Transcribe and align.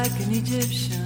Like 0.00 0.20
an 0.20 0.32
Egyptian. 0.32 1.04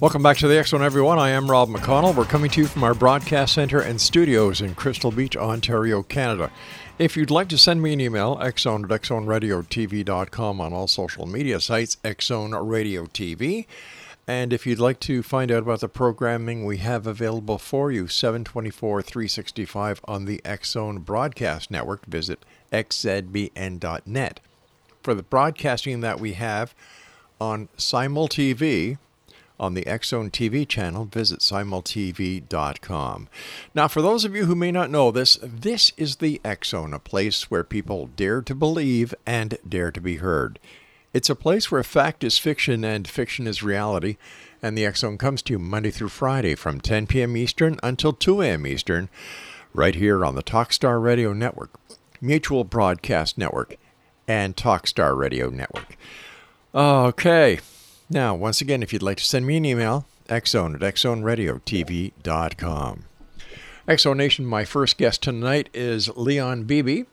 Welcome 0.00 0.22
back 0.22 0.36
to 0.38 0.48
the 0.48 0.58
X 0.58 0.68
Zone, 0.68 0.82
everyone. 0.82 1.18
I 1.18 1.30
am 1.30 1.50
Rob 1.50 1.70
McConnell. 1.70 2.14
We're 2.14 2.26
coming 2.26 2.50
to 2.50 2.60
you 2.60 2.66
from 2.66 2.84
our 2.84 2.92
broadcast 2.92 3.54
center 3.54 3.80
and 3.80 3.98
studios 3.98 4.60
in 4.60 4.74
Crystal 4.74 5.10
Beach, 5.10 5.34
Ontario, 5.34 6.02
Canada. 6.02 6.50
If 6.98 7.16
you'd 7.16 7.30
like 7.30 7.48
to 7.48 7.56
send 7.56 7.80
me 7.80 7.94
an 7.94 8.02
email, 8.02 8.36
xzone 8.36 8.84
at 8.84 9.00
xzoneradiotv.com 9.00 10.60
on 10.60 10.72
all 10.74 10.86
social 10.86 11.24
media 11.24 11.58
sites, 11.58 11.96
Xzone 12.04 12.68
Radio 12.68 13.06
TV. 13.06 13.64
And 14.28 14.52
if 14.52 14.66
you'd 14.66 14.78
like 14.78 15.00
to 15.00 15.22
find 15.22 15.50
out 15.50 15.62
about 15.62 15.80
the 15.80 15.88
programming 15.88 16.66
we 16.66 16.76
have 16.76 17.06
available 17.06 17.56
for 17.56 17.90
you, 17.90 18.08
724 18.08 19.00
365 19.00 20.02
on 20.04 20.26
the 20.26 20.42
Xzone 20.44 21.02
Broadcast 21.02 21.70
Network, 21.70 22.04
visit 22.04 22.44
xzbn.net. 22.70 24.40
For 25.02 25.14
the 25.14 25.22
broadcasting 25.22 26.00
that 26.00 26.20
we 26.20 26.34
have 26.34 26.74
on 27.40 27.68
Simul 27.76 28.28
TV, 28.28 28.98
on 29.58 29.74
the 29.74 29.84
Xzone 29.84 30.30
TV 30.30 30.68
channel, 30.68 31.04
visit 31.06 31.40
simultv.com. 31.40 33.28
Now, 33.74 33.88
for 33.88 34.02
those 34.02 34.24
of 34.24 34.34
you 34.34 34.44
who 34.44 34.54
may 34.54 34.70
not 34.70 34.90
know 34.90 35.10
this, 35.10 35.38
this 35.42 35.92
is 35.96 36.16
the 36.16 36.40
Xzone, 36.44 36.94
a 36.94 36.98
place 36.98 37.50
where 37.50 37.64
people 37.64 38.10
dare 38.16 38.42
to 38.42 38.54
believe 38.54 39.14
and 39.24 39.58
dare 39.66 39.90
to 39.90 40.00
be 40.00 40.16
heard. 40.16 40.58
It's 41.14 41.30
a 41.30 41.34
place 41.34 41.70
where 41.70 41.82
fact 41.82 42.22
is 42.22 42.38
fiction 42.38 42.84
and 42.84 43.08
fiction 43.08 43.46
is 43.46 43.62
reality, 43.62 44.18
and 44.62 44.76
the 44.76 44.84
Xzone 44.84 45.18
comes 45.18 45.40
to 45.42 45.54
you 45.54 45.58
Monday 45.58 45.90
through 45.90 46.10
Friday 46.10 46.54
from 46.54 46.80
10 46.80 47.06
p.m. 47.06 47.36
Eastern 47.36 47.78
until 47.82 48.12
2 48.12 48.42
a.m. 48.42 48.66
Eastern, 48.66 49.08
right 49.72 49.94
here 49.94 50.24
on 50.24 50.34
the 50.34 50.42
Talkstar 50.42 51.02
Radio 51.02 51.32
Network, 51.32 51.70
Mutual 52.20 52.64
Broadcast 52.64 53.38
Network, 53.38 53.76
and 54.28 54.56
Talkstar 54.56 55.16
Radio 55.16 55.48
Network. 55.48 55.96
Okay. 56.76 57.58
Now, 58.10 58.34
once 58.34 58.60
again, 58.60 58.82
if 58.82 58.92
you'd 58.92 59.02
like 59.02 59.16
to 59.16 59.24
send 59.24 59.46
me 59.46 59.56
an 59.56 59.64
email, 59.64 60.04
xzone 60.28 60.74
at 60.74 60.82
xzoneradiotv.com. 60.82 63.04
Exo 63.88 64.16
Nation, 64.16 64.44
my 64.44 64.66
first 64.66 64.98
guest 64.98 65.22
tonight 65.22 65.70
is 65.72 66.10
Leon 66.16 66.64
Bibi. 66.64 67.06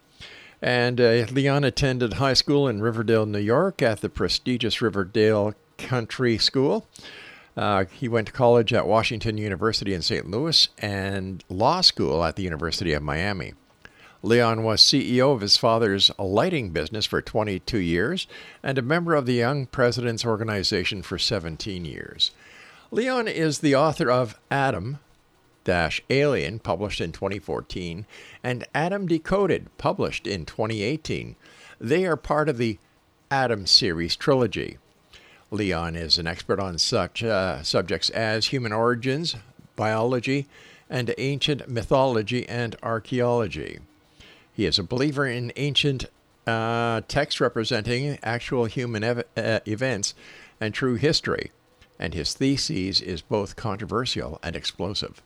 And 0.62 1.00
uh, 1.00 1.28
Leon 1.32 1.64
attended 1.64 2.14
high 2.14 2.34
school 2.34 2.68
in 2.68 2.82
Riverdale, 2.82 3.26
New 3.26 3.40
York 3.40 3.82
at 3.82 4.02
the 4.02 4.10
prestigious 4.10 4.82
Riverdale 4.82 5.54
Country 5.78 6.38
School. 6.38 6.86
Uh, 7.56 7.86
he 7.86 8.10
went 8.10 8.28
to 8.28 8.34
college 8.34 8.74
at 8.74 8.86
Washington 8.88 9.38
University 9.38 9.94
in 9.94 10.02
St. 10.02 10.30
Louis 10.30 10.68
and 10.80 11.44
law 11.48 11.80
school 11.82 12.24
at 12.24 12.36
the 12.36 12.44
University 12.44 12.92
of 12.94 13.04
Miami. 13.04 13.54
Leon 14.26 14.64
was 14.64 14.82
CEO 14.82 15.34
of 15.34 15.42
his 15.42 15.58
father's 15.58 16.10
lighting 16.18 16.70
business 16.70 17.06
for 17.06 17.22
22 17.22 17.78
years 17.78 18.26
and 18.64 18.78
a 18.78 18.82
member 18.82 19.16
of 19.16 19.26
the 19.26 19.34
Young 19.34 19.66
Presidents 19.66 20.26
Organization 20.26 21.02
for 21.02 21.20
17 21.20 21.84
years. 21.84 22.32
Leon 22.90 23.28
is 23.28 23.60
the 23.60 23.76
author 23.76 24.10
of 24.10 24.40
Adam 24.50 25.00
Alien, 26.10 26.60
published 26.60 27.02
in 27.02 27.12
2014, 27.12 28.06
and 28.42 28.66
Adam 28.74 29.08
Decoded, 29.08 29.68
published 29.78 30.26
in 30.26 30.46
2018. 30.46 31.36
They 31.82 32.06
are 32.06 32.16
part 32.16 32.48
of 32.48 32.58
the 32.58 32.80
Adam 33.30 33.66
series 33.66 34.16
trilogy. 34.16 34.78
Leon 35.52 35.98
is 35.98 36.18
an 36.18 36.28
expert 36.28 36.62
on 36.62 36.78
such 36.78 37.26
uh, 37.26 37.62
subjects 37.62 38.10
as 38.12 38.48
human 38.48 38.72
origins, 38.72 39.36
biology, 39.76 40.48
and 40.90 41.14
ancient 41.18 41.68
mythology 41.68 42.48
and 42.48 42.78
archaeology. 42.82 43.80
He 44.56 44.66
is 44.66 44.78
a 44.78 44.84
believer 44.84 45.26
in 45.26 45.52
ancient 45.56 46.06
uh, 46.46 47.02
texts 47.08 47.42
representing 47.42 48.20
actual 48.22 48.66
human 48.66 49.04
ev- 49.04 49.24
uh, 49.36 49.60
events 49.66 50.14
and 50.62 50.74
true 50.74 50.96
history, 50.96 51.52
and 51.98 52.14
his 52.14 52.34
thesis 52.34 53.02
is 53.02 53.22
both 53.22 53.56
controversial 53.56 54.40
and 54.44 54.56
explosive. 54.56 55.22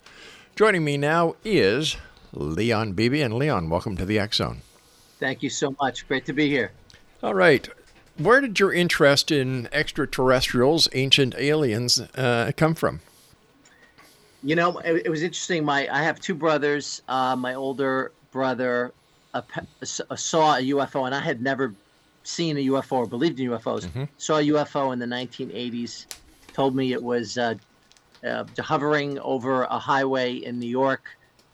Joining 0.55 0.85
me 0.85 0.95
now 0.95 1.35
is 1.43 1.97
Leon 2.31 2.93
Bibi. 2.93 3.21
And 3.21 3.33
Leon, 3.33 3.69
welcome 3.69 3.97
to 3.97 4.05
the 4.05 4.17
X 4.17 4.37
Zone. 4.37 4.61
Thank 5.19 5.43
you 5.43 5.49
so 5.49 5.75
much. 5.81 6.07
Great 6.07 6.25
to 6.25 6.33
be 6.33 6.47
here. 6.47 6.71
All 7.21 7.33
right. 7.33 7.67
Where 8.17 8.39
did 8.39 8.59
your 8.59 8.71
interest 8.71 9.29
in 9.29 9.67
extraterrestrials, 9.73 10.87
ancient 10.93 11.35
aliens, 11.37 11.99
uh, 11.99 12.51
come 12.55 12.75
from? 12.75 13.01
You 14.41 14.55
know, 14.55 14.77
it, 14.79 15.05
it 15.05 15.09
was 15.09 15.21
interesting. 15.21 15.65
My 15.65 15.89
I 15.91 16.01
have 16.01 16.21
two 16.21 16.33
brothers. 16.33 17.01
Uh, 17.09 17.35
my 17.35 17.55
older 17.55 18.13
brother 18.31 18.93
s- 19.81 20.01
uh, 20.09 20.15
saw 20.15 20.55
a 20.55 20.61
UFO, 20.61 21.05
and 21.05 21.15
I 21.15 21.19
had 21.19 21.41
never 21.41 21.75
seen 22.23 22.57
a 22.57 22.65
UFO 22.71 22.97
or 22.97 23.07
believed 23.07 23.39
in 23.39 23.49
UFOs. 23.49 23.85
Saw 24.17 24.37
a 24.37 24.43
UFO 24.43 24.91
in 24.93 24.99
the 24.99 25.05
1980s. 25.05 26.07
Told 26.53 26.75
me 26.75 26.91
it 26.91 27.01
was 27.03 27.37
uh, 27.37 27.55
uh, 28.25 28.43
hovering 28.59 29.19
over 29.19 29.63
a 29.63 29.79
highway 29.79 30.33
in 30.35 30.59
New 30.59 30.69
York, 30.69 31.05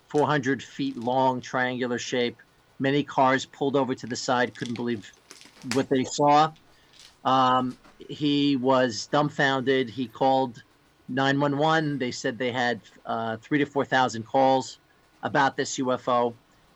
400 0.09 0.63
feet 0.63 0.97
long, 0.97 1.41
triangular 1.41 1.99
shape. 1.99 2.37
Many 2.79 3.03
cars 3.03 3.45
pulled 3.45 3.75
over 3.75 3.93
to 3.95 4.07
the 4.07 4.15
side. 4.15 4.55
Couldn't 4.57 4.75
believe 4.75 5.11
what 5.73 5.89
they 5.89 6.03
saw. 6.05 6.51
Um, 7.23 7.77
he 8.09 8.55
was 8.55 9.07
dumbfounded. 9.07 9.89
He 9.89 10.07
called 10.07 10.61
911. 11.09 11.99
They 11.99 12.11
said 12.11 12.37
they 12.37 12.51
had 12.51 12.81
uh, 13.05 13.37
three 13.37 13.59
to 13.59 13.65
4,000 13.65 14.23
calls 14.23 14.79
about 15.21 15.55
this 15.55 15.77
UFO. 15.79 16.35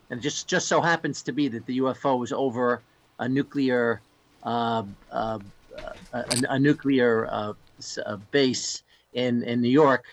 And 0.09 0.21
just, 0.21 0.47
just 0.47 0.67
so 0.67 0.81
happens 0.81 1.21
to 1.23 1.31
be 1.31 1.47
that 1.49 1.65
the 1.65 1.79
UFO 1.79 2.17
was 2.17 2.31
over 2.31 2.81
a 3.19 3.27
nuclear, 3.27 4.01
uh, 4.43 4.83
uh, 5.11 5.39
a, 6.13 6.25
a 6.49 6.59
nuclear 6.59 7.27
uh, 7.29 7.53
uh, 8.05 8.17
base 8.31 8.83
in, 9.13 9.43
in 9.43 9.61
New 9.61 9.69
York. 9.69 10.05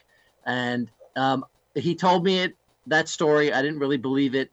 And 0.47 0.89
um, 1.17 1.45
he 1.75 1.95
told 1.95 2.25
me 2.25 2.41
it, 2.41 2.57
that 2.87 3.09
story. 3.09 3.53
I 3.53 3.63
didn't 3.63 3.79
really 3.79 3.97
believe 3.97 4.35
it. 4.35 4.51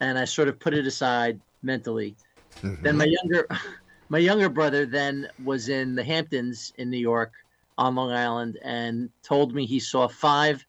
And 0.00 0.18
I 0.18 0.24
sort 0.24 0.48
of 0.48 0.58
put 0.58 0.74
it 0.74 0.86
aside 0.86 1.40
mentally. 1.62 2.16
Then 2.62 2.96
my 2.96 3.04
younger, 3.04 3.46
my 4.08 4.18
younger 4.18 4.48
brother 4.48 4.86
then 4.86 5.28
was 5.44 5.68
in 5.68 5.94
the 5.94 6.04
Hamptons 6.04 6.72
in 6.78 6.90
New 6.90 6.98
York 6.98 7.32
on 7.78 7.94
Long 7.94 8.12
Island 8.12 8.58
and 8.62 9.10
told 9.22 9.54
me 9.54 9.66
he 9.66 9.80
saw 9.80 10.08
five 10.08 10.64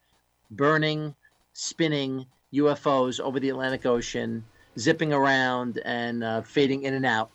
burning, 0.52 1.16
spinning 1.54 2.26
UFOs 2.54 3.20
over 3.20 3.40
the 3.40 3.50
Atlantic 3.50 3.86
Ocean 3.86 4.44
zipping 4.78 5.14
around 5.14 5.82
and 5.86 6.24
uh, 6.24 6.42
fading 6.42 6.84
in 6.84 6.94
and 6.94 7.06
out. 7.06 7.30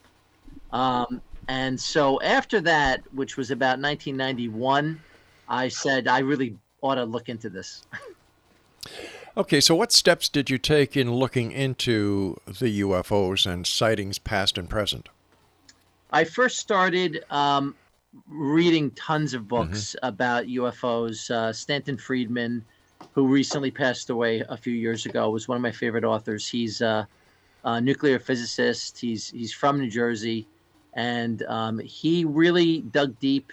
Um, 0.73 1.21
and 1.49 1.79
so 1.79 2.21
after 2.23 2.61
that, 2.61 3.03
which 3.13 3.37
was 3.37 3.51
about 3.51 3.79
1991, 3.81 5.01
I 5.49 5.69
said 5.69 6.09
I 6.09 6.21
really 6.21 6.57
ought 6.81 6.95
to 6.97 7.05
look 7.05 7.29
into 7.29 7.51
this. 7.51 7.85
Okay, 9.35 9.63
so 9.63 9.75
what 9.75 9.93
steps 9.93 10.29
did 10.29 10.51
you 10.51 10.59
take 10.59 10.95
in 10.95 11.11
looking 11.11 11.53
into 11.53 12.37
the 12.45 12.83
UFOs 12.83 13.51
and 13.51 13.67
sightings 13.67 14.19
past 14.19 14.59
and 14.59 14.69
present? 14.69 15.09
I 16.11 16.25
first 16.25 16.59
started 16.59 17.25
um, 17.31 17.75
reading 18.29 18.91
tons 18.91 19.33
of 19.33 19.49
books 19.49 19.97
about 20.03 20.45
UFOs. 20.45 21.31
Uh, 21.31 21.51
Stanton 21.51 21.97
Friedman, 21.97 22.63
who 23.13 23.27
recently 23.27 23.71
passed 23.71 24.11
away 24.11 24.43
a 24.49 24.57
few 24.57 24.73
years 24.73 25.07
ago, 25.07 25.31
was 25.31 25.49
one 25.49 25.57
of 25.57 25.63
my 25.63 25.73
favorite 25.73 26.05
authors. 26.05 26.49
He's 26.49 26.81
a, 26.81 27.07
a 27.65 27.81
nuclear 27.81 28.19
physicist. 28.19 28.99
He's 28.99 29.31
he's 29.31 29.53
from 29.53 29.79
New 29.79 29.91
Jersey, 29.91 30.47
and 30.95 31.43
um, 31.45 31.79
he 31.79 32.25
really 32.25 32.81
dug 32.81 33.19
deep 33.19 33.53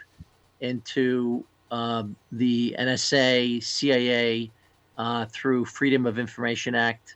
into 0.61 1.45
um, 1.71 2.15
the 2.31 2.75
NSA, 2.79 3.63
CIA, 3.63 4.51
uh, 4.97 5.25
through 5.25 5.65
Freedom 5.65 6.05
of 6.05 6.19
Information 6.19 6.75
Act 6.75 7.15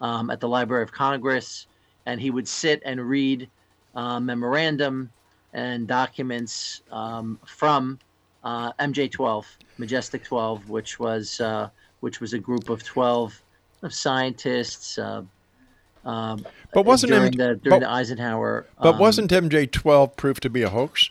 um, 0.00 0.30
at 0.30 0.40
the 0.40 0.48
Library 0.48 0.82
of 0.82 0.92
Congress, 0.92 1.66
and 2.06 2.20
he 2.20 2.30
would 2.30 2.46
sit 2.46 2.82
and 2.84 3.00
read 3.00 3.48
uh, 3.94 4.20
memorandum 4.20 5.10
and 5.52 5.88
documents 5.88 6.82
um, 6.92 7.38
from 7.46 7.98
uh, 8.46 8.72
MJ12, 8.78 9.44
Majestic 9.76 10.22
12, 10.22 10.68
which 10.70 11.00
was 11.00 11.40
uh, 11.40 11.68
which 11.98 12.20
was 12.20 12.32
a 12.32 12.38
group 12.38 12.70
of 12.70 12.84
12 12.84 13.42
of 13.82 13.92
scientists. 13.92 14.98
Uh, 14.98 15.22
um, 16.04 16.46
But 16.72 16.84
wasn't 16.84 17.10
during, 17.10 17.26
M- 17.26 17.30
the, 17.32 17.54
during 17.56 17.80
but- 17.80 17.80
the 17.80 17.90
Eisenhower? 17.90 18.66
But 18.80 18.94
um, 18.94 19.00
wasn't 19.00 19.32
MJ12 19.32 20.14
proved 20.16 20.42
to 20.42 20.50
be 20.50 20.62
a 20.62 20.68
hoax? 20.68 21.10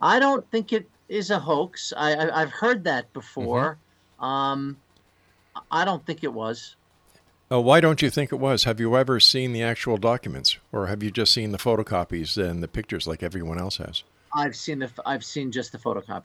I 0.00 0.20
don't 0.20 0.48
think 0.52 0.72
it 0.72 0.88
is 1.08 1.30
a 1.30 1.40
hoax. 1.40 1.92
I, 1.96 2.14
I 2.14 2.42
I've 2.42 2.52
heard 2.52 2.84
that 2.84 3.12
before. 3.12 3.78
Um, 4.20 4.76
I 5.72 5.84
don't 5.84 6.06
think 6.06 6.22
it 6.22 6.32
was. 6.32 6.76
Why 7.48 7.80
don't 7.80 8.02
you 8.02 8.10
think 8.10 8.32
it 8.32 8.36
was? 8.36 8.64
Have 8.64 8.78
you 8.78 8.96
ever 8.96 9.18
seen 9.18 9.52
the 9.52 9.62
actual 9.62 9.96
documents, 9.96 10.58
or 10.72 10.86
have 10.86 11.02
you 11.02 11.10
just 11.10 11.32
seen 11.32 11.50
the 11.52 11.58
photocopies 11.58 12.36
and 12.36 12.62
the 12.62 12.68
pictures 12.68 13.06
like 13.06 13.22
everyone 13.22 13.58
else 13.58 13.78
has? 13.78 14.02
I've 14.34 14.56
seen 14.56 14.78
the 14.80 14.90
I've 15.04 15.24
seen 15.24 15.50
just 15.52 15.72
the 15.72 15.78
photocopy. 15.78 16.24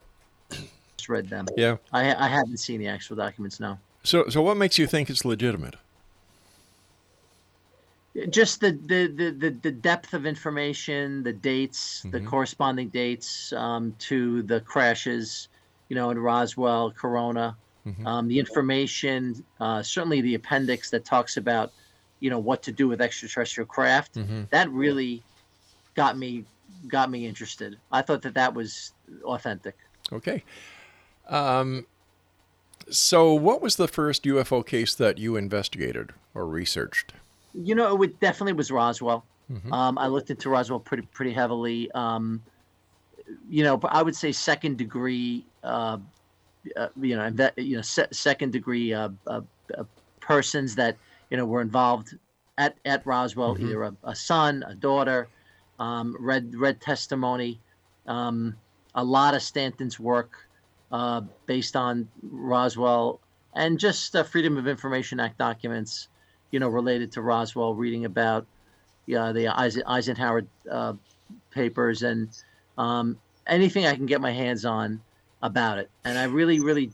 Just 0.98 1.10
read 1.10 1.30
them. 1.30 1.48
Yeah. 1.58 1.78
I 1.94 2.14
I 2.16 2.28
haven't 2.28 2.58
seen 2.58 2.80
the 2.80 2.88
actual 2.88 3.16
documents. 3.16 3.60
No. 3.60 3.78
So, 4.04 4.28
so 4.30 4.42
what 4.42 4.58
makes 4.58 4.78
you 4.80 4.88
think 4.88 5.10
it's 5.10 5.24
legitimate? 5.26 5.76
just 8.30 8.60
the 8.60 8.72
the, 8.72 9.08
the, 9.08 9.32
the, 9.32 9.50
the 9.62 9.72
depth 9.72 10.14
of 10.14 10.26
information, 10.26 11.24
the 11.24 11.32
dates, 11.34 12.02
the 12.04 12.18
Mm-hmm. 12.20 12.28
corresponding 12.28 12.90
dates 12.90 13.54
um, 13.54 13.96
to 14.00 14.42
the 14.44 14.60
crashes, 14.62 15.48
you 15.88 15.96
know, 15.96 16.10
in 16.10 16.20
Roswell, 16.20 16.92
Corona, 16.92 17.56
Mm-hmm. 17.88 18.06
um, 18.06 18.28
the 18.28 18.38
information, 18.38 19.44
uh, 19.60 19.82
certainly 19.82 20.22
the 20.22 20.36
appendix 20.36 20.92
that 20.92 21.04
talks 21.04 21.38
about, 21.38 21.72
you 22.20 22.30
know, 22.30 22.38
what 22.38 22.62
to 22.64 22.72
do 22.72 22.88
with 22.88 23.02
extraterrestrial 23.02 23.66
craft. 23.66 24.16
Mm-hmm. 24.16 24.44
That 24.52 24.70
really 24.70 25.24
got 25.96 26.16
me 26.16 26.46
got 26.88 27.10
me 27.10 27.26
interested. 27.26 27.78
I 27.92 28.02
thought 28.02 28.22
that 28.24 28.34
that 28.36 28.54
was 28.54 28.94
authentic. 29.24 29.78
Okay. 30.12 30.44
Um, 31.30 31.86
so, 32.90 33.34
what 33.34 33.62
was 33.62 33.76
the 33.78 33.88
first 33.88 34.24
UFO 34.24 34.66
case 34.66 34.96
that 34.96 35.18
you 35.18 35.36
investigated 35.36 36.12
or 36.34 36.46
researched? 36.46 37.14
You 37.54 37.76
know, 37.76 37.94
it 37.94 38.00
would, 38.00 38.20
definitely 38.20 38.54
was 38.54 38.72
Roswell. 38.72 39.26
Um, 39.72 39.98
I 39.98 40.08
looked 40.08 40.30
into 40.30 40.50
Roswell 40.50 40.80
pretty 40.80 41.04
pretty 41.12 41.34
heavily. 41.34 41.92
Um, 41.92 42.42
you 43.50 43.64
know, 43.64 43.80
I 43.84 44.02
would 44.02 44.16
say 44.16 44.32
second 44.32 44.78
degree. 44.78 45.46
Uh, 45.64 45.98
uh, 46.78 46.88
you 47.02 47.16
know, 47.16 47.30
that 47.32 47.58
you 47.58 47.76
know, 47.76 47.82
se- 47.82 48.08
second 48.12 48.52
degree 48.52 48.94
uh, 48.94 49.10
uh, 49.28 49.42
uh, 49.78 49.84
persons 50.20 50.76
that 50.76 50.98
you 51.30 51.38
know 51.38 51.46
were 51.46 51.62
involved 51.62 52.18
at 52.58 52.78
at 52.86 53.06
Roswell, 53.06 53.58
either 53.60 53.84
a, 53.84 53.96
a 54.04 54.16
son, 54.16 54.64
a 54.68 54.76
daughter. 54.76 55.28
Um, 55.82 56.16
read 56.20 56.54
read 56.56 56.80
testimony. 56.80 57.60
Um, 58.06 58.56
a 58.94 59.04
lot 59.04 59.34
of 59.34 59.42
Stanton's 59.42 60.00
work 60.00 60.48
uh, 60.92 61.22
based 61.48 61.76
on 61.76 62.08
Roswell 62.22 63.20
and 63.56 63.80
just 63.80 64.16
uh, 64.16 64.22
Freedom 64.22 64.58
of 64.58 64.68
Information 64.68 65.20
Act 65.20 65.40
documents, 65.40 66.08
you 66.52 66.60
know, 66.60 66.68
related 66.68 67.12
to 67.14 67.22
Roswell. 67.24 67.74
Reading 67.74 68.06
about 68.06 68.46
yeah, 69.08 69.32
the 69.32 69.48
Eisenhower 69.48 70.44
uh, 70.70 70.94
papers 71.50 72.04
and 72.04 72.30
um, 72.78 73.18
anything 73.48 73.88
I 73.88 73.96
can 73.96 74.06
get 74.06 74.22
my 74.22 74.32
hands 74.32 74.66
on 74.66 75.02
about 75.42 75.80
it. 75.80 75.90
And 76.06 76.16
I 76.16 76.26
really, 76.26 76.60
really 76.60 76.92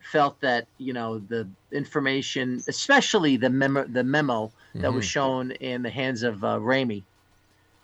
felt 0.00 0.40
that 0.40 0.66
you 0.78 0.94
know 0.94 1.18
the 1.18 1.46
information, 1.72 2.62
especially 2.68 3.36
the 3.36 3.50
memo, 3.50 3.84
the 3.84 4.02
memo 4.02 4.50
that 4.76 4.94
was 4.94 5.04
shown 5.04 5.50
in 5.50 5.82
the 5.82 5.90
hands 5.90 6.22
of 6.22 6.42
uh, 6.42 6.58
Ramey. 6.58 7.02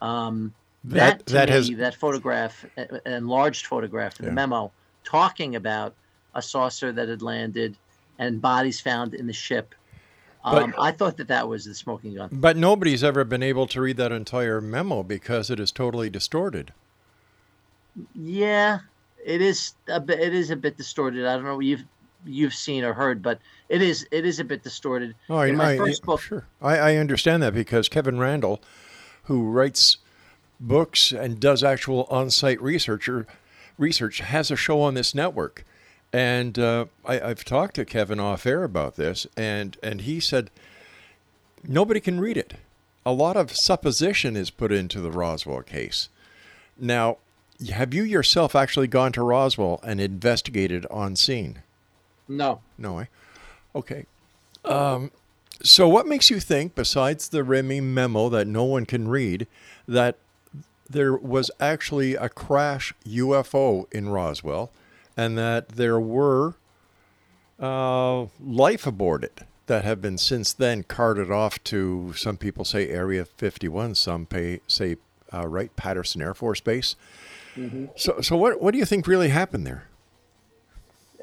Um, 0.00 0.54
That- 0.84 1.18
that 1.20 1.26
that 1.26 1.48
me, 1.50 1.54
has- 1.54 1.70
that 1.78 1.94
photograph, 1.94 2.64
an 2.76 3.00
enlarged 3.04 3.66
photograph 3.66 4.18
in 4.18 4.24
Yeah. 4.24 4.30
the 4.30 4.34
memo, 4.34 4.72
talking 5.04 5.54
about 5.56 5.94
a 6.34 6.40
saucer 6.42 6.90
that 6.92 7.08
had 7.08 7.20
landed 7.22 7.76
and 8.18 8.40
bodies 8.40 8.80
found 8.80 9.12
in 9.14 9.26
the 9.26 9.32
ship. 9.32 9.74
But- 10.42 10.62
Um, 10.62 10.74
I 10.78 10.90
thought 10.92 11.18
that 11.18 11.28
that 11.28 11.48
was 11.48 11.66
the 11.66 11.74
smoking 11.74 12.14
gun. 12.14 12.30
But 12.32 12.56
nobody's 12.56 13.04
ever 13.04 13.24
been 13.24 13.42
able 13.42 13.66
to 13.66 13.80
read 13.80 13.98
that 13.98 14.10
entire 14.12 14.60
memo 14.62 15.02
because 15.02 15.50
it 15.50 15.60
is 15.60 15.70
totally 15.70 16.08
distorted. 16.08 16.72
Yeah, 18.14 18.78
it 19.24 19.42
is 19.42 19.74
a 19.88 20.00
bit. 20.00 20.20
It 20.20 20.32
is 20.34 20.50
a 20.50 20.56
bit 20.56 20.76
distorted. 20.76 21.26
I 21.26 21.34
don't 21.34 21.44
know 21.44 21.56
what 21.56 21.64
you've 21.66 21.84
you've 22.24 22.54
seen 22.54 22.84
or 22.84 22.92
heard, 22.94 23.22
but 23.22 23.38
it 23.68 23.82
is 23.82 24.06
it 24.10 24.24
is 24.24 24.40
a 24.40 24.44
bit 24.44 24.62
distorted. 24.62 25.14
Oh, 25.28 25.40
in 25.40 25.56
my 25.56 25.72
I, 25.72 25.76
first 25.76 26.02
I- 26.04 26.06
book, 26.06 26.20
sure. 26.20 26.46
I, 26.62 26.78
I 26.78 26.96
understand 26.96 27.42
that 27.42 27.52
because 27.52 27.88
Kevin 27.88 28.18
Randle, 28.18 28.60
who 29.30 29.48
writes 29.48 29.98
books 30.58 31.12
and 31.12 31.38
does 31.38 31.62
actual 31.62 32.08
on-site 32.10 32.60
researcher 32.60 33.28
research, 33.78 34.18
has 34.18 34.50
a 34.50 34.56
show 34.56 34.82
on 34.82 34.94
this 34.94 35.14
network, 35.14 35.64
and 36.12 36.58
uh, 36.58 36.86
I, 37.06 37.20
I've 37.20 37.44
talked 37.44 37.76
to 37.76 37.84
Kevin 37.84 38.18
off 38.18 38.44
air 38.44 38.64
about 38.64 38.96
this, 38.96 39.28
and 39.36 39.76
and 39.84 40.00
he 40.00 40.18
said 40.18 40.50
nobody 41.62 42.00
can 42.00 42.18
read 42.18 42.36
it. 42.36 42.54
A 43.06 43.12
lot 43.12 43.36
of 43.36 43.54
supposition 43.54 44.36
is 44.36 44.50
put 44.50 44.72
into 44.72 45.00
the 45.00 45.12
Roswell 45.12 45.62
case. 45.62 46.08
Now, 46.76 47.18
have 47.72 47.94
you 47.94 48.02
yourself 48.02 48.56
actually 48.56 48.88
gone 48.88 49.12
to 49.12 49.22
Roswell 49.22 49.78
and 49.84 50.00
investigated 50.00 50.86
on 50.90 51.14
scene? 51.14 51.62
no, 52.26 52.62
No, 52.76 52.98
I. 52.98 53.08
Okay. 53.76 54.06
Um, 54.64 55.12
so, 55.62 55.88
what 55.88 56.06
makes 56.06 56.30
you 56.30 56.40
think, 56.40 56.74
besides 56.74 57.28
the 57.28 57.42
Ramey 57.42 57.82
memo 57.82 58.28
that 58.28 58.46
no 58.46 58.64
one 58.64 58.86
can 58.86 59.08
read, 59.08 59.46
that 59.86 60.16
there 60.88 61.14
was 61.14 61.50
actually 61.60 62.14
a 62.14 62.28
crash 62.28 62.94
UFO 63.06 63.90
in 63.92 64.08
Roswell, 64.08 64.70
and 65.16 65.36
that 65.38 65.70
there 65.70 66.00
were 66.00 66.54
uh, 67.58 68.26
life 68.40 68.86
aboard 68.86 69.24
it 69.24 69.42
that 69.66 69.84
have 69.84 70.00
been 70.00 70.18
since 70.18 70.52
then 70.52 70.82
carted 70.82 71.30
off 71.30 71.62
to 71.64 72.12
some 72.16 72.36
people 72.36 72.64
say 72.64 72.88
Area 72.88 73.24
51, 73.24 73.94
some 73.94 74.26
pay, 74.26 74.60
say 74.66 74.96
uh, 75.32 75.46
Wright 75.46 75.74
Patterson 75.76 76.22
Air 76.22 76.34
Force 76.34 76.60
Base. 76.60 76.96
So, 77.96 78.20
so 78.20 78.36
what 78.36 78.62
what 78.62 78.72
do 78.72 78.78
you 78.78 78.86
think 78.86 79.06
really 79.06 79.28
happened 79.28 79.66
there? 79.66 79.88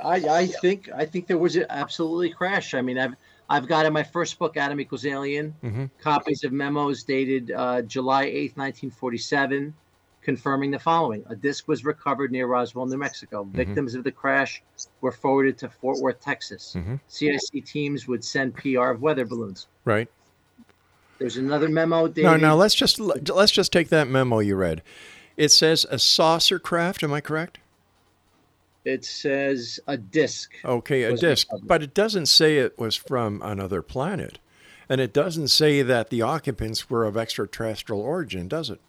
I, 0.03 0.15
I 0.15 0.45
think 0.47 0.89
I 0.93 1.05
think 1.05 1.25
there 1.25 1.37
was 1.37 1.55
an 1.55 1.65
absolutely 1.69 2.29
crash. 2.29 2.73
I 2.73 2.81
mean, 2.81 2.99
I've 2.99 3.15
I've 3.49 3.67
got 3.67 3.85
in 3.85 3.93
my 3.93 4.03
first 4.03 4.37
book, 4.39 4.57
Adam 4.57 4.79
Equals 4.79 5.05
Alien, 5.05 5.53
Mm-hmm. 5.63 5.85
copies 6.01 6.43
of 6.43 6.51
memos 6.51 7.03
dated 7.03 7.51
uh, 7.51 7.81
July 7.83 8.23
eighth, 8.23 8.57
nineteen 8.57 8.91
forty 8.91 9.17
seven, 9.17 9.73
confirming 10.21 10.71
the 10.71 10.79
following: 10.79 11.23
a 11.29 11.35
disc 11.35 11.67
was 11.67 11.85
recovered 11.85 12.31
near 12.31 12.47
Roswell, 12.47 12.85
New 12.85 12.97
Mexico. 12.97 13.43
Mm-hmm. 13.43 13.55
Victims 13.55 13.95
of 13.95 14.03
the 14.03 14.11
crash 14.11 14.61
were 15.01 15.11
forwarded 15.13 15.57
to 15.59 15.69
Fort 15.69 15.99
Worth, 15.99 16.19
Texas. 16.19 16.73
Mm-hmm. 16.77 16.95
CIC 17.07 17.65
teams 17.65 18.07
would 18.07 18.23
send 18.23 18.53
PR 18.55 18.89
of 18.89 19.01
weather 19.01 19.25
balloons. 19.25 19.67
Right. 19.85 20.09
There's 21.19 21.37
another 21.37 21.67
memo 21.69 22.07
dated. 22.07 22.23
No, 22.25 22.35
no. 22.37 22.55
Let's 22.55 22.75
just 22.75 22.99
let's 22.99 23.51
just 23.51 23.71
take 23.71 23.89
that 23.89 24.07
memo 24.07 24.39
you 24.39 24.55
read. 24.55 24.81
It 25.35 25.49
says 25.49 25.85
a 25.89 25.99
saucer 25.99 26.59
craft. 26.59 27.03
Am 27.03 27.13
I 27.13 27.21
correct? 27.21 27.59
It 28.87 29.03
says 29.03 29.81
a 29.85 29.97
disc. 29.97 30.53
Okay, 30.63 31.03
a 31.03 31.13
disc, 31.13 31.47
recovered. 31.51 31.67
but 31.67 31.83
it 31.83 31.93
doesn't 31.93 32.27
say 32.27 32.57
it 32.57 32.79
was 32.79 32.95
from 32.95 33.41
another 33.43 33.81
planet, 33.81 34.39
and 34.87 35.01
it 35.01 35.11
doesn't 35.11 35.49
say 35.49 35.81
that 35.81 36.09
the 36.09 36.21
occupants 36.21 36.89
were 36.89 37.03
of 37.03 37.17
extraterrestrial 37.17 38.01
origin, 38.01 38.47
does 38.47 38.69
it? 38.69 38.79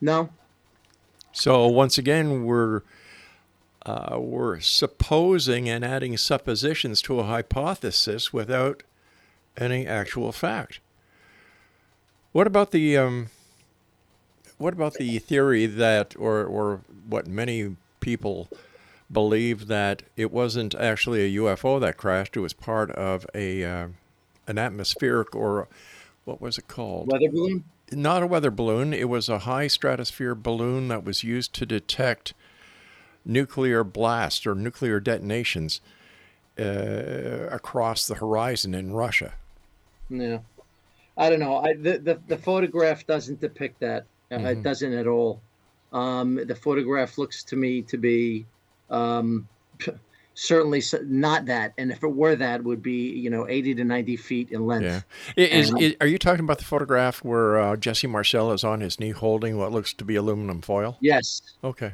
No, 0.00 0.30
So 1.32 1.66
once 1.66 1.98
again, 1.98 2.46
we're 2.46 2.80
uh, 3.84 4.16
we're 4.18 4.60
supposing 4.60 5.68
and 5.68 5.84
adding 5.84 6.16
suppositions 6.16 7.02
to 7.02 7.20
a 7.20 7.24
hypothesis 7.24 8.32
without 8.32 8.82
any 9.58 9.86
actual 9.86 10.32
fact. 10.32 10.80
What 12.32 12.46
about 12.46 12.70
the 12.70 12.96
um, 12.96 13.28
what 14.60 14.74
about 14.74 14.94
the 14.94 15.18
theory 15.18 15.66
that, 15.66 16.14
or 16.18 16.44
or 16.44 16.80
what 17.08 17.26
many 17.26 17.76
people 18.00 18.48
believe 19.10 19.66
that 19.66 20.02
it 20.16 20.30
wasn't 20.30 20.74
actually 20.74 21.24
a 21.24 21.40
UFO 21.40 21.80
that 21.80 21.96
crashed; 21.96 22.36
it 22.36 22.40
was 22.40 22.52
part 22.52 22.90
of 22.90 23.26
a 23.34 23.64
uh, 23.64 23.88
an 24.46 24.58
atmospheric 24.58 25.34
or 25.34 25.68
what 26.24 26.40
was 26.40 26.58
it 26.58 26.68
called? 26.68 27.10
Weather 27.10 27.30
balloon? 27.30 27.64
Not 27.92 28.22
a 28.22 28.26
weather 28.26 28.50
balloon. 28.50 28.92
It 28.92 29.08
was 29.08 29.28
a 29.28 29.40
high 29.40 29.66
stratosphere 29.66 30.34
balloon 30.34 30.88
that 30.88 31.04
was 31.04 31.24
used 31.24 31.54
to 31.54 31.66
detect 31.66 32.34
nuclear 33.24 33.82
blasts 33.82 34.46
or 34.46 34.54
nuclear 34.54 35.00
detonations 35.00 35.80
uh, 36.58 37.48
across 37.50 38.06
the 38.06 38.16
horizon 38.16 38.74
in 38.74 38.92
Russia. 38.92 39.32
Yeah. 40.08 40.38
I 41.16 41.30
don't 41.30 41.40
know. 41.40 41.56
I 41.56 41.74
the, 41.74 41.98
the, 41.98 42.20
the 42.28 42.38
photograph 42.38 43.06
doesn't 43.06 43.40
depict 43.40 43.80
that. 43.80 44.06
Uh, 44.30 44.36
Mm-hmm. 44.36 44.46
It 44.46 44.62
doesn't 44.62 44.92
at 44.92 45.06
all. 45.06 45.40
Um, 45.92 46.36
the 46.46 46.54
photograph 46.54 47.18
looks 47.18 47.42
to 47.44 47.56
me 47.56 47.82
to 47.82 47.96
be 47.98 48.46
um, 48.90 49.48
certainly 50.34 50.82
not 51.02 51.46
that. 51.46 51.72
And 51.78 51.90
if 51.90 52.02
it 52.04 52.12
were 52.12 52.36
that, 52.36 52.62
would 52.62 52.82
be 52.82 53.10
you 53.10 53.28
know 53.30 53.48
80 53.48 53.74
to 53.76 53.84
90 53.84 54.16
feet 54.16 54.50
in 54.52 54.66
length. 54.66 55.04
Yeah. 55.36 55.44
Is, 55.44 55.70
And- 55.70 55.82
is, 55.82 55.96
are 56.00 56.06
you 56.06 56.18
talking 56.18 56.44
about 56.44 56.58
the 56.58 56.64
photograph 56.64 57.24
where 57.24 57.58
uh, 57.58 57.76
Jesse 57.76 58.06
Marcel 58.06 58.52
is 58.52 58.62
on 58.62 58.80
his 58.80 59.00
knee 59.00 59.10
holding 59.10 59.56
what 59.58 59.72
looks 59.72 59.92
to 59.94 60.04
be 60.04 60.14
aluminum 60.16 60.60
foil? 60.60 60.96
Yes. 61.00 61.42
Okay. 61.64 61.92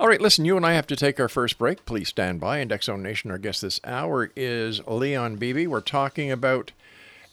All 0.00 0.06
right, 0.06 0.20
listen, 0.20 0.44
you 0.44 0.56
and 0.56 0.64
I 0.64 0.74
have 0.74 0.86
to 0.86 0.94
take 0.94 1.18
our 1.18 1.28
first 1.28 1.58
break. 1.58 1.84
Please 1.84 2.08
stand 2.08 2.38
by. 2.38 2.58
And 2.58 2.70
X 2.70 2.86
Zone 2.86 3.02
Nation, 3.02 3.32
our 3.32 3.38
guest 3.38 3.62
this 3.62 3.80
hour 3.82 4.30
is 4.36 4.80
Leon 4.86 5.36
Bibi. 5.36 5.66
We're 5.66 5.80
talking 5.80 6.30
about 6.30 6.70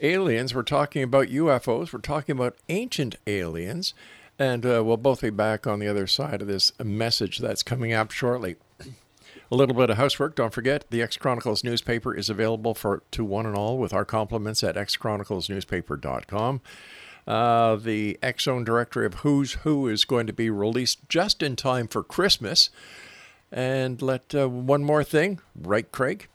aliens. 0.02 0.54
We're 0.54 0.64
talking 0.64 1.04
about 1.04 1.28
UFOs. 1.28 1.94
We're 1.94 2.00
talking 2.00 2.36
about 2.36 2.58
ancient 2.70 3.16
aliens. 3.28 3.94
And 4.38 4.66
uh, 4.66 4.84
we'll 4.84 4.98
both 4.98 5.22
be 5.22 5.30
back 5.30 5.66
on 5.66 5.80
the 5.80 5.88
other 5.88 6.08
side 6.08 6.42
of 6.42 6.48
this 6.48 6.74
message 6.84 7.38
that's 7.40 7.64
coming 7.64 7.94
up 7.94 8.12
shortly. 8.12 8.58
A 9.52 9.56
little 9.56 9.76
bit 9.76 9.90
of 9.90 9.98
housework. 9.98 10.36
Don't 10.36 10.54
forget, 10.54 10.86
the 10.90 11.02
X 11.02 11.18
Chronicles 11.18 11.64
newspaper 11.64 12.14
is 12.14 12.30
available 12.30 12.74
for 12.74 13.04
to 13.12 13.24
one 13.24 13.46
and 13.46 13.56
all 13.56 13.78
with 13.78 13.94
our 13.94 14.04
compliments 14.04 14.64
at 14.64 14.76
xchroniclesnewspaper.com. 14.76 16.62
Uh, 17.28 17.76
the 17.76 18.18
Zone 18.40 18.64
directory 18.64 19.06
of 19.06 19.16
Who's 19.16 19.54
Who 19.54 19.88
is 19.88 20.06
going 20.06 20.28
to 20.28 20.34
be 20.34 20.50
released 20.50 21.08
just 21.10 21.42
in 21.42 21.56
time 21.56 21.88
for 21.88 22.04
Christmas. 22.04 22.70
And 23.52 24.02
let 24.02 24.36
uh, 24.36 24.50
one 24.50 24.84
more 24.84 25.04
thing, 25.04 25.40
right, 25.56 25.90
Craig? 25.92 26.28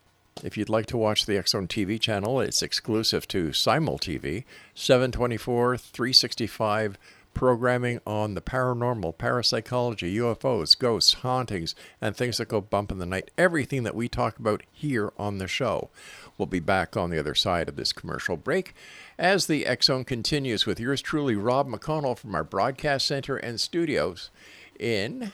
If 0.42 0.56
you'd 0.56 0.70
like 0.70 0.86
to 0.86 0.96
watch 0.96 1.26
the 1.26 1.42
Zone 1.46 1.68
TV 1.68 2.00
channel, 2.00 2.40
it's 2.40 2.62
exclusive 2.62 3.28
to 3.28 3.52
Simul 3.52 3.98
TV, 3.98 4.44
724, 4.74 5.76
365 5.76 6.96
programming 7.34 8.00
on 8.06 8.34
the 8.34 8.40
paranormal, 8.40 9.16
parapsychology, 9.16 10.14
UFOs, 10.16 10.78
ghosts, 10.78 11.14
hauntings, 11.14 11.74
and 12.00 12.16
things 12.16 12.38
that 12.38 12.48
go 12.48 12.60
bump 12.60 12.90
in 12.90 12.98
the 12.98 13.06
night. 13.06 13.30
Everything 13.38 13.82
that 13.84 13.94
we 13.94 14.08
talk 14.08 14.38
about 14.38 14.62
here 14.72 15.12
on 15.18 15.38
the 15.38 15.46
show. 15.46 15.90
We'll 16.38 16.46
be 16.46 16.60
back 16.60 16.96
on 16.96 17.10
the 17.10 17.18
other 17.18 17.34
side 17.34 17.68
of 17.68 17.76
this 17.76 17.92
commercial 17.92 18.36
break 18.36 18.74
as 19.18 19.46
the 19.46 19.66
Zone 19.82 20.04
continues 20.04 20.66
with 20.66 20.80
yours 20.80 21.02
truly, 21.02 21.36
Rob 21.36 21.68
McConnell 21.68 22.18
from 22.18 22.34
our 22.34 22.44
broadcast 22.44 23.06
center 23.06 23.36
and 23.36 23.60
studios 23.60 24.30
in 24.78 25.32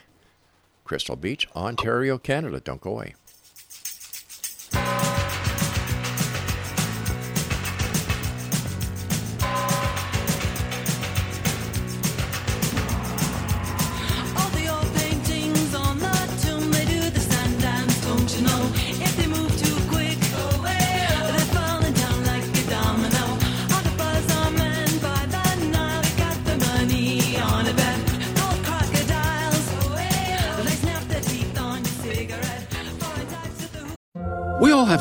Crystal 0.83 1.15
Beach, 1.15 1.47
Ontario, 1.55 2.17
Canada. 2.17 2.59
Don't 2.59 2.81
go 2.81 2.91
away. 2.91 3.15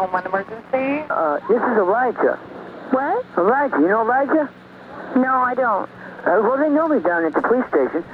911 0.00 0.32
emergency. 0.32 1.04
Uh, 1.10 1.40
this 1.48 1.60
is 1.60 1.76
Elijah. 1.76 2.36
What? 2.90 3.24
Elijah, 3.36 3.76
you 3.76 3.88
know 3.88 4.00
Elijah? 4.00 4.48
No, 5.16 5.34
I 5.44 5.54
don't. 5.54 5.88
Uh, 6.24 6.40
well, 6.40 6.56
they 6.56 6.70
know 6.70 6.88
me 6.88 7.00
down 7.00 7.24
at 7.24 7.34
the 7.34 7.42
police 7.42 7.66
station. 7.68 8.04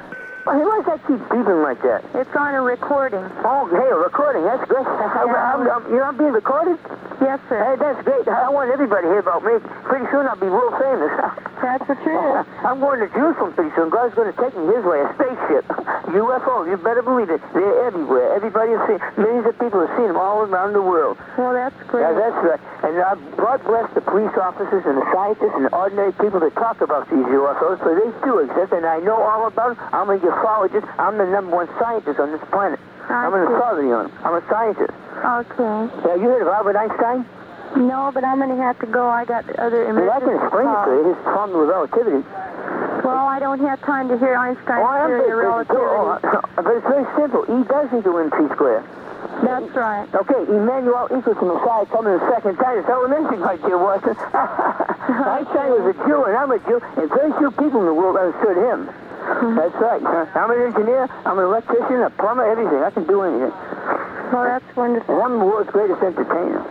Why 0.46 0.62
does 0.62 0.86
that 0.86 1.02
keep 1.10 1.18
beeping 1.26 1.58
like 1.66 1.82
that? 1.82 2.06
It's 2.14 2.30
on 2.38 2.54
a 2.54 2.62
recording. 2.62 3.26
Oh, 3.42 3.66
hey, 3.66 3.90
a 3.90 3.98
recording. 3.98 4.46
That's 4.46 4.62
great. 4.70 4.86
I'm, 4.86 5.34
I'm, 5.34 5.66
I'm, 5.66 5.82
you 5.90 5.98
know, 5.98 6.06
I'm 6.06 6.16
being 6.16 6.30
recorded? 6.30 6.78
Yes, 7.18 7.42
sir. 7.50 7.58
Hey, 7.58 7.74
that's 7.82 7.98
great. 8.06 8.28
I 8.30 8.46
want 8.54 8.70
everybody 8.70 9.10
to 9.10 9.18
hear 9.18 9.26
about 9.26 9.42
me. 9.42 9.58
Pretty 9.90 10.06
soon 10.14 10.30
I'll 10.30 10.38
be 10.38 10.46
world 10.46 10.78
famous. 10.78 11.10
That's 11.56 11.88
the 11.88 11.96
truth. 12.04 12.46
I'm 12.68 12.78
going 12.78 13.00
to 13.00 13.08
Jerusalem 13.08 13.56
pretty 13.56 13.72
soon. 13.74 13.88
God's 13.88 14.14
going 14.14 14.28
to 14.28 14.36
take 14.36 14.52
me 14.52 14.68
his 14.68 14.84
way, 14.84 15.00
a 15.00 15.08
spaceship. 15.16 15.64
UFO, 16.12 16.68
you 16.68 16.76
better 16.76 17.02
believe 17.02 17.32
it. 17.32 17.40
They're 17.56 17.88
everywhere. 17.88 18.36
Everybody 18.36 18.76
has 18.76 18.82
seen 18.86 19.00
Millions 19.16 19.48
of 19.48 19.58
people 19.58 19.80
have 19.80 19.90
seen 19.96 20.12
them 20.12 20.20
all 20.20 20.44
around 20.44 20.76
the 20.76 20.84
world. 20.84 21.16
Well, 21.40 21.56
that's 21.56 21.74
great. 21.88 22.04
Yeah, 22.04 22.12
that's 22.12 22.38
right. 22.44 22.60
And 22.84 23.00
uh, 23.00 23.16
God 23.40 23.64
bless 23.64 23.88
the 23.96 24.04
police 24.04 24.36
officers 24.36 24.84
and 24.84 25.00
the 25.00 25.06
scientists 25.10 25.56
and 25.56 25.64
the 25.64 25.74
ordinary 25.74 26.12
people 26.12 26.38
that 26.44 26.52
talk 26.54 26.84
about 26.84 27.08
these 27.08 27.24
UFOs, 27.24 27.80
for 27.80 27.96
they 27.96 28.12
do 28.20 28.44
exist, 28.44 28.76
and 28.76 28.84
I 28.84 29.00
know 29.00 29.16
all 29.16 29.48
about 29.48 29.74
them. 29.74 29.88
I'm 29.96 30.10
a 30.12 30.20
ufologist. 30.36 30.86
I'm 30.98 31.16
the 31.18 31.26
number 31.26 31.56
one 31.56 31.68
scientist 31.78 32.20
on 32.20 32.32
this 32.32 32.44
planet. 32.50 32.80
I'm 33.08 33.32
an 33.32 33.42
authority 33.42 33.92
on 33.92 34.08
them. 34.08 34.18
I'm 34.24 34.34
a 34.34 34.44
scientist. 34.48 34.92
Okay. 35.16 36.10
Have 36.10 36.20
you 36.20 36.28
heard 36.28 36.42
of 36.42 36.48
Albert 36.48 36.76
Einstein? 36.76 37.24
No, 37.76 38.10
but 38.12 38.24
I'm 38.24 38.38
going 38.38 38.50
to 38.50 38.62
have 38.62 38.78
to 38.80 38.86
go. 38.86 39.08
I 39.08 39.24
got 39.24 39.48
other 39.58 39.92
Well, 39.92 40.10
I 40.10 40.20
can 40.20 40.34
explain 40.38 40.68
it 40.68 40.84
to 40.86 40.90
you. 40.92 41.14
His 41.14 41.24
formula 41.24 41.62
of 41.64 41.68
relativity. 41.68 42.22
Well, 43.04 43.26
I 43.26 43.38
don't 43.38 43.60
have 43.60 43.80
time 43.82 44.08
to 44.08 44.18
hear 44.18 44.34
Einstein's 44.34 44.86
am 44.86 45.08
theory 45.22 45.46
of 45.46 45.68
relativity. 45.68 45.86
Oh, 45.86 46.18
but 46.56 46.72
it's 46.74 46.86
very 46.86 47.06
simple. 47.16 47.42
E 47.46 47.64
does 47.68 47.88
equal 47.94 48.18
mc 48.18 48.38
squared. 48.54 48.84
That's 49.42 49.68
right. 49.76 50.08
Okay, 50.14 50.40
Emmanuel 50.48 51.06
equals 51.12 51.36
the 51.36 51.46
Messiah 51.46 51.84
coming 51.86 52.16
the 52.16 52.24
second 52.32 52.56
time. 52.56 52.78
It's 52.78 52.88
elementary, 52.88 53.36
my 53.38 53.56
dear 53.56 53.76
Watson. 53.76 54.16
Einstein 54.16 55.70
was 55.76 55.92
a 55.92 55.96
Jew, 56.08 56.24
and 56.24 56.34
I'm 56.36 56.50
a 56.50 56.58
Jew, 56.64 56.80
and 56.96 57.08
very 57.10 57.32
few 57.36 57.50
people 57.50 57.80
in 57.80 57.86
the 57.86 57.94
world 57.94 58.16
understood 58.16 58.56
him 58.56 58.88
that's 59.26 59.74
right. 59.82 60.02
I'm 60.34 60.50
an 60.50 60.60
engineer, 60.62 61.08
I'm 61.24 61.38
an 61.38 61.44
electrician, 61.44 62.02
a 62.02 62.10
plumber, 62.10 62.44
everything. 62.44 62.82
I 62.82 62.90
can 62.90 63.06
do 63.06 63.22
anything. 63.22 63.52
Well, 64.32 64.44
that's 64.44 64.76
wonderful. 64.76 65.22
I'm 65.22 65.38
the 65.38 65.44
world's 65.44 65.70
greatest 65.70 66.02
entertainer. 66.02 66.62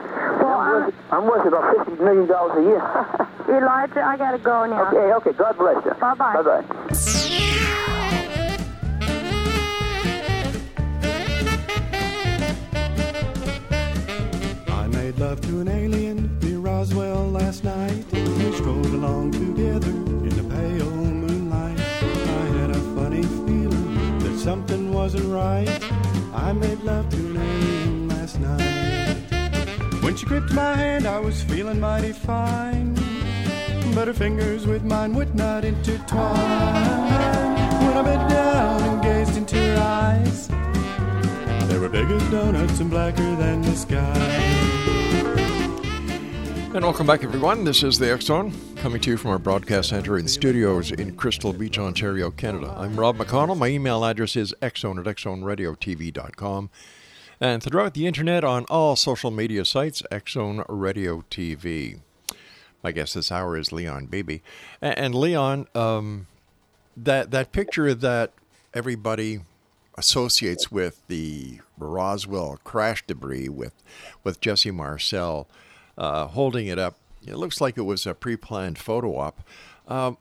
Well, 0.41 0.59
I'm, 0.59 0.71
worth, 0.71 0.95
I'm 1.11 1.25
worth 1.25 1.47
about 1.47 1.87
$50 1.87 1.99
million 1.99 2.29
a 2.29 2.61
year. 2.63 2.81
Elijah, 3.49 4.03
I 4.03 4.17
got 4.17 4.31
to 4.31 4.39
go 4.39 4.65
now. 4.65 4.87
Okay, 4.87 5.13
okay. 5.13 5.37
God 5.37 5.57
bless 5.57 5.85
you. 5.85 5.93
Bye-bye. 5.93 6.41
Bye-bye. 6.41 6.85
love 15.17 15.39
to 15.39 15.61
an 15.61 15.67
alien 15.69 16.37
near 16.39 16.59
Roswell 16.59 17.31
last 17.31 17.63
night. 17.63 18.05
We 18.11 18.51
strolled 18.51 18.85
along 18.87 19.31
together 19.31 20.14
wasn't 25.05 25.31
right. 25.31 25.69
I 26.33 26.51
made 26.51 26.79
love 26.79 27.07
to 27.11 27.17
an 27.17 27.37
alien 27.37 28.07
last 28.07 28.39
night. 28.39 29.15
When 30.01 30.15
she 30.15 30.25
gripped 30.25 30.51
my 30.51 30.73
hand, 30.73 31.05
I 31.05 31.19
was 31.19 31.43
feeling 31.43 31.79
mighty 31.79 32.11
fine. 32.11 32.95
But 33.93 34.07
her 34.07 34.15
fingers 34.15 34.65
with 34.65 34.83
mine 34.83 35.13
would 35.13 35.35
not 35.35 35.63
intertwine. 35.63 36.31
When 37.85 37.95
I 37.95 38.01
bent 38.01 38.29
down 38.31 38.81
and 38.81 39.03
gazed 39.03 39.37
into 39.37 39.57
her 39.57 39.77
eyes, 39.79 40.47
they 41.69 41.77
were 41.77 41.89
big 41.89 42.09
as 42.09 42.23
donuts 42.31 42.79
and 42.79 42.89
blacker 42.89 43.35
than 43.35 43.61
the 43.61 43.75
sky. 43.75 44.64
And 46.75 46.83
welcome 46.83 47.07
back, 47.07 47.23
everyone. 47.23 47.63
This 47.63 47.83
is 47.83 47.97
the 47.97 48.11
X 48.11 48.25
Zone 48.25 48.51
coming 48.75 48.99
to 48.99 49.11
you 49.11 49.15
from 49.15 49.31
our 49.31 49.39
broadcast 49.39 49.87
center 49.87 50.17
and 50.17 50.29
studios 50.29 50.91
in 50.91 51.15
Crystal 51.15 51.53
Beach, 51.53 51.79
Ontario, 51.79 52.31
Canada. 52.31 52.75
I'm 52.77 52.99
Rob 52.99 53.15
McConnell. 53.15 53.57
My 53.57 53.69
email 53.69 54.03
address 54.03 54.35
is 54.35 54.53
xzone 54.61 54.99
at 54.99 55.05
xzoneradiotv.com. 55.05 56.69
And 57.39 57.63
throughout 57.63 57.93
the 57.93 58.05
internet 58.05 58.43
on 58.43 58.65
all 58.65 58.97
social 58.97 59.31
media 59.31 59.63
sites, 59.63 60.03
Xzone 60.11 60.65
Radio 60.67 61.21
TV. 61.31 62.01
My 62.83 62.91
guest 62.91 63.13
this 63.15 63.31
hour 63.31 63.57
is 63.57 63.71
Leon 63.71 64.07
Bibi. 64.07 64.43
And 64.81 65.15
Leon, 65.15 65.69
um, 65.75 66.27
that 66.97 67.31
that 67.31 67.53
picture 67.53 67.93
that 67.93 68.33
everybody 68.73 69.39
associates 69.97 70.73
with 70.73 71.07
the 71.07 71.61
Roswell 71.77 72.59
crash 72.65 73.01
debris 73.07 73.47
with 73.47 73.81
with 74.25 74.41
Jesse 74.41 74.71
Marcel 74.71 75.47
uh, 75.97 76.27
holding 76.27 76.67
it 76.67 76.79
up, 76.79 76.97
it 77.25 77.35
looks 77.35 77.59
like 77.59 77.77
it 77.77 77.83
was 77.83 78.05
a 78.05 78.13
pre-planned 78.13 78.77
photo 78.77 79.17
op. 79.17 79.41
Um, 79.87 80.17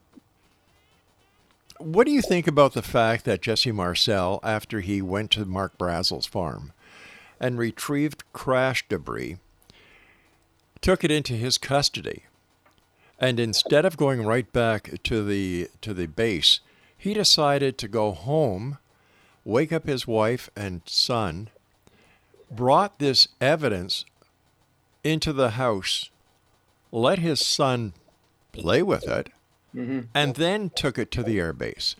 what 1.79 2.07
do 2.07 2.13
you 2.13 2.23
think 2.23 2.47
about 2.47 2.73
the 2.73 2.83
fact 2.83 3.25
that 3.25 3.43
Jesse 3.43 3.73
Marcel, 3.73 4.41
after 4.43 4.81
he 4.81 5.03
went 5.03 5.31
to 5.33 5.45
Mac 5.45 5.77
Brazel's 5.77 6.27
farm 6.27 6.73
and 7.41 7.59
retrieved 7.59 8.23
crash 8.33 8.87
debris, 8.89 9.39
took 10.81 11.03
it 11.03 11.11
into 11.11 11.33
his 11.33 11.59
custody, 11.59 12.25
and 13.19 13.41
instead 13.41 13.85
of 13.85 13.97
going 13.97 14.25
right 14.25 14.53
back 14.53 15.03
to 15.03 15.25
the 15.25 15.69
to 15.81 15.95
the 15.95 16.07
base, 16.07 16.61
he 16.97 17.13
decided 17.13 17.77
to 17.79 17.89
go 17.89 18.13
home, 18.13 18.79
wake 19.45 19.73
up 19.73 19.87
his 19.87 20.07
wife 20.07 20.51
and 20.57 20.83
son, 20.87 21.49
brought 22.51 22.99
this 22.99 23.29
evidence 23.41 24.05
into 25.05 25.33
the 25.33 25.51
house, 25.51 26.11
let 26.91 27.19
his 27.21 27.41
son 27.41 27.93
play 28.53 28.83
with 28.83 29.07
it, 29.07 29.29
and 30.15 30.37
then 30.37 30.71
took 30.71 30.99
it 30.99 31.11
to 31.13 31.23
the 31.23 31.39
airbase. 31.39 31.95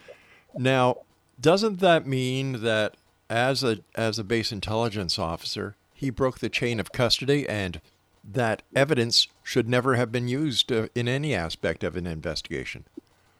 Now, 0.57 0.99
doesn't 1.41 1.81
that 1.81 2.07
mean 2.07 2.63
that 2.63 2.97
as 3.29 3.63
a 3.65 3.79
as 3.95 4.19
a 4.19 4.25
base 4.25 4.53
intelligence 4.53 5.19
officer, 5.19 5.77
he 5.93 6.11
broke 6.11 6.39
the 6.39 6.49
chain 6.49 6.79
of 6.81 6.93
custody 6.93 7.49
and 7.49 7.81
that 8.27 8.63
evidence 8.75 9.27
should 9.43 9.69
never 9.69 9.97
have 9.97 10.11
been 10.11 10.29
used 10.29 10.73
uh, 10.73 10.89
in 10.95 11.09
any 11.09 11.35
aspect 11.35 11.85
of 11.85 11.95
an 11.97 12.07
investigation? 12.07 12.85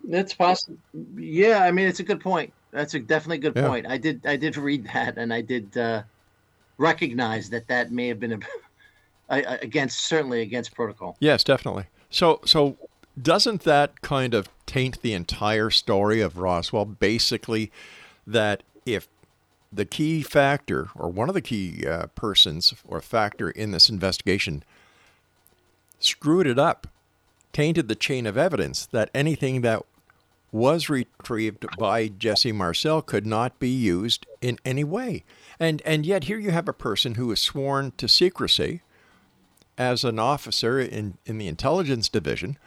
That's 0.07 0.35
possible. 0.35 0.77
Yeah, 1.17 1.61
I 1.63 1.71
mean, 1.71 1.87
it's 1.87 2.01
a 2.01 2.05
good 2.05 2.21
point. 2.21 2.53
That's 2.71 2.93
a 2.93 3.01
definitely 3.01 3.39
good 3.39 3.57
Yeah. 3.57 3.69
point. 3.69 3.87
I 3.87 3.97
did, 3.97 4.27
I 4.27 4.37
did 4.37 4.59
read 4.59 4.87
that, 4.93 5.17
and 5.17 5.33
I 5.33 5.41
did 5.41 5.75
uh, 5.79 6.03
recognize 6.77 7.49
that 7.51 7.67
that 7.69 7.93
may 7.93 8.09
have 8.09 8.21
been 8.21 8.33
a- 8.35 8.39
against, 9.29 10.01
certainly 10.01 10.43
against 10.43 10.75
protocol. 10.75 11.17
Yes, 11.21 11.45
definitely. 11.45 11.87
So, 12.11 12.41
so 12.45 12.77
doesn't 13.21 13.63
that 13.63 14.01
kind 14.03 14.35
of 14.35 14.49
taint 14.67 15.03
the 15.03 15.13
entire 15.13 15.71
story 15.71 16.21
of 16.21 16.39
Roswell? 16.39 16.85
Basically, 16.85 17.71
that 18.27 18.63
if 18.87 19.09
the 19.73 19.85
key 19.85 20.23
factor 20.23 20.89
or 20.95 21.09
one 21.09 21.29
of 21.29 21.35
the 21.35 21.41
key 21.41 21.87
uh, 21.87 22.07
persons 22.15 22.75
or 22.87 23.01
factor 23.01 23.51
in 23.51 23.73
this 23.73 23.89
investigation 23.89 24.63
screwed 25.99 26.47
it 26.47 26.59
up, 26.59 26.87
tainted 27.53 27.89
the 27.89 27.95
chain 27.95 28.27
of 28.27 28.37
evidence, 28.37 28.87
that 28.87 29.11
anything 29.15 29.63
that 29.63 29.83
was 30.53 30.89
retrieved 30.89 31.67
by 31.79 32.07
Jesse 32.07 32.53
Marcel 32.53 33.03
could 33.03 33.27
not 33.27 33.59
be 33.59 33.71
used 33.71 34.25
in 34.41 34.59
any 34.65 34.85
way. 34.85 35.25
And 35.59 35.83
and 35.85 36.07
yet 36.07 36.25
here 36.25 36.39
you 36.39 36.53
have 36.53 36.69
a 36.69 36.73
person 36.73 37.17
who 37.17 37.33
is 37.33 37.41
sworn 37.41 37.93
to 37.97 38.07
secrecy 38.07 38.81
as 39.77 40.05
an 40.05 40.19
officer 40.19 40.79
in, 40.79 41.19
in 41.27 41.39
the 41.39 41.49
intelligence 41.49 42.09
division 42.09 42.59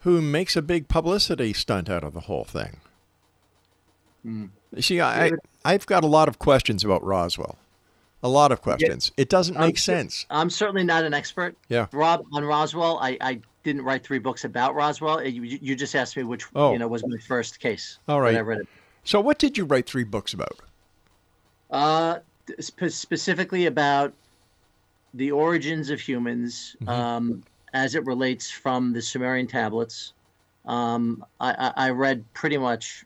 who 0.00 0.20
makes 0.20 0.54
a 0.56 0.62
big 0.62 0.86
publicity 0.88 1.52
stunt 1.52 1.88
out 1.88 2.04
of 2.04 2.12
the 2.14 2.20
whole 2.20 2.44
thing. 2.44 2.76
You 4.24 4.50
See, 4.80 5.00
I, 5.00 5.32
I've 5.64 5.86
got 5.86 6.02
a 6.04 6.06
lot 6.06 6.28
of 6.28 6.38
questions 6.38 6.84
about 6.84 7.04
Roswell. 7.04 7.58
A 8.22 8.28
lot 8.28 8.52
of 8.52 8.62
questions. 8.62 9.12
It 9.18 9.28
doesn't 9.28 9.56
I'm 9.56 9.66
make 9.66 9.78
sense. 9.78 10.24
I'm 10.30 10.48
certainly 10.48 10.84
not 10.84 11.04
an 11.04 11.12
expert. 11.12 11.56
Yeah. 11.68 11.86
Rob 11.92 12.24
on 12.32 12.42
Roswell, 12.44 12.98
I, 13.00 13.18
I 13.20 13.40
didn't 13.64 13.82
write 13.82 14.02
three 14.02 14.18
books 14.18 14.44
about 14.44 14.74
Roswell. 14.74 15.22
You, 15.22 15.42
you 15.42 15.76
just 15.76 15.94
asked 15.94 16.16
me 16.16 16.22
which 16.22 16.46
Oh. 16.54 16.72
you 16.72 16.78
know 16.78 16.88
was 16.88 17.04
my 17.06 17.18
first 17.18 17.60
case. 17.60 17.98
All 18.08 18.20
right. 18.22 18.36
I 18.36 18.40
read 18.40 18.60
it. 18.60 18.68
So 19.04 19.20
what 19.20 19.38
did 19.38 19.58
you 19.58 19.64
write 19.66 19.86
three 19.86 20.04
books 20.04 20.32
about? 20.32 20.58
Uh, 21.70 22.18
spe- 22.60 22.88
specifically 22.88 23.66
about 23.66 24.14
the 25.14 25.30
origins 25.32 25.90
of 25.90 26.00
humans 26.00 26.76
Mm-hmm. 26.82 26.88
um, 26.88 27.42
as 27.72 27.94
it 27.96 28.04
relates 28.06 28.50
from 28.50 28.92
the 28.92 29.02
Sumerian 29.02 29.46
tablets. 29.48 30.12
Um, 30.64 31.24
I, 31.40 31.50
I, 31.76 31.86
I 31.86 31.90
read 31.90 32.24
pretty 32.32 32.56
much 32.56 33.04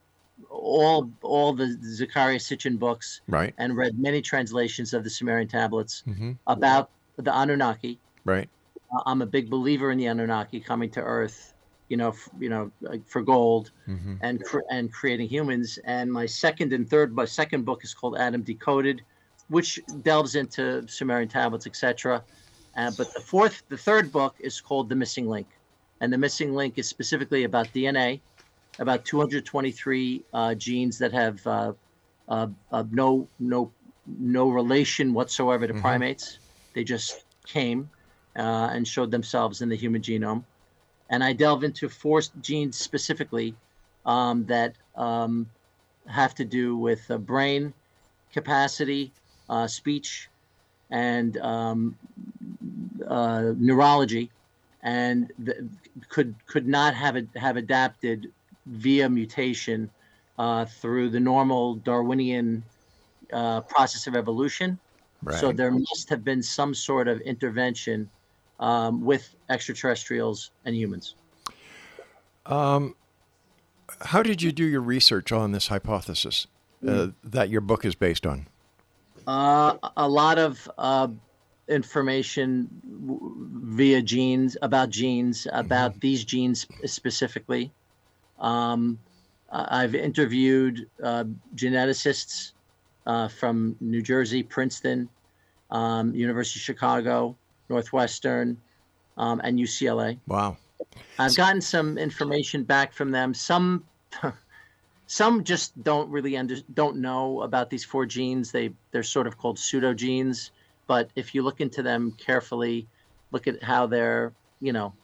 all 0.50 1.10
all 1.22 1.52
the 1.54 1.76
Zecharia 1.82 2.38
Sitchin 2.38 2.78
books 2.78 3.20
Right. 3.28 3.54
and 3.58 3.76
read 3.76 3.98
many 3.98 4.20
translations 4.22 4.92
of 4.94 5.04
the 5.04 5.10
Sumerian 5.10 5.48
tablets 5.48 6.02
Mm-hmm. 6.06 6.32
about 6.46 6.90
the 7.16 7.32
Anunnaki. 7.34 7.98
Right. 8.24 8.48
Uh, 8.94 9.02
I'm 9.06 9.22
a 9.22 9.26
big 9.26 9.50
believer 9.50 9.90
in 9.90 9.98
the 9.98 10.06
Anunnaki 10.06 10.60
coming 10.60 10.90
to 10.90 11.00
Earth, 11.00 11.54
you 11.88 11.96
know, 11.96 12.08
f- 12.10 12.28
you 12.38 12.48
know, 12.48 12.70
like 12.82 13.06
for 13.08 13.22
gold 13.22 13.70
Mm-hmm. 13.88 14.14
and 14.20 14.44
cr- 14.44 14.68
and 14.70 14.92
creating 14.92 15.28
humans. 15.28 15.78
And 15.84 16.12
my 16.12 16.26
second 16.26 16.72
and 16.72 16.88
third, 16.88 17.14
my 17.14 17.24
second 17.24 17.64
book 17.64 17.84
is 17.84 17.92
called 17.94 18.16
Adam 18.18 18.42
Decoded, 18.42 19.02
which 19.48 19.80
delves 20.02 20.34
into 20.34 20.86
Sumerian 20.88 21.28
tablets, 21.28 21.66
etc. 21.66 22.22
Uh, 22.76 22.90
but 22.96 23.12
the 23.14 23.20
fourth, 23.20 23.62
the 23.68 23.76
third 23.76 24.12
book 24.12 24.36
is 24.38 24.60
called 24.60 24.88
The 24.88 24.94
Missing 24.94 25.28
Link, 25.28 25.48
and 26.00 26.12
the 26.12 26.18
missing 26.18 26.54
link 26.54 26.78
is 26.78 26.88
specifically 26.88 27.44
about 27.44 27.68
DNA, 27.68 28.20
about 28.78 29.04
223 29.04 30.24
uh, 30.32 30.54
genes 30.54 30.98
that 30.98 31.12
have 31.12 31.46
uh, 31.46 31.72
uh, 32.28 32.46
uh, 32.70 32.84
no 32.90 33.26
no 33.38 33.72
no 34.06 34.48
relation 34.48 35.12
whatsoever 35.12 35.66
to 35.66 35.74
primates. 35.74 36.38
They 36.74 36.84
just 36.84 37.24
came 37.46 37.90
uh, 38.36 38.70
and 38.72 38.86
showed 38.86 39.10
themselves 39.10 39.62
in 39.62 39.68
the 39.68 39.76
human 39.76 40.02
genome. 40.02 40.44
And 41.10 41.24
I 41.24 41.32
delve 41.32 41.64
into 41.64 41.88
four 41.88 42.20
genes 42.40 42.76
specifically 42.76 43.54
um, 44.04 44.44
that 44.46 44.76
um, 44.94 45.48
have 46.06 46.34
to 46.36 46.44
do 46.44 46.76
with 46.76 47.10
uh, 47.10 47.18
brain 47.18 47.72
capacity, 48.32 49.12
uh, 49.48 49.66
speech, 49.66 50.28
and 50.90 51.36
um, 51.38 51.96
uh, 53.06 53.52
neurology, 53.56 54.30
and 54.82 55.32
th- 55.44 55.58
could 56.08 56.34
could 56.46 56.66
not 56.66 56.94
have 56.94 57.16
it, 57.16 57.28
have 57.36 57.56
adapted 57.56 58.32
via 58.66 59.08
mutation 59.08 59.90
uh, 60.38 60.64
through 60.64 61.10
the 61.10 61.20
normal 61.20 61.76
Darwinian 61.76 62.62
uh, 63.32 63.60
process 63.62 64.06
of 64.06 64.14
evolution. 64.14 64.78
So 65.32 65.50
there 65.52 65.72
must 65.72 66.08
have 66.10 66.24
been 66.24 66.42
some 66.42 66.72
sort 66.72 67.08
of 67.08 67.20
intervention 67.22 68.08
um, 68.60 69.04
with 69.04 69.34
extraterrestrials 69.50 70.52
and 70.64 70.76
humans. 70.76 71.16
Um, 72.46 72.94
how 74.00 74.22
did 74.22 74.42
you 74.42 74.52
do 74.52 74.64
your 74.64 74.80
research 74.80 75.32
on 75.32 75.52
this 75.52 75.68
hypothesis 75.68 76.46
uh, 76.86 77.08
that 77.24 77.50
your 77.50 77.60
book 77.60 77.84
is 77.84 77.94
based 77.94 78.26
on? 78.26 78.46
Uh, 79.28 79.76
a 79.98 80.08
lot 80.08 80.38
of 80.38 80.70
uh, 80.78 81.06
information 81.68 82.66
w- 83.06 83.36
via 83.76 84.00
genes 84.00 84.56
about 84.62 84.88
genes 84.88 85.46
about 85.52 86.00
these 86.00 86.24
genes 86.24 86.66
specifically. 86.86 87.70
Um, 88.40 88.98
I've 89.52 89.94
interviewed 89.94 90.88
uh, 91.02 91.24
geneticists 91.54 92.52
uh, 93.06 93.28
from 93.28 93.76
New 93.80 94.00
Jersey, 94.00 94.42
Princeton, 94.42 95.10
um, 95.70 96.14
University 96.14 96.60
of 96.60 96.62
Chicago, 96.62 97.36
Northwestern, 97.68 98.56
um, 99.18 99.42
and 99.44 99.58
UCLA. 99.58 100.18
Wow. 100.26 100.56
I've 101.18 101.36
gotten 101.36 101.60
some 101.60 101.98
information 101.98 102.64
back 102.64 102.94
from 102.94 103.10
them. 103.10 103.34
Some 103.34 103.84
some 105.08 105.42
just 105.44 105.82
don't 105.82 106.10
really 106.10 106.36
under, 106.36 106.56
don't 106.74 106.98
know 106.98 107.42
about 107.42 107.70
these 107.70 107.84
four 107.84 108.06
genes. 108.06 108.52
They 108.52 108.74
they're 108.92 109.02
sort 109.04 109.26
of 109.26 109.38
called 109.38 109.58
pseudogenes. 109.58 110.52
but 110.88 111.10
if 111.16 111.34
you 111.34 111.42
look 111.42 111.60
into 111.60 111.82
them 111.82 112.12
carefully, 112.18 112.88
look 113.32 113.46
at 113.46 113.62
how 113.62 113.86
they're, 113.86 114.34
you 114.60 114.72
know, 114.72 114.94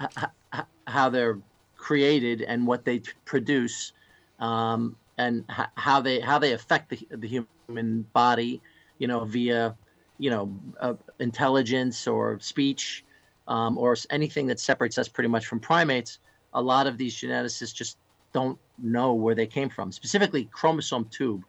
h- 0.00 0.08
h- 0.54 0.64
how 0.86 1.10
they're 1.10 1.38
created 1.76 2.42
and 2.42 2.66
what 2.66 2.84
they 2.84 3.00
produce, 3.26 3.92
um, 4.40 4.96
and 5.18 5.44
how 5.76 6.00
they 6.00 6.20
how 6.20 6.38
they 6.38 6.52
affect 6.52 6.90
the, 6.90 7.08
the 7.10 7.44
human 7.68 8.02
body, 8.14 8.62
you 8.98 9.08
know, 9.08 9.24
via, 9.24 9.76
you 10.18 10.30
know, 10.30 10.54
uh, 10.80 10.94
intelligence 11.20 12.08
or 12.08 12.40
speech, 12.40 13.04
um, 13.48 13.78
or 13.78 13.96
anything 14.10 14.46
that 14.48 14.60
separates 14.60 14.98
us 14.98 15.08
pretty 15.08 15.28
much 15.28 15.46
from 15.46 15.60
primates. 15.60 16.18
A 16.54 16.62
lot 16.62 16.86
of 16.86 16.98
these 16.98 17.16
geneticists 17.16 17.74
just 17.74 17.98
don't 18.32 18.58
know 18.78 19.14
where 19.14 19.34
they 19.34 19.46
came 19.46 19.68
from. 19.68 19.92
Specifically, 19.92 20.48
chromosome 20.52 21.08
two, 21.10 21.42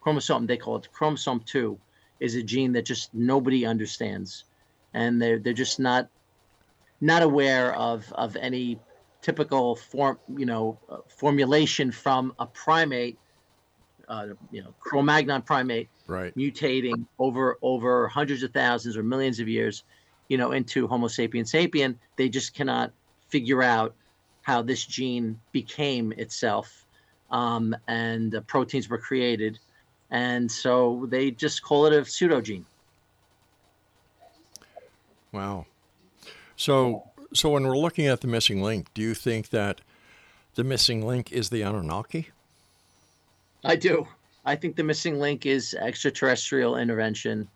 chromosome 0.00 0.46
they 0.46 0.56
call 0.56 0.76
it 0.76 0.92
chromosome 0.92 1.40
two, 1.40 1.78
is 2.20 2.34
a 2.34 2.42
gene 2.42 2.72
that 2.72 2.84
just 2.84 3.14
nobody 3.14 3.64
understands, 3.66 4.44
and 4.94 5.20
they're 5.20 5.38
they're 5.38 5.52
just 5.52 5.80
not 5.80 6.08
not 7.00 7.22
aware 7.22 7.74
of 7.74 8.12
of 8.12 8.36
any 8.36 8.78
typical 9.22 9.76
form 9.76 10.18
you 10.36 10.46
know 10.46 10.78
uh, 10.88 10.98
formulation 11.08 11.92
from 11.92 12.34
a 12.38 12.46
primate, 12.46 13.18
uh, 14.08 14.28
you 14.50 14.62
know 14.62 14.74
Cro-Magnon 14.80 15.42
primate 15.42 15.88
Right. 16.06 16.36
mutating 16.36 17.06
over 17.20 17.56
over 17.62 18.08
hundreds 18.08 18.42
of 18.42 18.52
thousands 18.52 18.96
or 18.96 19.04
millions 19.04 19.38
of 19.38 19.48
years, 19.48 19.84
you 20.28 20.36
know, 20.36 20.50
into 20.50 20.88
Homo 20.88 21.06
sapien 21.06 21.44
sapien. 21.44 21.96
They 22.16 22.28
just 22.28 22.52
cannot 22.52 22.92
figure 23.28 23.62
out 23.62 23.94
how 24.42 24.62
this 24.62 24.84
gene 24.84 25.38
became 25.52 26.12
itself, 26.12 26.86
um, 27.30 27.76
and 27.88 28.34
uh, 28.34 28.40
proteins 28.42 28.88
were 28.88 28.98
created, 28.98 29.58
and 30.10 30.50
so 30.50 31.06
they 31.10 31.30
just 31.30 31.62
call 31.62 31.86
it 31.86 31.92
a 31.92 32.02
pseudogene. 32.02 32.64
Wow. 35.32 35.66
So, 36.56 37.04
so 37.32 37.50
when 37.50 37.66
we're 37.66 37.76
looking 37.76 38.06
at 38.06 38.20
the 38.20 38.26
missing 38.26 38.62
link, 38.62 38.88
do 38.94 39.02
you 39.02 39.14
think 39.14 39.50
that 39.50 39.80
the 40.54 40.64
missing 40.64 41.06
link 41.06 41.32
is 41.32 41.50
the 41.50 41.62
Anunnaki? 41.62 42.30
I 43.64 43.76
do. 43.76 44.06
I 44.44 44.56
think 44.56 44.76
the 44.76 44.82
missing 44.82 45.18
link 45.18 45.46
is 45.46 45.74
extraterrestrial 45.74 46.76
intervention. 46.76 47.48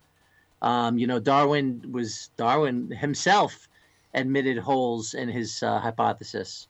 Um, 0.62 0.98
you 0.98 1.06
know, 1.06 1.18
Darwin 1.18 1.82
was 1.90 2.30
Darwin 2.36 2.90
himself 2.90 3.68
admitted 4.14 4.58
holes 4.58 5.14
in 5.14 5.28
his 5.28 5.62
uh, 5.62 5.80
hypothesis, 5.80 6.68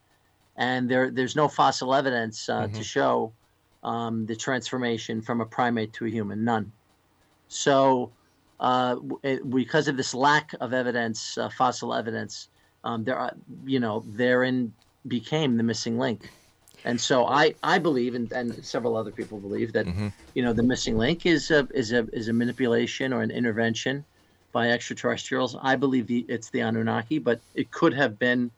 and 0.57 0.89
there 0.89 1.11
there's 1.11 1.37
no 1.37 1.49
fossil 1.49 1.95
evidence 1.95 2.49
uh, 2.49 2.69
to 2.69 2.83
show 2.83 3.33
um, 3.83 4.27
the 4.27 4.37
transformation 4.37 5.21
from 5.21 5.41
a 5.41 5.47
primate 5.47 5.93
to 5.95 6.07
a 6.07 6.09
human. 6.09 6.45
None. 6.45 6.73
So, 7.49 8.11
uh, 8.61 8.97
it, 9.23 9.49
because 9.49 9.89
of 9.89 9.97
this 9.97 10.15
lack 10.15 10.55
of 10.61 10.73
evidence, 10.73 11.37
uh, 11.39 11.49
fossil 11.49 11.95
evidence, 11.95 12.49
um, 12.85 13.05
there 13.05 13.17
are 13.17 13.33
you 13.65 13.81
know 13.81 14.05
therein 14.07 14.73
became 15.07 15.57
the 15.57 15.63
missing 15.63 15.99
link. 15.99 16.31
And 16.87 17.01
so 17.01 17.27
I, 17.27 17.55
I 17.63 17.79
believe, 17.79 18.15
and, 18.15 18.31
and 18.33 18.63
several 18.63 18.95
other 18.95 19.11
people 19.11 19.39
believe 19.39 19.73
that, 19.73 19.87
you 20.35 20.43
know, 20.43 20.53
the 20.53 20.63
missing 20.63 20.99
link 20.99 21.25
is 21.25 21.51
a 21.51 21.67
is 21.73 21.93
a 21.93 22.07
is 22.13 22.29
a 22.29 22.33
manipulation 22.33 23.13
or 23.13 23.23
an 23.23 23.31
intervention 23.31 24.05
by 24.53 24.69
extraterrestrials. 24.71 25.57
I 25.63 25.77
believe 25.77 26.07
the, 26.07 26.27
it's 26.29 26.51
the 26.51 26.61
Anunnaki, 26.61 27.19
but 27.19 27.41
it 27.55 27.71
could 27.71 27.95
have 27.95 28.19
been 28.19 28.51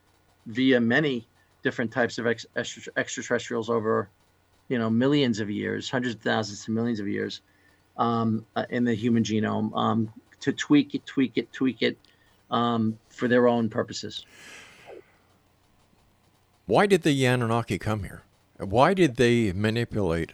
via 0.47 0.81
many 0.81 1.25
different 1.67 1.91
types 1.91 2.17
of 2.19 2.29
ex, 2.29 2.47
extra, 2.55 2.81
extraterrestrials 2.97 3.69
over, 3.69 4.09
you 4.69 4.79
know, 4.79 4.89
millions 4.89 5.41
of 5.41 5.51
years, 5.51 5.91
hundreds 5.91 6.15
of 6.15 6.21
thousands 6.21 6.65
to 6.65 6.71
millions 6.71 7.01
of 7.01 7.09
years, 7.09 7.41
um, 7.97 8.47
uh, 8.55 8.65
in 8.71 8.85
the 8.85 8.95
human 8.95 9.25
genome 9.25 9.77
um, 9.77 10.09
to 10.39 10.53
tweak 10.53 10.95
it, 10.95 11.05
tweak 11.07 11.33
it, 11.35 11.53
tweak 11.53 11.83
it 11.83 11.99
um, 12.53 12.97
for 13.09 13.27
their 13.27 13.49
own 13.49 13.69
purposes. 13.69 14.25
Why 16.67 16.87
did 16.87 17.03
the 17.03 17.25
Anunnaki 17.27 17.79
come 17.79 18.05
here? 18.05 18.23
Why 18.59 18.95
did 18.95 19.17
they 19.17 19.53
manipulate 19.53 20.31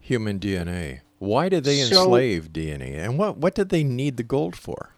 human 0.00 0.38
DNA? 0.38 1.00
Why 1.18 1.48
did 1.48 1.64
they 1.64 1.80
So- 1.80 2.02
enslave 2.02 2.52
DNA? 2.52 2.98
And 3.02 3.18
what, 3.18 3.38
what 3.38 3.54
did 3.54 3.70
they 3.70 3.84
need 3.84 4.18
the 4.18 4.22
gold 4.22 4.54
for? 4.54 4.90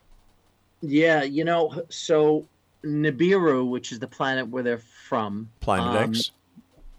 Yeah, 0.81 1.23
you 1.23 1.45
know, 1.45 1.85
so 1.91 2.49
Nibiru, 2.85 3.69
which 3.69 3.93
is 3.93 3.99
the 3.99 4.07
planet 4.07 4.49
where 4.49 4.63
they're 4.63 4.83
from, 5.09 5.51
Planet 5.61 6.03
um, 6.03 6.11
X? 6.11 6.33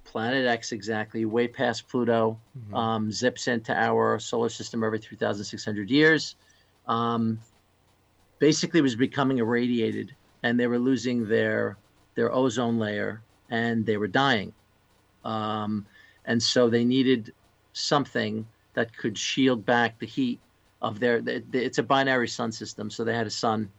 Planet 0.04 0.46
X, 0.46 0.72
exactly, 0.72 1.26
way 1.26 1.48
past 1.48 1.88
Pluto, 1.90 2.40
Mm-hmm. 2.58 2.76
um, 2.76 3.12
zips 3.12 3.48
into 3.48 3.74
our 3.74 4.20
solar 4.20 4.50
system 4.50 4.84
every 4.84 5.00
3,600 5.00 5.90
years. 5.90 6.36
Um, 6.88 7.40
basically, 8.40 8.82
was 8.82 8.96
becoming 8.96 9.40
irradiated, 9.40 10.16
and 10.44 10.60
they 10.60 10.68
were 10.68 10.80
losing 10.80 11.28
their 11.28 11.78
their 12.16 12.32
ozone 12.34 12.78
layer, 12.80 13.22
and 13.50 13.86
they 13.86 13.98
were 13.98 14.08
dying. 14.08 14.54
Um, 15.26 15.86
and 16.26 16.42
so 16.42 16.70
they 16.70 16.86
needed 16.86 17.34
something 17.74 18.48
that 18.74 18.96
could 18.96 19.18
shield 19.18 19.66
back 19.66 20.00
the 20.00 20.06
heat 20.06 20.40
of 20.82 21.00
their. 21.00 21.20
the- 21.22 21.44
the- 21.52 21.64
It's 21.66 21.78
a 21.80 21.84
binary 21.84 22.28
sun 22.30 22.52
system, 22.54 22.90
so 22.90 23.04
they 23.04 23.14
had 23.16 23.28
a 23.28 23.32
sun 23.32 23.70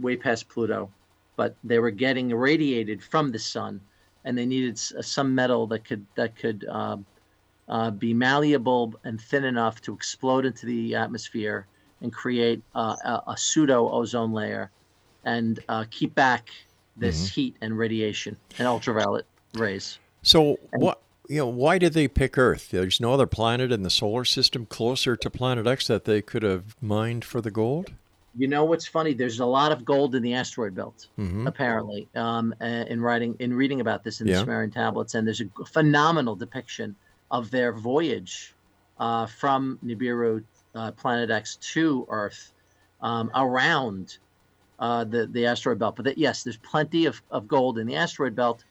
way 0.00 0.16
past 0.16 0.48
Pluto, 0.48 0.90
but 1.36 1.56
they 1.64 1.78
were 1.78 1.90
getting 1.90 2.30
irradiated 2.30 3.02
from 3.02 3.30
the 3.30 3.38
sun, 3.38 3.80
and 4.24 4.36
they 4.36 4.46
needed 4.46 4.78
some 4.78 5.34
metal 5.34 5.66
that 5.68 5.84
could 5.84 6.04
that 6.14 6.36
could 6.36 6.66
uh, 6.68 6.96
uh, 7.68 7.90
be 7.90 8.14
malleable 8.14 8.94
and 9.04 9.20
thin 9.20 9.44
enough 9.44 9.80
to 9.82 9.94
explode 9.94 10.44
into 10.44 10.66
the 10.66 10.94
atmosphere 10.94 11.66
and 12.00 12.12
create 12.12 12.62
uh, 12.74 12.96
a, 13.04 13.30
a 13.32 13.36
pseudo 13.36 13.90
ozone 13.90 14.32
layer 14.32 14.70
and 15.24 15.60
uh, 15.68 15.84
keep 15.90 16.14
back 16.14 16.50
this 16.96 17.28
heat 17.28 17.56
and 17.60 17.76
radiation 17.76 18.36
and 18.58 18.68
ultraviolet 18.68 19.26
rays. 19.54 19.98
So 20.22 20.58
what 20.72 21.00
you 21.28 21.38
know, 21.38 21.46
why 21.46 21.78
did 21.78 21.94
they 21.94 22.06
pick 22.06 22.36
Earth? 22.36 22.70
There's 22.70 23.00
no 23.00 23.12
other 23.14 23.26
planet 23.26 23.72
in 23.72 23.82
the 23.82 23.90
solar 23.90 24.24
system 24.24 24.66
closer 24.66 25.16
to 25.16 25.30
Planet 25.30 25.66
X 25.66 25.86
that 25.86 26.04
they 26.04 26.20
could 26.20 26.42
have 26.42 26.76
mined 26.82 27.24
for 27.24 27.40
the 27.40 27.50
gold? 27.50 27.92
You 28.36 28.48
know 28.48 28.64
what's 28.64 28.86
funny? 28.86 29.14
There's 29.14 29.40
a 29.40 29.46
lot 29.46 29.70
of 29.70 29.84
gold 29.84 30.14
in 30.14 30.22
the 30.22 30.34
asteroid 30.34 30.74
belt, 30.74 31.06
Mhm. 31.18 31.46
apparently. 31.46 32.08
Um, 32.14 32.52
in 32.60 33.00
writing, 33.00 33.36
in 33.38 33.54
reading 33.54 33.80
about 33.80 34.02
this 34.02 34.20
in 34.20 34.26
Yeah. 34.26 34.34
the 34.34 34.40
Sumerian 34.40 34.70
tablets, 34.70 35.14
and 35.14 35.26
there's 35.26 35.40
a 35.40 35.48
phenomenal 35.66 36.34
depiction 36.34 36.96
of 37.30 37.50
their 37.50 37.72
voyage 37.72 38.54
uh, 38.98 39.26
from 39.26 39.78
Nibiru, 39.84 40.44
uh, 40.74 40.92
Planet 40.92 41.28
X, 41.30 41.56
to 41.56 42.06
Earth, 42.08 42.52
um, 43.00 43.30
around 43.34 44.18
uh, 44.78 45.04
the 45.04 45.26
the 45.26 45.46
asteroid 45.46 45.78
belt. 45.78 45.94
But 45.96 46.04
that, 46.04 46.18
yes, 46.18 46.42
there's 46.42 46.56
plenty 46.56 47.06
of, 47.06 47.22
of 47.30 47.46
gold 47.46 47.78
in 47.78 47.86
the 47.86 47.94
asteroid 47.96 48.34
belt, 48.34 48.64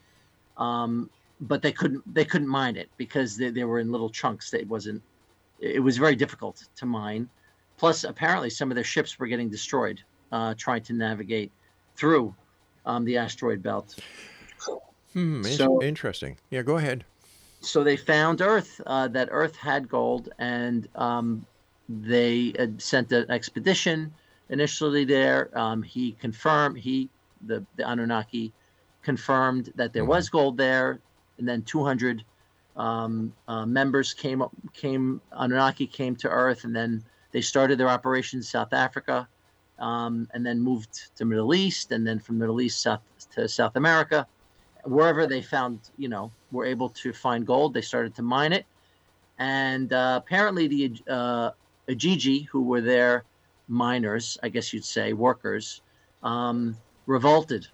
um, 0.57 1.09
but 1.39 1.61
they 1.61 1.71
couldn't 1.71 2.03
they 2.13 2.25
couldn't 2.25 2.47
mine 2.47 2.75
it 2.75 2.89
because 2.97 3.37
they, 3.37 3.49
they 3.49 3.63
were 3.63 3.79
in 3.79 3.91
little 3.91 4.09
chunks. 4.09 4.49
That 4.51 4.61
it 4.61 4.67
wasn't. 4.67 5.01
It 5.59 5.81
was 5.81 5.97
very 5.97 6.15
difficult 6.15 6.61
to 6.75 6.85
mine. 6.85 7.29
Plus, 7.83 8.05
apparently, 8.05 8.49
some 8.49 8.71
of 8.71 8.75
their 8.75 8.83
ships 8.85 9.19
were 9.19 9.27
getting 9.27 9.49
destroyed 9.49 10.01
uh, 10.31 10.53
trying 10.57 10.81
to 10.83 10.93
navigate 10.93 11.51
through 11.97 12.33
um, 12.85 13.03
the 13.03 13.17
asteroid 13.17 13.61
belt. 13.61 13.99
Hmm, 15.11 15.43
So- 15.43 15.83
interesting. 15.83 16.37
Yeah, 16.49 16.61
go 16.61 16.77
ahead. 16.77 17.03
So 17.59 17.83
they 17.83 17.97
found 17.97 18.39
Earth, 18.39 18.79
uh, 18.85 19.09
that 19.09 19.27
Earth 19.31 19.57
had 19.57 19.89
gold, 19.89 20.29
and 20.39 20.87
um, 20.95 21.45
they 21.89 22.53
had 22.57 22.81
sent 22.81 23.11
an 23.11 23.29
expedition 23.29 24.13
initially 24.47 25.03
there. 25.03 25.49
Um, 25.53 25.83
he 25.83 26.13
confirmed, 26.13 26.77
he, 26.77 27.09
the, 27.45 27.65
the 27.75 27.83
Anunnaki, 27.83 28.53
confirmed 29.01 29.73
that 29.75 29.91
there 29.91 30.05
was 30.05 30.29
gold 30.29 30.55
there, 30.55 30.99
and 31.37 31.45
then 31.45 31.63
200 31.63 32.23
um, 32.77 33.33
uh, 33.49 33.65
members 33.65 34.13
came 34.13 34.41
up, 34.41 34.51
came 34.71 35.19
Anunnaki 35.33 35.85
came 35.85 36.15
to 36.15 36.29
Earth, 36.29 36.63
and 36.63 36.73
then 36.73 37.03
they 37.33 37.41
started 37.41 37.77
their 37.77 37.89
operations 37.89 38.45
in 38.45 38.49
South 38.49 38.71
Africa, 38.71 39.27
um, 39.79 40.29
and 40.33 40.45
then 40.45 40.61
moved 40.61 41.15
to 41.17 41.25
Middle 41.25 41.53
East, 41.53 41.91
and 41.91 42.07
then 42.07 42.19
from 42.19 42.37
Middle 42.37 42.61
East 42.61 42.81
south 42.81 43.01
to 43.35 43.49
South 43.49 43.75
America. 43.75 44.25
Wherever 44.85 45.27
they 45.27 45.41
found, 45.41 45.79
you 45.97 46.07
know, 46.07 46.31
were 46.51 46.65
able 46.65 46.89
to 46.89 47.11
find 47.11 47.45
gold, 47.45 47.73
they 47.73 47.81
started 47.81 48.15
to 48.15 48.21
mine 48.21 48.53
it, 48.53 48.65
and 49.39 49.91
uh, 49.91 50.21
apparently 50.23 50.67
the 50.67 50.93
uh, 51.09 51.51
Igigi, 51.89 52.47
who 52.47 52.61
were 52.61 52.81
their 52.81 53.23
miners, 53.67 54.37
I 54.43 54.49
guess 54.49 54.71
you'd 54.71 54.85
say 54.85 55.13
workers, 55.13 55.81
um, 56.21 56.77
revolted 57.07 57.67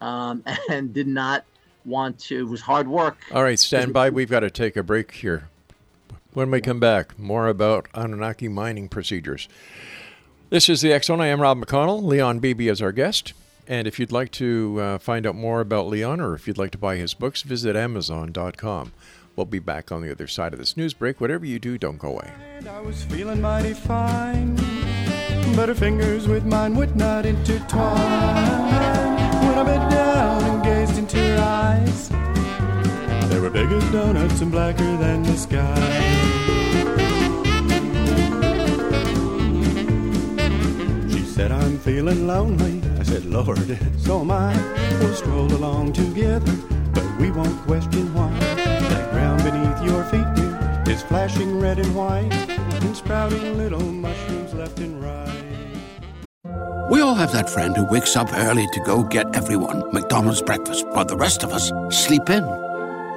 um, 0.00 0.44
and 0.70 0.92
did 0.92 1.08
not 1.08 1.44
want 1.84 2.18
to. 2.20 2.40
It 2.40 2.48
was 2.48 2.60
hard 2.60 2.86
work. 2.86 3.18
All 3.32 3.42
right, 3.42 3.58
stand 3.58 3.92
by. 3.92 4.10
We've 4.10 4.30
got 4.30 4.40
to 4.40 4.50
take 4.50 4.76
a 4.76 4.82
break 4.82 5.12
here. 5.12 5.48
When 6.38 6.52
we 6.52 6.60
come 6.60 6.78
back, 6.78 7.18
more 7.18 7.48
about 7.48 7.88
Anunnaki 7.94 8.46
mining 8.46 8.88
procedures. 8.88 9.48
This 10.50 10.68
is 10.68 10.82
the 10.82 10.92
X 10.92 11.08
Zone. 11.08 11.20
I 11.20 11.26
am 11.26 11.40
Rob 11.40 11.58
McConnell. 11.58 12.00
Leon 12.00 12.38
Bibi 12.38 12.68
is 12.68 12.80
our 12.80 12.92
guest. 12.92 13.32
And 13.66 13.88
if 13.88 13.98
you'd 13.98 14.12
like 14.12 14.30
to 14.34 14.78
uh, 14.80 14.98
find 14.98 15.26
out 15.26 15.34
more 15.34 15.60
about 15.60 15.88
Leon 15.88 16.20
or 16.20 16.36
if 16.36 16.46
you'd 16.46 16.56
like 16.56 16.70
to 16.70 16.78
buy 16.78 16.94
his 16.94 17.12
books, 17.12 17.42
visit 17.42 17.74
Amazon.com. 17.74 18.92
We'll 19.34 19.46
be 19.46 19.58
back 19.58 19.90
on 19.90 20.00
the 20.00 20.12
other 20.12 20.28
side 20.28 20.52
of 20.52 20.60
this 20.60 20.76
news 20.76 20.94
break. 20.94 21.20
Whatever 21.20 21.44
you 21.44 21.58
do, 21.58 21.76
don't 21.76 21.98
go 21.98 22.10
away. 22.10 22.30
I 22.68 22.80
was 22.82 23.02
feeling 23.02 23.40
mighty 23.40 23.74
fine. 23.74 24.54
but 25.56 25.68
her 25.68 25.74
fingers 25.74 26.28
with 26.28 26.44
mine 26.44 26.76
would 26.76 26.94
not 26.94 27.26
intertwine. 27.26 27.98
When 29.42 29.58
I 29.58 29.64
bent 29.64 29.90
down 29.90 30.44
and 30.44 30.62
gazed 30.62 30.98
into 30.98 31.16
her 31.16 31.40
eyes, 31.40 32.12
they 33.38 33.44
were 33.44 33.50
big 33.50 33.70
as 33.70 33.92
donuts 33.92 34.40
and 34.40 34.50
blacker 34.50 34.96
than 34.96 35.22
the 35.22 35.36
sky. 35.36 35.74
She 41.08 41.22
said, 41.22 41.52
I'm 41.52 41.78
feeling 41.78 42.26
lonely. 42.26 42.82
I 42.98 43.04
said, 43.04 43.26
Lord, 43.26 43.78
so 43.96 44.22
am 44.22 44.32
I. 44.32 44.56
We'll 44.98 45.14
stroll 45.14 45.52
along 45.54 45.92
together, 45.92 46.52
but 46.92 47.06
we 47.20 47.30
won't 47.30 47.56
question 47.62 48.12
why. 48.12 48.36
That 48.56 49.12
ground 49.12 49.44
beneath 49.44 49.84
your 49.84 50.02
feet, 50.06 50.26
dear, 50.34 50.92
is 50.92 51.02
flashing 51.04 51.60
red 51.60 51.78
and 51.78 51.94
white 51.94 52.32
and 52.32 52.96
sprouting 52.96 53.56
little 53.56 53.92
mushrooms 53.92 54.52
left 54.54 54.80
and 54.80 55.00
right. 55.00 55.28
We 56.90 57.02
all 57.02 57.14
have 57.14 57.32
that 57.34 57.48
friend 57.48 57.76
who 57.76 57.84
wakes 57.84 58.16
up 58.16 58.32
early 58.32 58.66
to 58.72 58.80
go 58.80 59.04
get 59.04 59.36
everyone 59.36 59.92
McDonald's 59.92 60.42
breakfast 60.42 60.84
while 60.88 61.04
the 61.04 61.16
rest 61.16 61.44
of 61.44 61.52
us 61.52 61.70
sleep 61.90 62.28
in. 62.30 62.67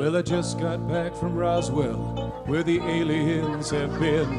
Well, 0.00 0.16
I 0.16 0.22
just 0.22 0.58
got 0.58 0.88
back 0.88 1.14
from 1.14 1.34
Roswell, 1.34 2.42
where 2.46 2.62
the 2.62 2.80
aliens 2.80 3.68
have 3.68 4.00
been. 4.00 4.32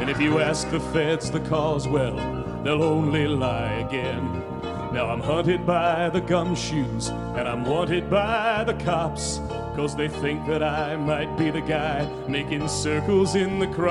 And 0.00 0.10
if 0.10 0.20
you 0.20 0.38
ask 0.38 0.68
the 0.70 0.80
feds 0.80 1.30
the 1.30 1.40
cause, 1.40 1.88
well, 1.88 2.14
they'll 2.62 2.82
only 2.82 3.26
lie 3.26 3.72
again. 3.88 4.42
Now 4.92 5.08
I'm 5.08 5.20
hunted 5.20 5.64
by 5.64 6.10
the 6.10 6.20
gumshoes, 6.20 7.08
and 7.38 7.48
I'm 7.48 7.64
wanted 7.64 8.10
by 8.10 8.64
the 8.64 8.74
cops. 8.74 9.38
Cause 9.74 9.96
they 9.96 10.08
think 10.08 10.46
that 10.46 10.62
I 10.62 10.96
might 10.96 11.38
be 11.38 11.50
the 11.50 11.62
guy 11.62 12.06
making 12.28 12.68
circles 12.68 13.34
in 13.34 13.60
the 13.60 13.68
crops. 13.68 13.88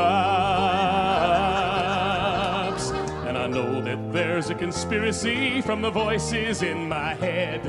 And 3.26 3.36
I 3.40 3.48
know 3.48 3.82
that 3.82 4.14
there's 4.14 4.52
a 4.52 4.56
conspiracy 4.56 5.62
from 5.62 5.82
the 5.82 5.90
voices 5.90 6.62
in 6.62 6.88
my 6.88 7.16
head. 7.16 7.66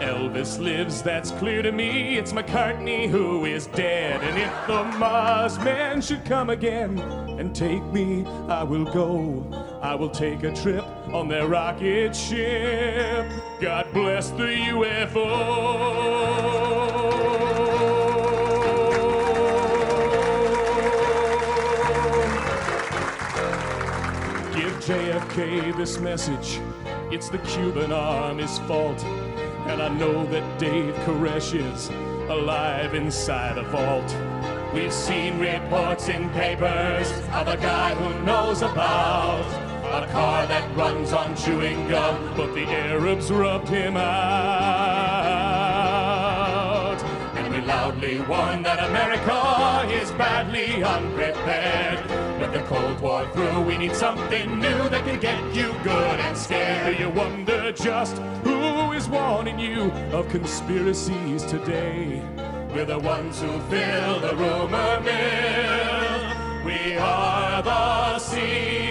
Elvis 0.00 0.58
lives, 0.60 1.02
that's 1.02 1.32
clear 1.32 1.60
to 1.60 1.72
me. 1.72 2.16
It's 2.16 2.32
McCartney 2.32 3.08
who 3.08 3.44
is 3.44 3.66
dead. 3.66 4.22
And 4.22 4.38
if 4.38 4.66
the 4.66 4.84
Mars 4.98 5.58
man 5.58 6.00
should 6.00 6.24
come 6.24 6.50
again 6.50 6.98
and 6.98 7.54
take 7.54 7.82
me, 7.92 8.24
I 8.48 8.62
will 8.62 8.84
go. 8.84 9.44
I 9.82 9.94
will 9.96 10.10
take 10.10 10.44
a 10.44 10.54
trip 10.54 10.84
on 11.12 11.28
their 11.28 11.48
rocket 11.48 12.14
ship. 12.14 13.26
God 13.60 13.86
bless 13.92 14.30
the 14.30 14.46
UFO. 14.70 15.88
Give 24.54 24.74
JFK 24.74 25.76
this 25.76 25.98
message. 25.98 26.60
It's 27.10 27.28
the 27.28 27.38
Cuban 27.38 27.90
army's 27.90 28.58
fault. 28.60 29.04
And 29.68 29.82
I 29.82 29.88
know 29.88 30.24
that 30.26 30.58
Dave 30.58 30.94
Koresh 31.04 31.52
is 31.54 31.90
alive 32.30 32.94
inside 32.94 33.58
a 33.58 33.62
vault. 33.64 34.16
We've 34.72 34.92
seen 34.92 35.38
reports 35.38 36.08
in 36.08 36.30
papers 36.30 37.10
of 37.32 37.48
a 37.48 37.56
guy 37.56 37.94
who 37.94 38.24
knows 38.24 38.62
about 38.62 39.44
a 39.84 40.06
car 40.12 40.46
that 40.46 40.76
runs 40.76 41.12
on 41.12 41.36
chewing 41.36 41.86
gum, 41.88 42.34
but 42.36 42.54
the 42.54 42.64
Arabs 42.64 43.30
rubbed 43.30 43.68
him 43.68 43.96
out. 43.96 44.08
And 47.36 47.52
we 47.52 47.60
loudly 47.60 48.20
warn 48.22 48.62
that 48.62 48.82
America 48.88 49.86
is 49.92 50.10
badly 50.12 50.82
unprepared. 50.82 52.00
With 52.40 52.52
the 52.52 52.60
Cold 52.62 53.00
War 53.00 53.26
through, 53.32 53.60
we 53.62 53.76
need 53.76 53.94
something 53.94 54.58
new 54.58 54.88
that 54.88 55.04
can 55.04 55.18
get 55.20 55.42
you 55.54 55.74
good 55.82 56.20
and 56.20 56.36
scared. 56.36 56.96
Do 56.96 57.02
you 57.02 57.10
wonder 57.10 57.72
just 57.72 58.18
who 58.44 58.57
is 58.98 59.08
warning 59.08 59.60
you 59.60 59.92
of 60.12 60.28
conspiracies 60.28 61.44
today? 61.44 62.20
We're 62.74 62.84
the 62.84 62.98
ones 62.98 63.40
who 63.40 63.46
fill 63.70 64.18
the 64.18 64.34
rumor 64.34 65.00
mill. 65.00 66.64
We 66.64 66.96
are 66.96 67.62
the 67.62 68.18
CIA. 68.18 68.88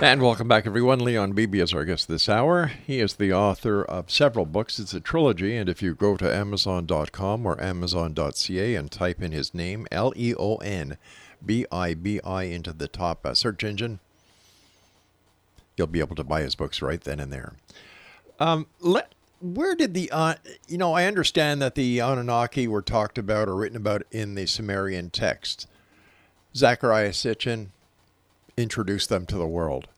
And 0.00 0.22
welcome 0.22 0.46
back, 0.46 0.64
everyone. 0.64 1.00
Leon 1.00 1.32
Bibi 1.32 1.58
is 1.58 1.74
our 1.74 1.84
guest 1.84 2.06
this 2.06 2.28
hour. 2.28 2.66
He 2.86 3.00
is 3.00 3.14
the 3.14 3.32
author 3.32 3.82
of 3.84 4.12
several 4.12 4.46
books. 4.46 4.78
It's 4.78 4.94
a 4.94 5.00
trilogy, 5.00 5.56
and 5.56 5.68
if 5.68 5.82
you 5.82 5.96
go 5.96 6.16
to 6.16 6.32
Amazon.com 6.32 7.44
or 7.44 7.60
Amazon.ca 7.60 8.74
and 8.76 8.90
type 8.92 9.20
in 9.20 9.32
his 9.32 9.54
name, 9.54 9.88
L 9.90 10.12
E 10.14 10.34
O 10.38 10.58
N 10.58 10.98
B 11.44 11.66
I 11.72 11.94
B 11.94 12.20
I, 12.22 12.44
into 12.44 12.72
the 12.72 12.86
top 12.86 13.26
uh, 13.26 13.34
search 13.34 13.64
engine, 13.64 13.98
you'll 15.76 15.86
be 15.86 16.00
able 16.00 16.16
to 16.16 16.24
buy 16.24 16.42
his 16.42 16.54
books 16.54 16.82
right 16.82 17.00
then 17.00 17.20
and 17.20 17.32
there. 17.32 17.54
Um, 18.38 18.66
let 18.80 19.12
where 19.40 19.74
did 19.74 19.94
the 19.94 20.10
uh, 20.10 20.34
you 20.68 20.78
know 20.78 20.92
I 20.92 21.04
understand 21.04 21.60
that 21.62 21.74
the 21.74 22.00
Anunnaki 22.00 22.66
were 22.66 22.82
talked 22.82 23.18
about 23.18 23.48
or 23.48 23.56
written 23.56 23.76
about 23.76 24.02
in 24.10 24.34
the 24.34 24.46
Sumerian 24.46 25.10
text. 25.10 25.66
Zecharia 26.54 27.10
Sitchin 27.10 27.68
introduced 28.56 29.08
them 29.08 29.26
to 29.26 29.36
the 29.36 29.46
world. 29.46 29.88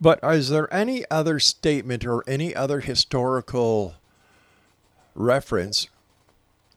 But 0.00 0.18
is 0.24 0.48
there 0.48 0.72
any 0.74 1.04
other 1.10 1.38
statement 1.38 2.04
or 2.04 2.24
any 2.26 2.54
other 2.54 2.80
historical 2.80 3.94
reference 5.14 5.88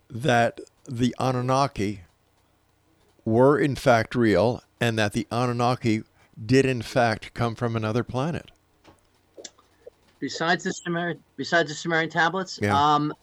that 0.10 0.60
the 0.88 1.16
Anunnaki 1.20 2.02
were 3.24 3.58
in 3.58 3.76
fact 3.76 4.14
real 4.14 4.62
and 4.80 5.00
that 5.00 5.14
the 5.14 5.26
Anunnaki 5.32 6.04
did 6.44 6.66
in 6.66 6.82
fact 6.82 7.34
come 7.34 7.56
from 7.56 7.76
another 7.76 8.04
planet? 8.04 8.52
Besides 10.20 10.64
the 10.64 10.74
Sumerian, 10.74 11.20
besides 11.38 11.70
the 11.70 11.76
Sumerian 11.76 12.10
tablets, 12.10 12.60
Yeah. 12.62 12.76
um, 12.76 13.14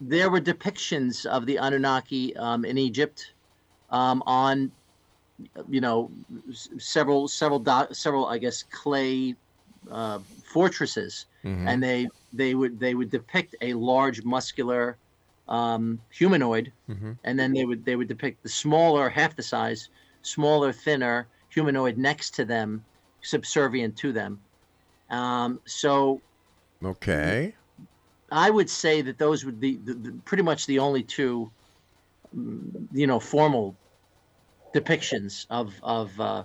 there 0.00 0.30
were 0.30 0.40
depictions 0.40 1.26
of 1.26 1.46
the 1.46 1.56
Anunnaki 1.58 2.36
um, 2.36 2.64
in 2.64 2.78
Egypt 2.78 3.32
um, 3.90 4.22
on, 4.26 4.70
you 5.68 5.80
know, 5.80 6.10
several 6.78 7.28
several 7.28 7.58
do- 7.58 7.92
several 7.92 8.26
I 8.26 8.38
guess 8.38 8.62
clay 8.64 9.34
uh, 9.90 10.18
fortresses, 10.44 11.26
Mhm. 11.44 11.68
and 11.68 11.82
they 11.82 12.08
they 12.32 12.54
would 12.54 12.78
they 12.80 12.94
would 12.94 13.10
depict 13.10 13.54
a 13.60 13.74
large 13.74 14.24
muscular 14.24 14.96
um, 15.48 16.00
humanoid, 16.10 16.72
Mhm. 16.88 17.16
and 17.22 17.38
then 17.38 17.52
they 17.52 17.64
would 17.64 17.84
they 17.84 17.94
would 17.96 18.08
depict 18.08 18.42
the 18.42 18.48
smaller 18.48 19.08
half 19.08 19.36
the 19.36 19.42
size, 19.42 19.88
smaller, 20.22 20.72
thinner 20.72 21.28
humanoid 21.56 21.96
next 21.96 22.34
to 22.34 22.44
them, 22.44 22.84
subservient 23.22 23.96
to 23.96 24.12
them. 24.12 24.38
Um, 25.10 25.60
so 25.64 26.20
Okay. 26.84 27.54
I 28.30 28.50
would 28.50 28.68
say 28.68 29.00
that 29.02 29.18
those 29.18 29.44
would 29.44 29.58
be 29.58 29.76
the, 29.76 29.94
the, 29.94 30.12
pretty 30.24 30.42
much 30.42 30.66
the 30.66 30.78
only 30.78 31.02
two, 31.02 31.50
mm, 32.36 32.60
you 32.92 33.06
know, 33.06 33.18
formal 33.18 33.74
depictions 34.74 35.46
of 35.48 35.72
of 35.82 36.20
uh, 36.20 36.44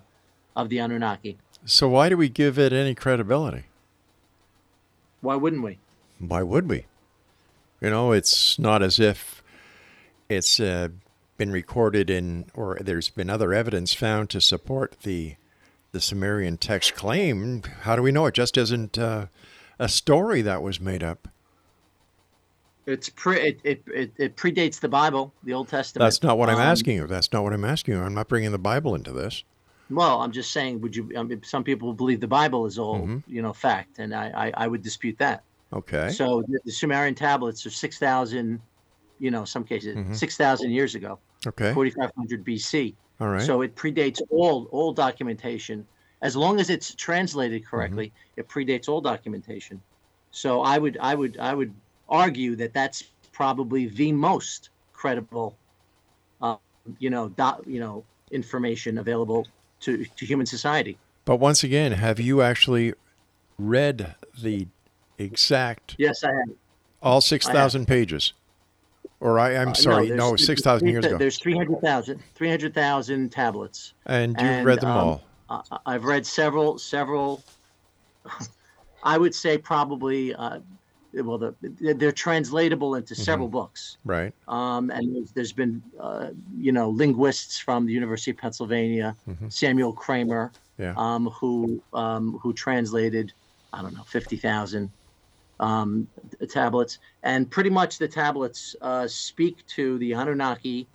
of 0.56 0.70
the 0.70 0.80
Anunnaki. 0.80 1.38
So 1.66 1.90
why 1.90 2.08
do 2.10 2.16
we 2.16 2.30
give 2.30 2.58
it 2.58 2.72
any 2.72 2.96
credibility? 2.96 3.66
Why 5.22 5.36
wouldn't 5.36 5.64
we? 5.64 5.78
Why 6.20 6.42
would 6.44 6.70
we? 6.70 6.86
You 7.82 7.90
know, 7.90 8.14
it's 8.14 8.58
not 8.58 8.82
as 8.82 9.00
if 9.00 9.44
it's 10.30 10.60
uh, 10.60 10.90
been 11.42 11.52
recorded 11.52 12.08
in, 12.08 12.46
or 12.54 12.78
there's 12.80 13.10
been 13.10 13.28
other 13.28 13.52
evidence 13.52 13.96
found 13.96 14.30
to 14.30 14.40
support 14.40 14.96
the 15.02 15.34
the 15.92 16.00
Sumerian 16.00 16.56
text 16.56 16.94
claim. 16.94 17.64
How 17.82 17.96
do 17.96 18.04
we 18.04 18.12
know 18.12 18.28
it 18.28 18.36
just 18.36 18.58
isn't 18.58 18.96
uh, 19.00 19.26
a 19.80 19.90
story 19.90 20.44
that 20.44 20.62
was 20.62 20.80
made 20.80 21.02
up? 21.04 21.28
It's 22.86 23.10
pre 23.10 23.40
it, 23.40 23.60
it, 23.64 23.84
it, 23.88 24.12
it 24.18 24.36
predates 24.36 24.80
the 24.80 24.88
Bible, 24.88 25.34
the 25.44 25.54
Old 25.54 25.68
Testament. 25.68 26.06
That's 26.06 26.22
not 26.22 26.38
what 26.38 26.48
I'm 26.48 26.58
Um, 26.58 26.62
asking 26.62 26.96
you. 26.96 27.08
That's 27.08 27.34
not 27.34 27.42
what 27.42 27.54
I'm 27.54 27.66
asking 27.66 27.96
you. 27.96 28.02
I'm 28.02 28.14
not 28.14 28.28
bringing 28.28 28.52
the 28.52 28.60
Bible 28.60 28.94
into 28.94 29.12
this. 29.12 29.44
Well, 29.90 30.22
I'm 30.22 30.32
just 30.32 30.52
saying, 30.52 30.80
would 30.82 30.96
you? 30.96 31.10
I 31.18 31.24
mean, 31.24 31.42
some 31.44 31.64
people 31.64 31.92
believe 31.92 32.20
the 32.20 32.28
Bible 32.28 32.68
is 32.68 32.78
all 32.78 33.00
Mhm. 33.00 33.24
you 33.26 33.42
know 33.42 33.52
fact, 33.52 33.98
and 33.98 34.14
I, 34.14 34.28
I, 34.36 34.66
I 34.66 34.68
would 34.68 34.84
dispute 34.84 35.18
that. 35.18 35.42
Okay. 35.74 36.10
So 36.10 36.44
the, 36.48 36.60
the 36.66 36.72
Sumerian 36.72 37.16
tablets 37.16 37.66
are 37.66 37.72
six 37.72 37.98
thousand, 37.98 38.62
you 39.22 39.32
know, 39.32 39.46
some 39.46 39.64
cases 39.64 39.96
Mhm. 39.96 40.16
six 40.16 40.36
thousand 40.36 40.72
years 40.72 40.96
ago, 40.96 41.20
Okay. 41.46 41.74
forty 41.74 41.92
five 41.92 42.12
hundred 42.18 42.44
BC. 42.44 42.96
All 43.20 43.30
right. 43.30 43.42
So 43.46 43.62
it 43.62 43.76
predates 43.76 44.20
all 44.30 44.66
all 44.72 44.92
documentation. 44.94 45.86
As 46.24 46.36
long 46.36 46.60
as 46.60 46.70
it's 46.70 46.94
translated 46.96 47.66
correctly, 47.66 48.08
Mm-hmm. 48.08 48.40
it 48.42 48.48
predates 48.50 48.90
all 48.90 49.02
documentation. 49.02 49.82
So 50.32 50.62
I 50.62 50.78
would 50.80 50.98
I 51.00 51.14
would 51.16 51.38
I 51.38 51.54
would 51.54 51.74
argue 52.10 52.56
that 52.58 52.74
that's 52.74 53.04
probably 53.32 53.88
the 53.88 54.12
most 54.12 54.70
credible, 54.94 55.58
uh, 56.42 56.58
you 57.00 57.10
know, 57.10 57.30
dot, 57.30 57.64
you 57.68 57.80
know, 57.80 58.04
information 58.32 58.98
available 58.98 59.48
to 59.82 60.04
to 60.18 60.26
human 60.26 60.46
society. 60.48 60.98
But 61.26 61.38
once 61.38 61.64
again, 61.64 61.92
have 61.92 62.20
you 62.20 62.42
actually 62.42 62.94
read 63.60 64.16
the 64.42 64.68
exact 65.20 65.96
Yes, 66.00 66.24
I 66.24 66.30
have. 66.34 66.50
all 67.04 67.22
six 67.22 67.48
thousand 67.48 67.86
pages? 67.88 68.34
Or 69.22 69.38
I, 69.40 69.56
I'm 69.56 69.70
Uh, 69.70 69.74
sorry, 69.74 70.08
there's- 70.08 70.18
no, 70.18 70.36
six 70.36 70.62
thousand 70.62 70.88
years 70.88 71.06
ago. 71.06 71.18
There's 71.18 71.38
300,000 71.38 72.20
300,000 72.36 73.32
tablets. 73.32 73.94
And 74.08 74.36
you've 74.42 74.66
read 74.66 74.82
them 74.82 74.90
all. 74.90 75.22
I- 75.50 75.62
I've 75.86 76.04
read 76.06 76.26
several, 76.26 76.78
several. 76.80 77.44
I 79.04 79.18
would 79.18 79.34
say 79.34 79.58
probably, 79.58 80.34
uh, 80.36 80.60
well, 81.14 81.38
the, 81.38 81.54
they're 81.62 82.12
translatable 82.12 82.96
into 82.96 83.16
several 83.16 83.48
Mm-hmm. 83.48 83.58
books. 83.58 83.98
Right. 84.06 84.34
Um, 84.48 84.90
and 84.92 85.16
there's, 85.16 85.32
there's 85.32 85.52
been, 85.54 85.82
uh, 86.00 86.30
you 86.58 86.72
know, 86.72 86.90
linguists 86.90 87.60
from 87.60 87.86
the 87.86 87.94
University 87.94 88.32
of 88.32 88.38
Pennsylvania, 88.38 89.16
Mhm. 89.30 89.52
Samuel 89.52 89.94
Kramer, 89.94 90.52
Yeah. 90.80 90.94
um, 90.98 91.28
who 91.30 91.82
um, 91.94 92.40
who 92.42 92.54
translated, 92.54 93.34
I 93.74 93.82
don't 93.84 93.94
know, 93.96 94.04
fifty 94.04 94.38
thousand 94.38 94.90
um, 95.62 96.10
tablets, 96.50 97.00
and 97.24 97.50
pretty 97.50 97.70
much 97.70 97.98
the 98.00 98.08
tablets 98.10 98.76
uh, 98.82 99.08
speak 99.08 99.66
to 99.68 99.98
the 100.00 100.14
Anunnaki 100.14 100.90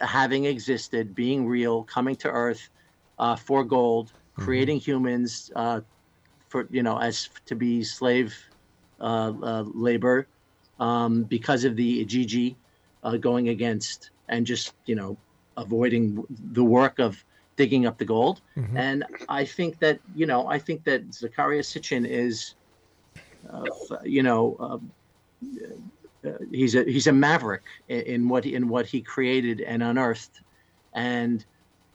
having 0.00 0.44
existed, 0.46 1.14
being 1.14 1.46
real, 1.46 1.84
coming 1.84 2.16
to 2.16 2.30
Earth 2.30 2.70
uh, 3.18 3.36
for 3.36 3.64
gold, 3.64 4.12
creating 4.36 4.78
humans 4.80 5.50
uh, 5.56 5.80
for 6.48 6.68
you 6.70 6.82
know 6.82 6.98
as 6.98 7.28
to 7.46 7.56
be 7.56 7.82
slave 7.84 8.36
uh, 9.00 9.32
uh, 9.42 9.64
labor 9.74 10.28
um, 10.78 11.24
because 11.24 11.64
of 11.64 11.76
the 11.76 12.04
Igigi 12.04 12.56
uh, 13.02 13.16
going 13.16 13.48
against 13.48 14.10
and 14.28 14.46
just 14.46 14.74
you 14.86 14.94
know 14.94 15.18
avoiding 15.56 16.24
the 16.52 16.64
work 16.64 16.98
of 16.98 17.24
digging 17.56 17.86
up 17.86 17.98
the 17.98 18.04
gold. 18.04 18.42
Mhm. 18.56 18.76
And 18.76 19.04
I 19.28 19.44
think 19.44 19.78
that 19.80 20.00
you 20.14 20.26
know 20.26 20.48
I 20.48 20.58
think 20.58 20.84
that 20.84 21.10
Zecharia 21.10 21.62
Sitchin 21.62 22.06
is, 22.08 22.54
uh, 23.50 23.96
you 24.04 24.22
know. 24.22 24.56
Uh, 24.60 24.78
uh, 26.24 26.32
he's 26.50 26.74
a 26.74 26.84
he's 26.84 27.06
a 27.06 27.12
maverick 27.12 27.64
in, 27.88 28.00
in 28.00 28.28
what 28.28 28.46
in 28.46 28.68
what 28.68 28.86
he 28.86 29.02
created 29.02 29.60
and 29.60 29.82
unearthed, 29.82 30.40
and 30.94 31.44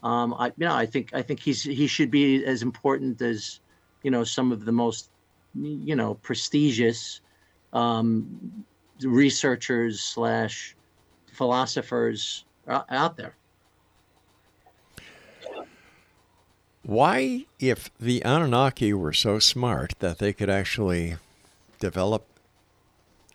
um, 0.04 0.36
I 0.36 0.48
you 0.48 0.68
know 0.68 0.76
I 0.76 0.86
think 0.86 1.14
I 1.14 1.22
think 1.22 1.40
he's 1.40 1.64
he 1.64 1.88
should 1.88 2.12
be 2.12 2.46
as 2.46 2.62
important 2.62 3.22
as 3.22 3.60
you 4.04 4.12
know 4.12 4.24
some 4.24 4.52
of 4.52 4.66
the 4.66 4.72
most 4.72 5.10
you 5.56 5.96
know 5.96 6.14
prestigious 6.16 7.22
um, 7.74 8.66
researchers 9.02 10.02
slash 10.02 10.76
philosophers 11.34 12.46
out 12.68 13.18
there. 13.18 13.36
Why, 16.84 17.46
if 17.60 17.90
the 18.00 18.24
Anunnaki 18.24 18.94
were 18.94 19.14
so 19.14 19.40
smart 19.40 19.94
that 20.00 20.18
they 20.18 20.34
could 20.34 20.50
actually 20.50 21.18
develop 21.80 22.28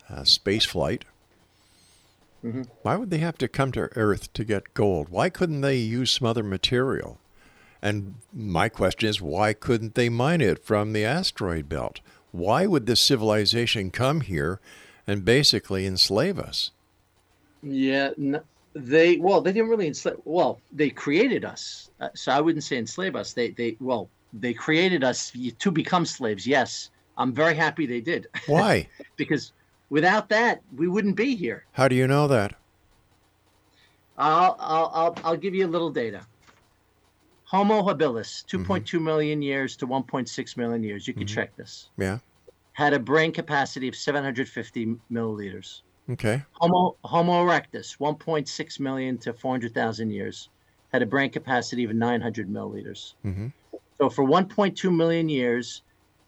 uh, 0.09 0.25
space 0.25 0.65
flight, 0.65 1.05
Mhm. 2.45 2.69
why 2.83 2.97
would 2.97 3.11
they 3.11 3.19
have 3.19 3.39
to 3.39 3.49
come 3.49 3.73
to 3.73 3.89
Earth 3.97 4.31
to 4.35 4.45
get 4.45 4.75
gold? 4.75 5.09
Why 5.09 5.31
couldn't 5.31 5.63
they 5.63 5.77
use 5.79 6.11
some 6.13 6.27
other 6.27 6.43
material? 6.43 7.19
And 7.81 8.17
my 8.33 8.69
question 8.69 9.09
is, 9.09 9.21
why 9.21 9.55
couldn't 9.55 9.95
they 9.95 10.09
mine 10.11 10.41
it 10.43 10.63
from 10.65 10.93
the 10.93 11.05
asteroid 11.05 11.69
belt? 11.69 12.01
Why 12.33 12.67
would 12.67 12.87
this 12.87 13.01
civilization 13.01 13.91
come 13.91 14.21
here 14.23 14.61
and 15.07 15.25
basically 15.25 15.87
enslave 15.87 16.39
us? 16.39 16.71
Yeah, 17.63 18.11
n- 18.19 18.41
they 18.75 19.17
well, 19.19 19.41
they 19.41 19.53
didn't 19.53 19.71
really 19.71 19.87
enslave. 19.87 20.17
Well, 20.25 20.61
they 20.73 20.91
created 20.91 21.45
us, 21.45 21.91
uh, 22.01 22.09
so 22.15 22.33
I 22.33 22.41
wouldn't 22.41 22.65
say 22.65 22.77
enslave 22.77 23.17
us. 23.17 23.33
They 23.33 23.51
they 23.51 23.77
well, 23.81 24.11
they 24.33 24.53
created 24.53 25.03
us 25.05 25.33
to 25.59 25.71
become 25.71 26.05
slaves. 26.05 26.47
Yes, 26.47 26.91
I'm 27.17 27.33
very 27.33 27.55
happy 27.55 27.87
they 27.87 28.01
did. 28.01 28.27
Why? 28.47 28.89
because 29.17 29.53
without 29.91 30.29
that, 30.31 30.63
we 30.77 30.89
wouldn't 30.89 31.17
be 31.17 31.37
here. 31.37 31.65
How 31.73 31.89
do 31.89 31.95
you 31.95 32.07
know 32.07 32.27
that? 32.29 32.55
I'll 34.17 34.57
I'll 34.59 34.91
I'll, 34.95 35.17
I'll 35.25 35.37
give 35.37 35.55
you 35.55 35.67
a 35.67 35.69
little 35.69 35.91
data. 35.91 36.23
Homo 37.45 37.83
habilis, 37.83 38.45
2.2 38.47 39.01
million 39.01 39.43
years 39.43 39.77
to 39.77 39.87
1.6 39.87 40.57
million 40.57 40.83
years. 40.83 41.07
You 41.07 41.15
can 41.15 41.27
check 41.27 41.55
this. 41.57 41.89
Yeah. 41.97 42.19
Had 42.73 42.95
a 42.95 42.99
brain 42.99 43.31
capacity 43.31 43.87
of 43.87 43.95
750 43.95 44.97
milliliters. 45.13 45.83
Okay. 46.11 46.43
Homo, 46.53 46.97
Homo 47.05 47.47
erectus, 47.47 47.99
1.6 47.99 48.81
million 48.81 49.19
to 49.19 49.33
400,000 49.33 50.11
years, 50.11 50.49
had 50.93 51.03
a 51.03 51.07
brain 51.07 51.31
capacity 51.31 51.85
of 51.85 51.95
900 51.95 52.49
milliliters. 52.49 53.15
Mm-hmm. 53.25 53.49
So 53.99 54.11
for 54.11 54.25
1.2 54.25 54.95
million 54.95 55.29
years, 55.29 55.83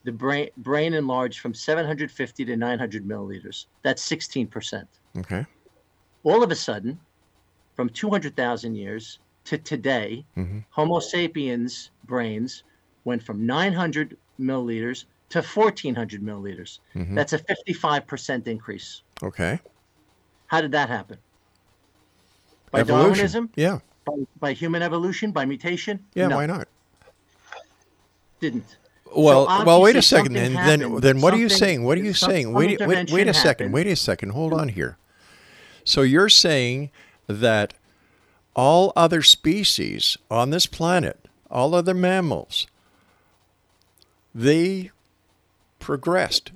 the 0.06 0.12
brain 0.12 0.48
brain 0.58 0.94
enlarged 0.94 1.40
from 1.40 1.52
750 1.52 2.44
to 2.44 2.56
900 2.56 3.04
milliliters. 3.04 3.66
That's 3.82 4.08
16%. 4.08 4.84
Okay. 5.18 5.44
All 6.22 6.42
of 6.42 6.50
a 6.50 6.54
sudden, 6.54 6.98
from 7.74 7.88
200,000 7.90 8.74
years 8.76 9.18
to 9.44 9.58
today, 9.58 10.24
Mm-hmm. 10.36 10.60
Homo 10.70 11.00
sapiens 11.00 11.90
brains 12.04 12.62
went 13.04 13.22
from 13.22 13.44
900 13.46 14.16
milliliters 14.40 15.04
to 15.30 15.42
1400 15.42 16.22
milliliters. 16.22 16.78
Mhm. 16.94 17.14
That's 17.16 17.32
a 17.32 17.38
55% 17.38 18.46
increase. 18.46 19.02
Okay. 19.22 19.58
How 20.46 20.60
did 20.60 20.70
that 20.72 20.88
happen? 20.88 21.18
By 22.70 22.80
Evolution. 22.80 23.02
Darwinism? 23.10 23.50
Yeah. 23.56 23.78
By, 24.04 24.14
by 24.38 24.52
human 24.52 24.82
evolution? 24.82 25.32
By 25.32 25.44
mutation? 25.44 26.04
Yeah. 26.14 26.28
No, 26.28 26.36
Why 26.36 26.46
not? 26.46 26.68
Didn't. 28.38 28.76
Well, 29.14 29.46
So 29.46 29.64
well, 29.64 29.82
wait 29.82 29.96
a 29.96 30.02
second. 30.02 30.34
Then, 30.34 30.54
then, 30.54 30.96
then, 31.00 31.20
what 31.20 31.32
are 31.34 31.38
you 31.38 31.48
saying? 31.48 31.84
What 31.84 31.98
are 31.98 32.02
you 32.02 32.14
saying? 32.14 32.52
Wait, 32.52 32.80
wait, 32.80 33.10
wait 33.10 33.10
intervention 33.10 33.28
a 33.28 33.34
second. 33.34 33.46
happened. 33.46 33.74
Wait 33.74 33.86
a 33.86 33.96
second. 33.96 34.30
Hold 34.30 34.52
on 34.52 34.68
here. 34.68 34.98
So 35.84 36.02
you're 36.02 36.28
saying 36.28 36.90
that 37.26 37.74
all 38.54 38.92
other 38.96 39.22
species 39.22 40.18
on 40.30 40.50
this 40.50 40.66
planet, 40.66 41.28
all 41.50 41.74
other 41.74 41.94
mammals, 41.94 42.66
they 44.34 44.90
progressed 45.78 46.52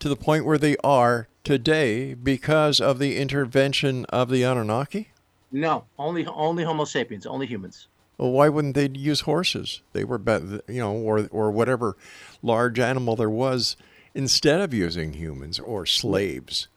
to 0.00 0.08
the 0.08 0.16
point 0.16 0.44
where 0.44 0.58
they 0.58 0.76
are 0.82 1.28
today 1.44 2.14
because 2.14 2.80
of 2.80 2.98
the 2.98 3.16
intervention 3.16 4.04
of 4.06 4.28
the 4.30 4.42
Anunnaki? 4.42 5.10
No, 5.52 5.84
only 5.98 6.26
only 6.26 6.64
Homo 6.64 6.84
sapiens, 6.84 7.26
only 7.26 7.46
humans. 7.46 7.86
Well, 8.18 8.30
why 8.30 8.48
wouldn't 8.48 8.74
they 8.74 8.88
use 8.94 9.22
horses? 9.22 9.82
They 9.92 10.04
were, 10.04 10.18
be- 10.18 10.60
you 10.68 10.80
know, 10.80 10.92
or 10.94 11.26
or 11.30 11.50
whatever 11.50 11.96
large 12.42 12.78
animal 12.78 13.16
there 13.16 13.30
was, 13.30 13.76
instead 14.14 14.60
of 14.60 14.72
using 14.72 15.14
humans 15.14 15.58
or 15.58 15.84
slaves. 15.86 16.68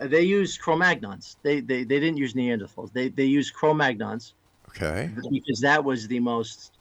Uh, 0.00 0.06
They 0.06 0.22
used 0.22 0.60
Cro-Magnons. 0.60 1.36
They, 1.42 1.60
they 1.60 1.82
they 1.84 1.98
didn't 2.00 2.18
use 2.18 2.34
Neanderthals. 2.34 2.92
They 2.92 3.08
they 3.08 3.24
used 3.24 3.54
Cro-Magnons 3.54 4.32
Okay. 4.68 5.10
because 5.30 5.60
that 5.60 5.82
was 5.82 6.06
the 6.06 6.20
most, 6.20 6.72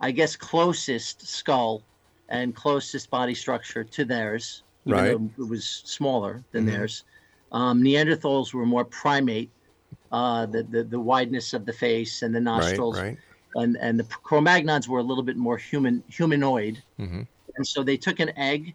I 0.00 0.10
guess, 0.10 0.36
closest 0.36 1.26
skull 1.26 1.82
and 2.28 2.54
closest 2.54 3.08
body 3.10 3.34
structure 3.34 3.84
to 3.84 4.04
theirs. 4.04 4.62
even 4.86 4.98
Right. 4.98 5.18
though 5.36 5.44
It 5.44 5.48
was 5.48 5.64
smaller 5.84 6.42
than 6.52 6.64
Mhm. 6.64 6.70
theirs. 6.72 7.04
Um, 7.52 7.82
Neanderthals 7.82 8.52
were 8.54 8.66
more 8.66 8.84
primate. 8.84 9.50
Uh, 10.12 10.44
the, 10.46 10.62
the 10.64 10.82
the 10.84 10.98
wideness 11.00 11.54
of 11.54 11.64
the 11.66 11.72
face 11.72 12.22
and 12.22 12.34
the 12.34 12.40
nostrils, 12.40 12.96
Right, 12.98 13.04
right. 13.10 13.18
And 13.54 13.76
and 13.80 13.98
the 13.98 14.04
Cro-Magnons 14.04 14.88
were 14.88 14.98
a 14.98 15.02
little 15.02 15.24
bit 15.24 15.36
more 15.36 15.56
human 15.56 16.02
humanoid. 16.08 16.82
Mm-hmm. 16.98 17.22
and 17.56 17.66
so 17.66 17.82
they 17.82 17.96
took 17.96 18.20
an 18.20 18.30
egg 18.36 18.74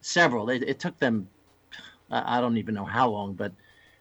several 0.00 0.50
it, 0.50 0.62
it 0.62 0.78
took 0.78 0.98
them 0.98 1.28
I 2.10 2.40
don't 2.40 2.58
even 2.58 2.74
know 2.74 2.84
how 2.84 3.08
long, 3.10 3.34
but 3.34 3.52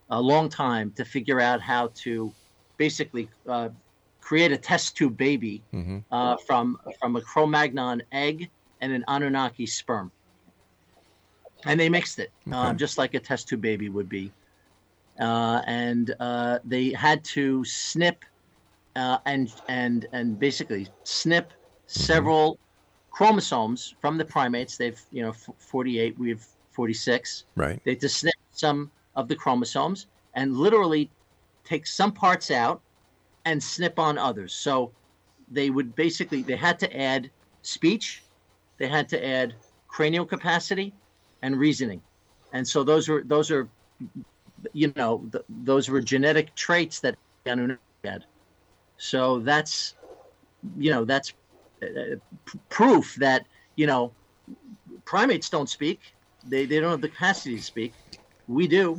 a 0.10 0.22
long 0.22 0.50
time 0.50 0.92
to 0.98 1.06
figure 1.06 1.40
out 1.40 1.62
how 1.62 1.90
to 2.04 2.34
basically 2.78 3.30
uh, 3.48 3.70
create 4.22 4.52
a 4.52 4.58
test 4.58 4.96
tube 4.98 5.18
baby 5.18 5.64
Mm-hmm. 5.74 6.00
uh, 6.12 6.36
from 6.46 6.78
from 7.00 7.16
a 7.16 7.22
Cro-Magnon 7.22 8.04
egg 8.12 8.50
and 8.82 8.92
an 8.94 9.04
Anunnaki 9.08 9.66
sperm, 9.66 10.12
and 11.66 11.80
they 11.80 11.90
mixed 11.90 12.20
it 12.20 12.32
uh, 12.52 12.74
just 12.74 12.98
like 12.98 13.14
a 13.14 13.20
test 13.20 13.48
tube 13.48 13.62
baby 13.62 13.90
would 13.90 14.10
be, 14.10 14.32
uh, 15.20 15.62
and 15.66 16.14
uh, 16.20 16.60
they 16.64 16.92
had 16.92 17.24
to 17.24 17.64
snip 17.66 18.26
uh, 18.96 19.18
and 19.26 19.54
and 19.68 20.08
and 20.12 20.40
basically 20.40 20.88
snip 21.04 21.52
several 21.88 22.58
chromosomes 23.12 23.96
from 24.02 24.18
the 24.18 24.26
primates. 24.26 24.78
They've 24.78 25.00
you 25.12 25.24
know 25.24 25.30
f- 25.30 25.50
48, 25.58 26.18
we 26.20 26.30
have 26.30 26.46
46. 26.72 27.46
Right. 27.56 27.80
They 27.86 27.96
to 27.96 28.10
snip 28.10 28.34
some 28.52 28.92
of 29.16 29.28
the 29.28 29.36
chromosomes 29.36 30.08
and 30.34 30.58
literally 30.58 31.10
take 31.64 31.88
some 31.88 32.12
parts 32.12 32.52
out 32.52 32.82
and 33.46 33.62
snip 33.62 34.00
on 34.00 34.18
others. 34.18 34.54
So 34.54 34.92
they 35.52 35.70
would 35.70 35.96
basically 35.96 36.42
they 36.42 36.56
had 36.56 36.80
to 36.80 37.00
add 37.00 37.30
speech, 37.62 38.24
they 38.80 38.88
had 38.88 39.08
to 39.10 39.26
add 39.26 39.54
cranial 39.88 40.26
capacity 40.26 40.94
and 41.42 41.58
reasoning. 41.58 42.02
And 42.54 42.68
so 42.68 42.84
those 42.84 43.08
were 43.08 43.24
those 43.26 43.52
are 43.52 43.70
you 44.74 44.92
know 44.96 45.28
th- 45.32 45.46
those 45.50 45.90
were 45.90 46.02
genetic 46.02 46.56
traits 46.56 47.00
that 47.02 47.16
Anunnaki 47.46 47.80
had. 48.04 48.26
So 49.04 49.40
that's 49.40 49.96
you 50.78 50.90
know 50.92 51.04
that's 51.04 51.34
uh, 51.84 52.16
p- 52.46 52.60
proof 52.70 53.16
that 53.16 53.46
you 53.76 53.86
know 53.86 54.14
primates 55.04 55.50
don't 55.50 55.70
speak. 55.70 56.00
They 56.48 56.66
they 56.66 56.80
don't 56.80 56.92
have 56.92 57.02
the 57.02 57.10
capacity 57.10 57.58
to 57.58 57.62
speak. 57.64 57.94
We 58.48 58.66
do. 58.66 58.98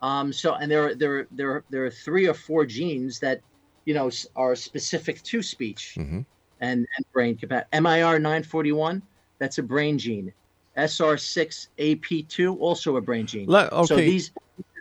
Um, 0.00 0.32
so 0.32 0.54
and 0.54 0.70
there 0.70 0.86
are 0.86 0.94
there 0.94 1.18
are- 1.18 1.28
there 1.32 1.50
are, 1.50 1.64
there 1.68 1.84
are 1.84 1.90
three 1.90 2.28
or 2.28 2.34
four 2.34 2.64
genes 2.64 3.18
that 3.20 3.40
you 3.86 3.94
know 3.94 4.08
are 4.36 4.54
specific 4.54 5.20
to 5.24 5.42
speech 5.42 5.96
Mm-hmm. 5.98 6.20
and, 6.60 6.86
and 6.96 7.06
brain 7.12 7.36
capacity. 7.36 7.68
MIR 7.80 8.20
941, 8.20 9.02
that's 9.40 9.58
a 9.58 9.62
brain 9.64 9.98
gene. 9.98 10.32
SR6AP2, 10.78 12.56
also 12.58 12.96
a 12.96 13.00
brain 13.00 13.26
gene. 13.26 13.48
Let, 13.48 13.72
okay. 13.72 13.86
So 13.86 13.96
these 13.96 14.30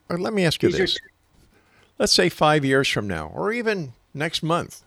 let 0.10 0.34
me 0.34 0.46
ask 0.46 0.62
you 0.62 0.70
these 0.70 0.80
are 0.80 0.84
this. 0.84 1.00
Let's 1.98 2.14
say 2.14 2.30
five 2.30 2.64
years 2.66 2.88
from 2.88 3.08
now, 3.08 3.32
or 3.34 3.52
even 3.52 3.94
next 4.14 4.44
month, 4.44 4.84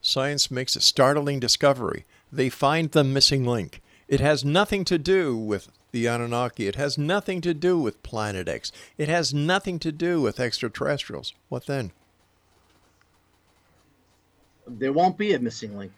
science 0.00 0.50
makes 0.50 0.76
a 0.76 0.80
startling 0.80 1.40
discovery. 1.40 2.04
They 2.32 2.48
find 2.48 2.90
the 2.90 3.04
missing 3.04 3.44
link. 3.44 3.80
It 4.08 4.20
has 4.20 4.44
nothing 4.44 4.84
to 4.86 4.98
do 4.98 5.36
with 5.36 5.68
the 5.92 6.06
Anunnaki. 6.06 6.68
It 6.68 6.76
has 6.76 6.96
nothing 6.98 7.40
to 7.42 7.54
do 7.54 7.78
with 7.78 8.02
Planet 8.02 8.48
X. 8.48 8.70
It 8.98 9.08
has 9.08 9.32
nothing 9.32 9.78
to 9.80 9.92
do 9.92 10.20
with 10.20 10.38
extraterrestrials. 10.38 11.32
What 11.48 11.66
then? 11.66 11.92
there 14.66 14.92
won't 14.92 15.16
be 15.16 15.34
a 15.34 15.38
missing 15.38 15.76
link 15.76 15.92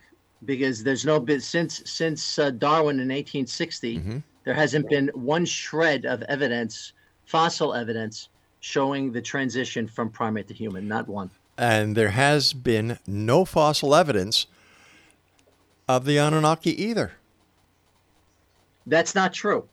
because 0.45 0.85
there's 0.85 1.05
no 1.05 1.19
bit 1.19 1.43
since 1.43 1.83
since 1.85 2.39
uh, 2.39 2.51
Darwin 2.51 2.97
in 2.97 3.09
1860 3.09 4.23
there 4.45 4.55
hasn't 4.55 4.89
been 4.89 5.09
one 5.15 5.45
shred 5.45 6.05
of 6.05 6.23
evidence 6.23 6.93
fossil 7.25 7.75
evidence 7.75 8.29
showing 8.61 9.13
the 9.13 9.23
transition 9.23 9.87
from 9.87 10.11
primate 10.11 10.47
to 10.49 10.55
human 10.55 10.87
not 10.87 11.09
one 11.09 11.31
And 11.59 11.97
there 11.97 12.11
has 12.11 12.53
been 12.53 13.01
no 13.07 13.45
fossil 13.45 13.93
evidence 13.95 14.47
of 15.89 16.05
the 16.05 16.17
Anunnaki 16.19 16.71
either. 16.83 17.13
that's 18.87 19.15
not 19.15 19.33
true 19.35 19.69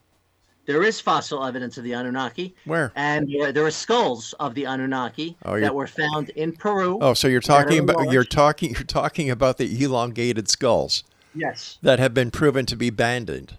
there 0.66 0.82
is 0.82 0.98
fossil 1.00 1.44
evidence 1.44 1.78
of 1.78 1.84
the 1.84 1.92
Anunnaki 1.92 2.54
Where? 2.64 2.90
and 2.96 3.28
there, 3.32 3.52
there 3.52 3.64
are 3.64 3.70
skulls 3.70 4.34
of 4.40 4.54
the 4.54 4.64
Anunnaki 4.64 5.36
Oh, 5.44 5.60
that 5.60 5.74
were 5.74 5.86
found 5.86 6.30
in 6.30 6.52
Peru 6.52 6.98
Oh, 7.00 7.14
so 7.14 7.28
you're 7.28 7.40
talking 7.40 7.78
about 7.78 8.10
you're 8.10 8.24
talking 8.24 8.70
you're 8.74 8.82
talking 8.82 9.30
about 9.30 9.58
the 9.58 9.82
elongated 9.84 10.48
skulls 10.48 11.04
yes 11.34 11.78
that 11.82 11.98
have 11.98 12.12
been 12.14 12.30
proven 12.30 12.66
to 12.66 12.76
be 12.76 12.90
banded. 12.90 13.58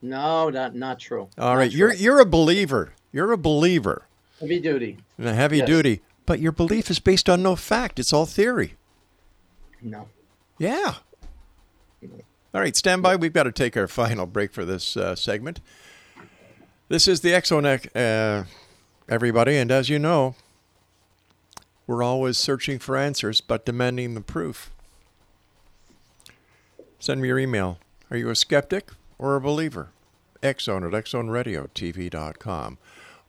no 0.00 0.48
not 0.48 0.74
not 0.74 0.98
true 0.98 1.28
All 1.36 1.56
right, 1.56 1.70
you're 1.70 1.92
you're 1.92 2.20
a 2.20 2.26
believer. 2.26 2.94
You're 3.12 3.32
a 3.32 3.38
believer 3.38 4.06
heavy 4.40 4.60
duty 4.60 4.98
in 5.18 5.26
a 5.26 5.34
heavy 5.34 5.58
Yes. 5.58 5.66
duty, 5.66 6.00
but 6.28 6.40
your 6.40 6.52
belief 6.52 6.90
is 6.90 6.98
based 6.98 7.30
on 7.30 7.42
no 7.42 7.56
fact. 7.56 7.98
It's 7.98 8.12
all 8.12 8.26
theory. 8.26 8.74
no 9.80 10.08
Yeah. 10.58 10.96
All 12.52 12.60
right, 12.60 12.76
stand 12.76 13.02
by. 13.02 13.16
We've 13.16 13.32
got 13.32 13.44
to 13.44 13.52
take 13.52 13.78
our 13.78 13.88
final 13.88 14.26
break 14.26 14.52
for 14.52 14.66
this 14.66 14.94
uh, 14.94 15.16
segment. 15.16 15.60
This 16.88 17.08
is 17.08 17.22
the 17.22 17.32
X 17.32 17.48
Zone, 17.48 17.64
uh, 17.64 18.44
everybody, 19.08 19.56
and 19.56 19.70
as 19.70 19.88
you 19.88 19.98
know, 19.98 20.34
we're 21.86 22.02
always 22.02 22.36
searching 22.36 22.78
for 22.78 22.94
answers, 22.94 23.40
but 23.40 23.64
demanding 23.64 24.12
the 24.12 24.20
proof. 24.20 24.70
Send 26.98 27.22
me 27.22 27.28
your 27.28 27.38
email. 27.38 27.78
Are 28.10 28.18
you 28.18 28.28
a 28.28 28.36
skeptic 28.36 28.90
or 29.18 29.34
a 29.34 29.40
believer? 29.40 29.88
Xzone 30.42 30.86
at 30.86 31.04
xzoneradiotv.com. 31.04 32.78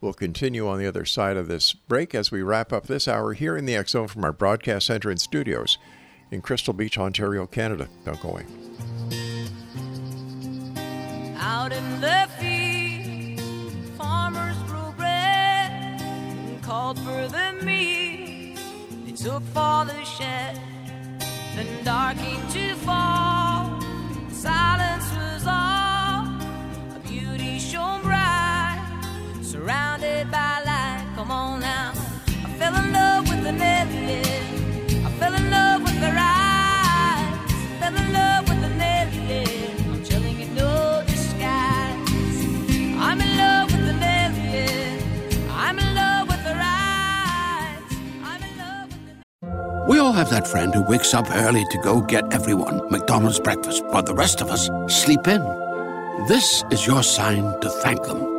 We'll 0.01 0.13
continue 0.13 0.67
on 0.67 0.79
the 0.79 0.87
other 0.87 1.03
side 1.03 1.35
of 1.35 1.47
this 1.49 1.73
break 1.73 2.15
as 2.15 2.31
we 2.31 2.41
wrap 2.41 2.71
up 2.71 2.87
this 2.87 3.07
hour 3.07 3.33
here 3.33 3.57
in 3.57 3.65
the 3.65 3.83
Zone 3.85 4.07
from 4.07 4.23
our 4.23 4.31
broadcast 4.31 4.87
center 4.87 5.09
and 5.09 5.19
studios 5.19 5.77
in 6.31 6.41
Crystal 6.41 6.73
Beach, 6.73 6.97
Ontario, 6.97 7.45
Canada. 7.45 7.89
Don't 8.05 8.21
go 8.21 8.29
away. 8.29 8.45
Out 11.37 11.73
in 11.73 12.01
the 12.01 12.29
field, 12.39 13.41
farmers 13.97 14.57
grew 14.69 14.91
bread 14.93 15.71
and 16.01 16.63
called 16.63 16.97
for 16.99 17.27
the 17.27 17.59
meat. 17.65 18.57
They 19.05 19.11
took 19.11 19.43
for 19.47 19.83
the 19.85 20.03
shed. 20.05 20.61
Then 21.55 21.83
dark 21.83 22.17
came 22.17 22.47
to 22.51 22.75
fall. 22.75 23.81
Silence 24.31 25.11
was 25.17 25.45
all. 25.45 26.23
A 26.95 27.01
beauty 27.05 27.59
shone 27.59 28.01
bright, 28.01 28.18
surrounded 29.49 30.29
by 30.29 30.61
light. 30.63 31.03
Come 31.15 31.31
on 31.31 31.59
now. 31.61 31.91
I 32.45 32.49
fell 32.59 32.75
in 32.75 32.93
love 32.93 33.27
with 33.27 33.47
an 33.47 33.59
alien. 33.59 35.05
I 35.07 35.09
fell 35.19 35.33
in 35.33 35.49
love 35.49 35.81
with 35.81 35.97
eyes. 36.03 37.51
Fell 37.79 37.95
in 37.97 38.13
love 38.13 38.47
with 38.47 38.63
an 38.63 38.79
alien. 38.79 39.91
I'm 39.91 40.03
telling 40.03 40.39
you, 40.39 40.49
no 40.49 41.03
disguise. 41.07 42.45
I'm 43.07 43.19
in 43.19 43.37
love 43.37 43.71
with 43.71 43.89
an 43.89 44.03
alien. 44.03 45.49
I'm 45.49 45.79
in 45.79 45.95
love 45.95 46.27
with 46.27 46.45
eyes. 46.45 47.81
I'm 48.23 48.43
in 48.43 48.57
love 48.59 48.89
with 48.91 49.89
We 49.89 49.97
all 49.97 50.13
have 50.13 50.29
that 50.29 50.47
friend 50.47 50.75
who 50.75 50.83
wakes 50.83 51.15
up 51.15 51.25
early 51.31 51.65
to 51.71 51.77
go 51.79 52.01
get 52.01 52.31
everyone 52.31 52.87
McDonald's 52.91 53.39
breakfast, 53.39 53.83
while 53.85 54.03
the 54.03 54.13
rest 54.13 54.41
of 54.41 54.51
us 54.51 54.69
sleep 54.87 55.27
in. 55.27 55.41
This 56.27 56.63
is 56.69 56.85
your 56.85 57.01
sign 57.01 57.59
to 57.61 57.69
thank 57.81 58.03
them. 58.03 58.38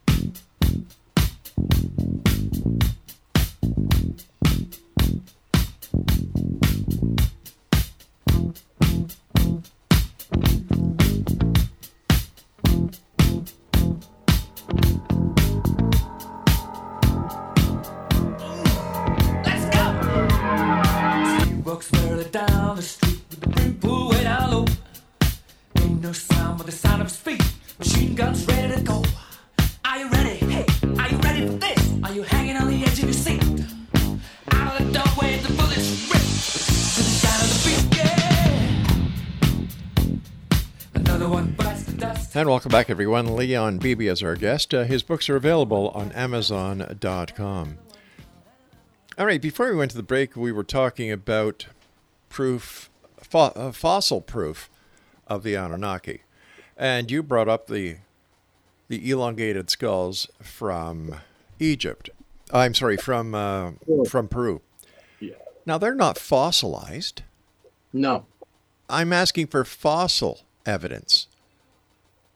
Everyone. 42.91 43.37
Leon 43.37 43.77
Bibi 43.77 44.07
is 44.09 44.21
our 44.21 44.35
guest. 44.35 44.73
Uh, 44.73 44.83
his 44.83 45.01
books 45.01 45.29
are 45.29 45.37
available 45.37 45.91
on 45.95 46.11
Amazon.com. 46.11 47.77
All 49.17 49.25
right, 49.25 49.41
before 49.41 49.69
we 49.69 49.77
went 49.77 49.91
to 49.91 49.97
the 49.97 50.03
break, 50.03 50.35
we 50.35 50.51
were 50.51 50.65
talking 50.65 51.09
about 51.09 51.67
proof 52.27 52.89
fo- 53.15 53.53
uh, 53.55 53.71
fossil 53.71 54.19
proof 54.19 54.69
of 55.25 55.43
the 55.43 55.55
Anunnaki, 55.55 56.23
and 56.75 57.09
you 57.09 57.23
brought 57.23 57.47
up 57.47 57.67
the 57.67 57.95
the 58.89 59.09
elongated 59.09 59.69
skulls 59.69 60.27
from 60.41 61.15
Egypt. 61.59 62.09
I'm 62.51 62.73
sorry, 62.73 62.97
from 62.97 63.33
uh, 63.33 63.71
from 64.09 64.27
Peru. 64.27 64.59
Yeah. 65.21 65.35
Now 65.65 65.77
they're 65.77 65.95
not 65.95 66.17
fossilized. 66.17 67.21
No. 67.93 68.25
I'm 68.89 69.13
asking 69.13 69.47
for 69.47 69.63
fossil 69.63 70.41
evidence 70.65 71.27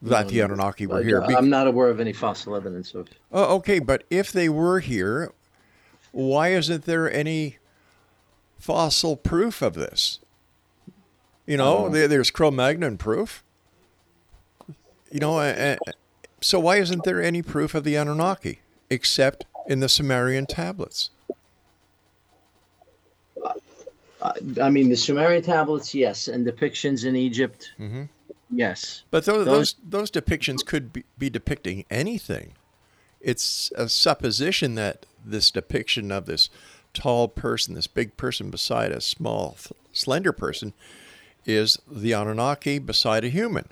that 0.01 0.27
the 0.27 0.39
Anunnaki 0.41 0.85
were 0.87 1.01
here. 1.03 1.21
Be- 1.27 1.35
I'm 1.35 1.49
not 1.49 1.67
aware 1.67 1.89
of 1.89 1.99
any 1.99 2.13
fossil 2.13 2.55
evidence 2.55 2.93
of. 2.93 3.07
Oh, 3.31 3.55
okay, 3.57 3.79
but 3.79 4.03
if 4.09 4.31
they 4.31 4.49
were 4.49 4.79
here, 4.79 5.31
why 6.11 6.49
isn't 6.49 6.85
there 6.85 7.11
any 7.11 7.57
fossil 8.59 9.15
proof 9.15 9.61
of 9.61 9.73
this? 9.73 10.19
You 11.47 11.57
know, 11.57 11.85
Oh. 11.85 11.89
there, 11.89 12.07
there's 12.07 12.31
Cro-Magnon 12.31 12.97
proof. 12.97 13.43
You 15.11 15.19
know, 15.19 15.37
uh, 15.39 15.77
uh, 15.87 15.91
so 16.41 16.59
why 16.59 16.77
isn't 16.77 17.03
there 17.03 17.21
any 17.21 17.41
proof 17.41 17.73
of 17.75 17.83
the 17.83 17.95
Anunnaki 17.95 18.59
except 18.89 19.45
in 19.67 19.79
the 19.79 19.87
Sumerian 19.89 20.45
tablets? 20.45 21.09
Uh, 24.21 24.31
I 24.61 24.69
mean, 24.69 24.89
the 24.89 24.95
Sumerian 24.97 25.43
tablets, 25.43 25.93
yes, 25.93 26.27
and 26.27 26.45
depictions 26.45 27.05
in 27.05 27.15
Egypt, 27.15 27.71
Mm-hmm. 27.79 28.03
Yes. 28.56 29.03
But 29.12 29.26
those 29.26 29.45
Those- 29.45 29.76
those, 29.84 30.12
depictions 30.12 30.66
could 30.66 30.93
be, 30.93 31.03
be 31.18 31.30
depicting 31.30 31.86
anything. 31.89 32.53
It's 33.22 33.72
a 33.76 33.89
supposition 33.89 34.76
that 34.76 35.06
this 35.24 35.49
depiction 35.51 36.12
of 36.12 36.26
this 36.26 36.49
tall 36.93 37.28
person, 37.28 37.74
this 37.74 37.88
big 37.88 38.16
person 38.18 38.49
beside 38.49 38.91
a 38.91 39.01
small, 39.01 39.58
th- 39.60 39.74
slender 39.91 40.32
person, 40.32 40.74
is 41.45 41.80
the 41.88 42.14
Anunnaki 42.14 42.80
beside 42.80 43.24
a 43.24 43.30
human. 43.30 43.66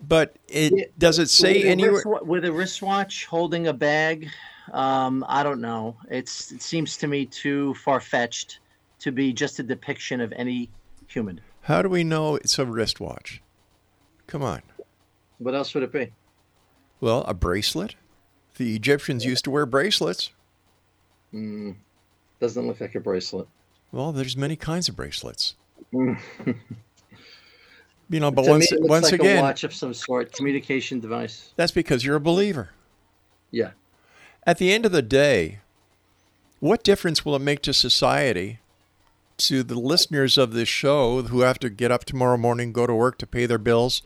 But 0.00 0.34
it 0.48 0.98
does 0.98 1.18
it 1.18 1.30
say 1.30 1.62
anywhere? 1.62 2.02
with 2.22 2.44
a 2.44 2.52
wristwatch 2.52 3.26
holding 3.26 3.68
a 3.68 3.72
bag? 3.72 4.28
Um, 4.72 5.24
I 5.28 5.42
don't 5.42 5.60
know. 5.60 5.96
It's 6.10 6.50
it 6.50 6.62
seems 6.62 6.96
to 6.98 7.06
me 7.06 7.26
too 7.26 7.74
far 7.74 8.00
fetched 8.00 8.58
to 9.00 9.12
be 9.12 9.32
just 9.32 9.58
a 9.60 9.62
depiction 9.62 10.20
of 10.20 10.32
any 10.32 10.70
human. 11.06 11.40
How 11.62 11.82
do 11.82 11.88
we 11.88 12.04
know 12.04 12.36
it's 12.36 12.58
a 12.58 12.66
wristwatch? 12.66 13.40
Come 14.26 14.42
on. 14.42 14.62
What 15.38 15.54
else 15.54 15.74
would 15.74 15.82
it 15.82 15.92
be? 15.92 16.12
Well, 17.00 17.22
a 17.22 17.34
bracelet. 17.34 17.96
The 18.56 18.76
Egyptians 18.76 19.24
used 19.24 19.44
to 19.44 19.50
wear 19.50 19.66
bracelets. 19.66 20.30
Mm, 21.32 21.76
doesn't 22.40 22.66
look 22.66 22.80
like 22.80 22.94
a 22.94 23.00
bracelet. 23.00 23.48
Well, 23.90 24.12
there's 24.12 24.36
many 24.36 24.56
kinds 24.56 24.88
of 24.88 24.96
bracelets. 24.96 25.54
Mm. 25.92 26.18
You 28.12 28.20
know, 28.20 28.30
but 28.30 28.44
To 28.44 28.50
once 28.50 28.70
me, 28.70 28.76
it 28.76 28.80
looks 28.82 28.90
once 28.90 29.04
like 29.10 29.20
again, 29.20 29.38
a 29.38 29.42
watch 29.42 29.64
of 29.64 29.72
some 29.72 29.94
sort, 29.94 30.32
communication 30.34 31.00
device. 31.00 31.54
That's 31.56 31.72
because 31.72 32.04
you're 32.04 32.16
a 32.16 32.20
believer. 32.20 32.68
Yeah. 33.50 33.70
At 34.46 34.58
the 34.58 34.70
end 34.70 34.84
of 34.84 34.92
the 34.92 35.00
day, 35.00 35.60
what 36.60 36.84
difference 36.84 37.24
will 37.24 37.34
it 37.36 37.38
make 37.40 37.62
to 37.62 37.72
society, 37.72 38.60
to 39.38 39.62
the 39.62 39.78
listeners 39.78 40.38
of 40.38 40.52
this 40.52 40.68
show 40.68 41.22
who 41.22 41.40
have 41.40 41.58
to 41.60 41.70
get 41.70 41.90
up 41.90 42.04
tomorrow 42.04 42.36
morning, 42.36 42.72
go 42.72 42.86
to 42.86 42.94
work 42.94 43.18
to 43.18 43.26
pay 43.26 43.46
their 43.46 43.58
bills, 43.58 44.02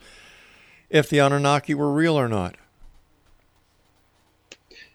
if 0.89 1.09
the 1.09 1.19
Anunnaki 1.19 1.73
were 1.73 1.91
real 1.91 2.17
or 2.17 2.27
not? 2.27 2.55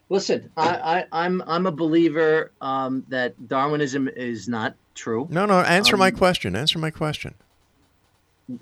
Listen, 0.08 0.50
I, 0.56 0.68
I, 1.12 1.24
I'm 1.24 1.42
I'm 1.46 1.66
a 1.66 1.72
believer 1.72 2.52
um, 2.60 3.04
that 3.08 3.48
Darwinism 3.48 4.08
is 4.08 4.46
not 4.46 4.74
true. 4.94 5.26
No, 5.30 5.46
no, 5.46 5.60
answer 5.60 5.96
my 5.96 6.08
Um, 6.08 6.16
question. 6.16 6.54
Answer 6.54 6.78
my 6.78 6.90
question. 6.90 7.34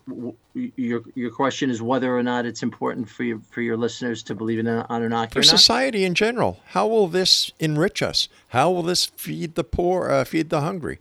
w- 0.06 0.34
Your 0.54 1.02
your 1.16 1.30
question 1.32 1.68
is 1.70 1.82
whether 1.82 2.16
or 2.16 2.22
not 2.22 2.46
it's 2.46 2.62
important 2.62 3.08
for 3.08 3.24
your 3.24 3.40
for 3.50 3.62
your 3.62 3.76
listeners 3.76 4.22
to 4.24 4.34
believe 4.36 4.60
in 4.60 4.68
an 4.68 4.86
Anunnaki 4.88 5.32
For 5.32 5.38
or 5.40 5.42
not. 5.42 5.58
society 5.58 6.04
in 6.04 6.14
general, 6.14 6.60
how 6.66 6.86
will 6.86 7.08
this 7.08 7.50
enrich 7.58 8.00
us? 8.00 8.28
How 8.48 8.70
will 8.70 8.84
this 8.84 9.06
feed 9.06 9.56
the 9.56 9.64
poor, 9.64 10.08
uh, 10.08 10.24
feed 10.24 10.50
the 10.50 10.60
hungry? 10.60 11.00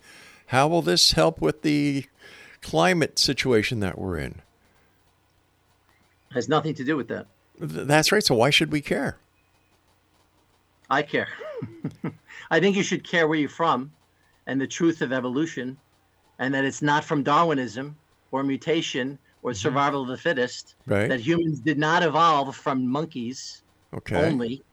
How 0.50 0.68
will 0.68 0.82
this 0.82 1.12
help 1.12 1.42
with 1.42 1.62
the 1.62 2.06
climate 2.64 3.20
situation 3.20 3.82
that 3.82 4.00
we're 4.00 4.18
in? 4.18 4.42
Has 6.34 6.50
nothing 6.50 6.74
to 6.74 6.84
do 6.84 6.98
with 6.98 7.08
that. 7.10 7.28
That's 7.60 8.12
right. 8.12 8.24
So 8.24 8.34
why 8.34 8.50
should 8.50 8.72
we 8.72 8.82
care? 8.82 9.18
I 10.90 11.04
care. 11.04 11.28
I 12.52 12.60
think 12.60 12.76
you 12.76 12.82
should 12.82 13.04
care 13.04 13.28
where 13.28 13.38
you're 13.38 13.48
from, 13.48 13.92
and 14.48 14.60
the 14.60 14.66
truth 14.66 15.04
of 15.04 15.14
evolution, 15.14 15.78
and 16.40 16.52
that 16.56 16.66
it's 16.66 16.82
not 16.82 17.04
from 17.04 17.22
Darwinism 17.22 17.96
or 18.32 18.42
mutation 18.42 19.20
or 19.44 19.54
survival 19.54 20.02
of 20.02 20.08
the 20.08 20.18
fittest. 20.18 20.74
Mm-hmm. 20.82 20.92
Right. 20.92 21.10
That 21.10 21.20
humans 21.20 21.60
did 21.60 21.78
not 21.78 22.02
evolve 22.02 22.56
from 22.56 22.88
monkeys. 22.88 23.62
Okay. 23.94 24.16
only, 24.16 24.64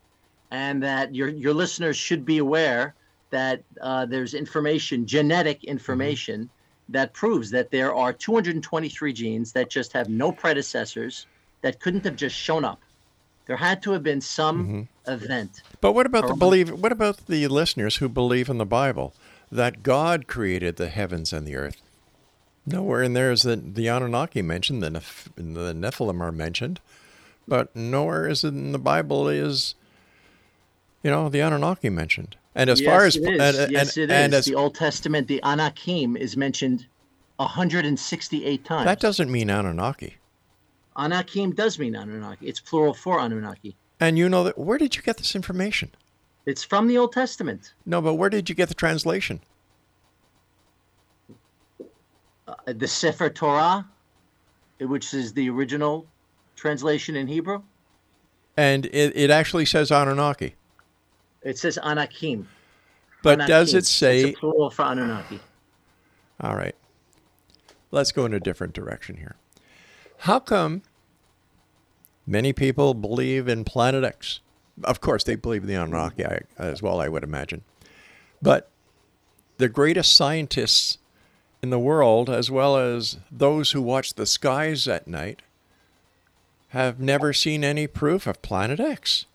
and 0.50 0.82
that 0.82 1.14
your 1.14 1.28
your 1.28 1.52
listeners 1.52 1.98
should 1.98 2.24
be 2.24 2.38
aware 2.38 2.94
that 3.36 3.62
uh, 3.82 4.06
there's 4.06 4.32
information, 4.32 5.06
genetic 5.06 5.62
information, 5.64 6.48
that 6.88 7.12
proves 7.12 7.50
that 7.50 7.70
there 7.70 7.94
are 7.94 8.10
223 8.10 9.12
genes 9.12 9.52
that 9.52 9.68
just 9.68 9.92
have 9.92 10.08
no 10.08 10.32
predecessors, 10.32 11.26
that 11.60 11.78
couldn't 11.78 12.04
have 12.04 12.16
just 12.16 12.34
shown 12.34 12.64
up. 12.64 12.80
There 13.44 13.58
had 13.58 13.82
to 13.82 13.92
have 13.92 14.02
been 14.02 14.22
some 14.22 14.88
event. 15.06 15.62
But 15.82 15.92
what 15.92 16.06
about 16.06 16.28
the 16.28 16.34
believe? 16.34 16.70
What 16.70 16.92
about 16.92 17.26
the 17.26 17.46
listeners 17.48 17.96
who 17.96 18.08
believe 18.08 18.48
in 18.48 18.56
the 18.56 18.64
Bible 18.64 19.12
that 19.52 19.82
God 19.82 20.26
created 20.26 20.76
the 20.76 20.88
heavens 20.88 21.30
and 21.34 21.46
the 21.46 21.56
earth? 21.56 21.82
Nowhere 22.64 23.02
in 23.02 23.12
there 23.12 23.30
is 23.30 23.42
the, 23.42 23.56
the 23.56 23.86
Anunnaki 23.86 24.40
mentioned. 24.40 24.82
The 24.82 24.88
Neph- 24.88 25.28
the 25.36 25.74
Nephilim 25.74 26.22
are 26.22 26.32
mentioned, 26.32 26.80
but 27.46 27.76
nowhere 27.76 28.28
is 28.28 28.44
it 28.44 28.48
in 28.48 28.72
the 28.72 28.78
Bible 28.78 29.28
is, 29.28 29.74
you 31.02 31.10
know, 31.10 31.28
the 31.28 31.40
Anunnaki 31.40 31.90
mentioned. 31.90 32.36
And 32.56 32.68
as 32.70 32.80
yes, 32.80 32.90
far 32.90 33.04
as 33.04 33.16
it 33.16 33.22
is. 33.22 33.58
and, 33.58 33.72
yes, 33.72 33.96
and, 33.96 34.04
it 34.04 34.14
and 34.14 34.32
is. 34.32 34.38
as 34.38 34.44
the 34.46 34.54
Old 34.54 34.74
Testament, 34.74 35.28
the 35.28 35.40
Anakim 35.44 36.16
is 36.16 36.36
mentioned 36.36 36.86
168 37.36 38.64
times. 38.64 38.86
that 38.86 38.98
doesn't 38.98 39.30
mean 39.30 39.48
Anunnaki. 39.50 40.16
Anakim 40.96 41.52
does 41.54 41.78
mean 41.78 41.94
Anunnaki. 41.94 42.48
It's 42.48 42.58
plural 42.60 42.94
for 42.94 43.20
Anunnaki. 43.20 43.76
And 44.00 44.18
you 44.18 44.28
know 44.28 44.42
that. 44.44 44.58
Where 44.58 44.78
did 44.78 44.96
you 44.96 45.02
get 45.02 45.18
this 45.18 45.36
information? 45.36 45.90
It's 46.46 46.64
from 46.64 46.88
the 46.88 46.96
Old 46.98 47.12
Testament. 47.12 47.74
No, 47.84 48.00
but 48.00 48.14
where 48.14 48.30
did 48.30 48.48
you 48.48 48.54
get 48.54 48.68
the 48.68 48.74
translation? 48.74 49.40
uh, 52.48 52.54
the 52.66 52.86
Sefer 52.86 53.30
Torah, 53.30 53.86
which 54.80 55.14
is 55.14 55.32
the 55.32 55.48
original 55.50 56.06
translation 56.54 57.16
in 57.16 57.26
Hebrew. 57.26 57.62
And 58.56 58.86
it, 58.86 59.14
it 59.16 59.30
actually 59.30 59.66
says 59.66 59.90
Anunnaki. 59.90 60.54
It 61.46 61.58
says 61.58 61.78
Anakim. 61.78 62.48
But 63.22 63.46
does 63.46 63.72
it 63.72 63.86
say 63.86 64.30
It's 64.30 64.36
a 64.36 64.40
plural 64.40 64.68
for 64.68 64.82
Anunnaki. 64.82 65.38
All 66.40 66.56
right. 66.56 66.74
Let's 67.92 68.10
go 68.10 68.24
in 68.24 68.34
a 68.34 68.40
different 68.40 68.72
direction 68.72 69.16
here. 69.16 69.36
How 70.18 70.40
come 70.40 70.82
many 72.26 72.52
people 72.52 72.94
believe 72.94 73.46
in 73.46 73.62
Planet 73.62 74.02
X? 74.02 74.40
Of 74.82 75.00
course, 75.00 75.22
they 75.22 75.36
believe 75.36 75.62
in 75.62 75.68
the 75.68 75.74
Anunnaki 75.74 76.24
as 76.58 76.82
well, 76.82 77.00
I 77.00 77.08
would 77.08 77.22
imagine. 77.22 77.62
But 78.42 78.68
the 79.58 79.68
greatest 79.68 80.16
scientists 80.16 80.98
in 81.62 81.70
the 81.70 81.78
world, 81.78 82.28
as 82.28 82.50
well 82.50 82.76
as 82.76 83.18
those 83.30 83.70
who 83.70 83.80
watch 83.80 84.14
the 84.14 84.26
skies 84.26 84.88
at 84.88 85.06
night, 85.06 85.42
have 86.70 86.98
never 86.98 87.32
seen 87.32 87.62
any 87.62 87.86
proof 87.86 88.26
of 88.26 88.42
Planet 88.42 88.80
X. 88.80 89.26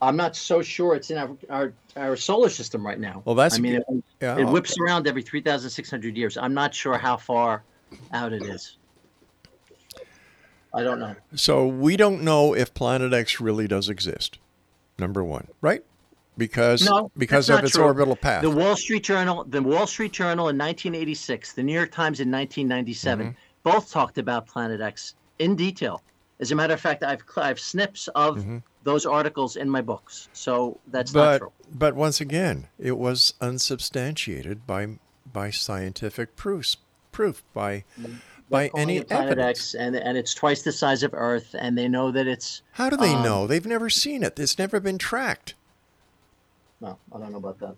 I'm 0.00 0.16
not 0.16 0.36
so 0.36 0.62
sure 0.62 0.94
it's 0.94 1.10
in 1.10 1.18
our, 1.18 1.30
our, 1.50 1.72
our 1.96 2.16
solar 2.16 2.48
system 2.50 2.86
right 2.86 3.00
now. 3.00 3.22
Well, 3.24 3.34
that's- 3.34 3.58
I 3.58 3.60
mean, 3.60 3.74
it, 3.76 3.84
yeah. 4.20 4.38
it 4.38 4.44
whips 4.44 4.76
around 4.78 5.06
every 5.08 5.22
3,600 5.22 6.16
years. 6.16 6.36
I'm 6.36 6.54
not 6.54 6.72
sure 6.74 6.96
how 6.96 7.16
far 7.16 7.64
out 8.12 8.32
it 8.32 8.42
is. 8.44 8.76
I 10.74 10.82
don't 10.82 11.00
know. 11.00 11.16
So 11.34 11.66
we 11.66 11.96
don't 11.96 12.22
know 12.22 12.54
if 12.54 12.74
Planet 12.74 13.12
X 13.12 13.40
really 13.40 13.66
does 13.66 13.88
exist. 13.88 14.38
Number 14.98 15.24
one, 15.24 15.48
right? 15.60 15.82
Because 16.36 16.84
No, 16.84 17.10
because 17.16 17.48
of 17.50 17.64
its 17.64 17.72
true. 17.72 17.84
orbital 17.84 18.14
path. 18.14 18.42
The 18.42 18.50
Wall 18.50 18.76
Street 18.76 19.02
Journal, 19.02 19.44
the 19.48 19.62
Wall 19.62 19.86
Street 19.86 20.12
Journal 20.12 20.48
in 20.48 20.58
1986, 20.58 21.54
the 21.54 21.62
New 21.62 21.72
York 21.72 21.90
Times 21.90 22.20
in 22.20 22.30
1997, 22.30 23.26
Mm-hmm. 23.28 23.36
both 23.64 23.90
talked 23.90 24.18
about 24.18 24.46
Planet 24.46 24.80
X 24.80 25.14
in 25.38 25.56
detail. 25.56 26.02
As 26.40 26.52
a 26.52 26.54
matter 26.54 26.74
of 26.74 26.80
fact, 26.80 27.02
I've 27.02 27.22
I 27.36 27.48
have 27.48 27.58
snips 27.58 28.08
of 28.14 28.44
those 28.88 29.04
articles 29.04 29.56
in 29.56 29.68
my 29.68 29.82
books, 29.82 30.28
so 30.32 30.80
that's 30.88 31.12
not 31.12 31.20
but 31.24 31.38
true. 31.38 31.52
but 31.72 31.94
once 31.94 32.20
again, 32.22 32.68
it 32.78 32.96
was 32.96 33.34
unsubstantiated 33.40 34.66
by 34.66 34.98
by 35.30 35.50
scientific 35.50 36.36
proofs, 36.36 36.78
proof 37.12 37.44
by 37.52 37.84
by 38.48 38.70
any 38.74 39.02
Planet 39.02 39.32
evidence. 39.32 39.58
X, 39.58 39.74
and 39.74 39.94
and 39.94 40.16
it's 40.16 40.32
twice 40.32 40.62
the 40.62 40.72
size 40.72 41.02
of 41.02 41.12
Earth, 41.12 41.54
and 41.58 41.76
they 41.76 41.86
know 41.86 42.10
that 42.10 42.26
it's. 42.26 42.62
How 42.72 42.88
do 42.88 42.96
they 42.96 43.12
um, 43.12 43.22
know? 43.22 43.46
They've 43.46 43.66
never 43.66 43.90
seen 43.90 44.22
it. 44.22 44.38
It's 44.38 44.58
never 44.58 44.80
been 44.80 44.96
tracked. 44.96 45.54
No, 46.80 46.98
I 47.12 47.18
don't 47.18 47.32
know 47.32 47.38
about 47.38 47.58
that. 47.60 47.76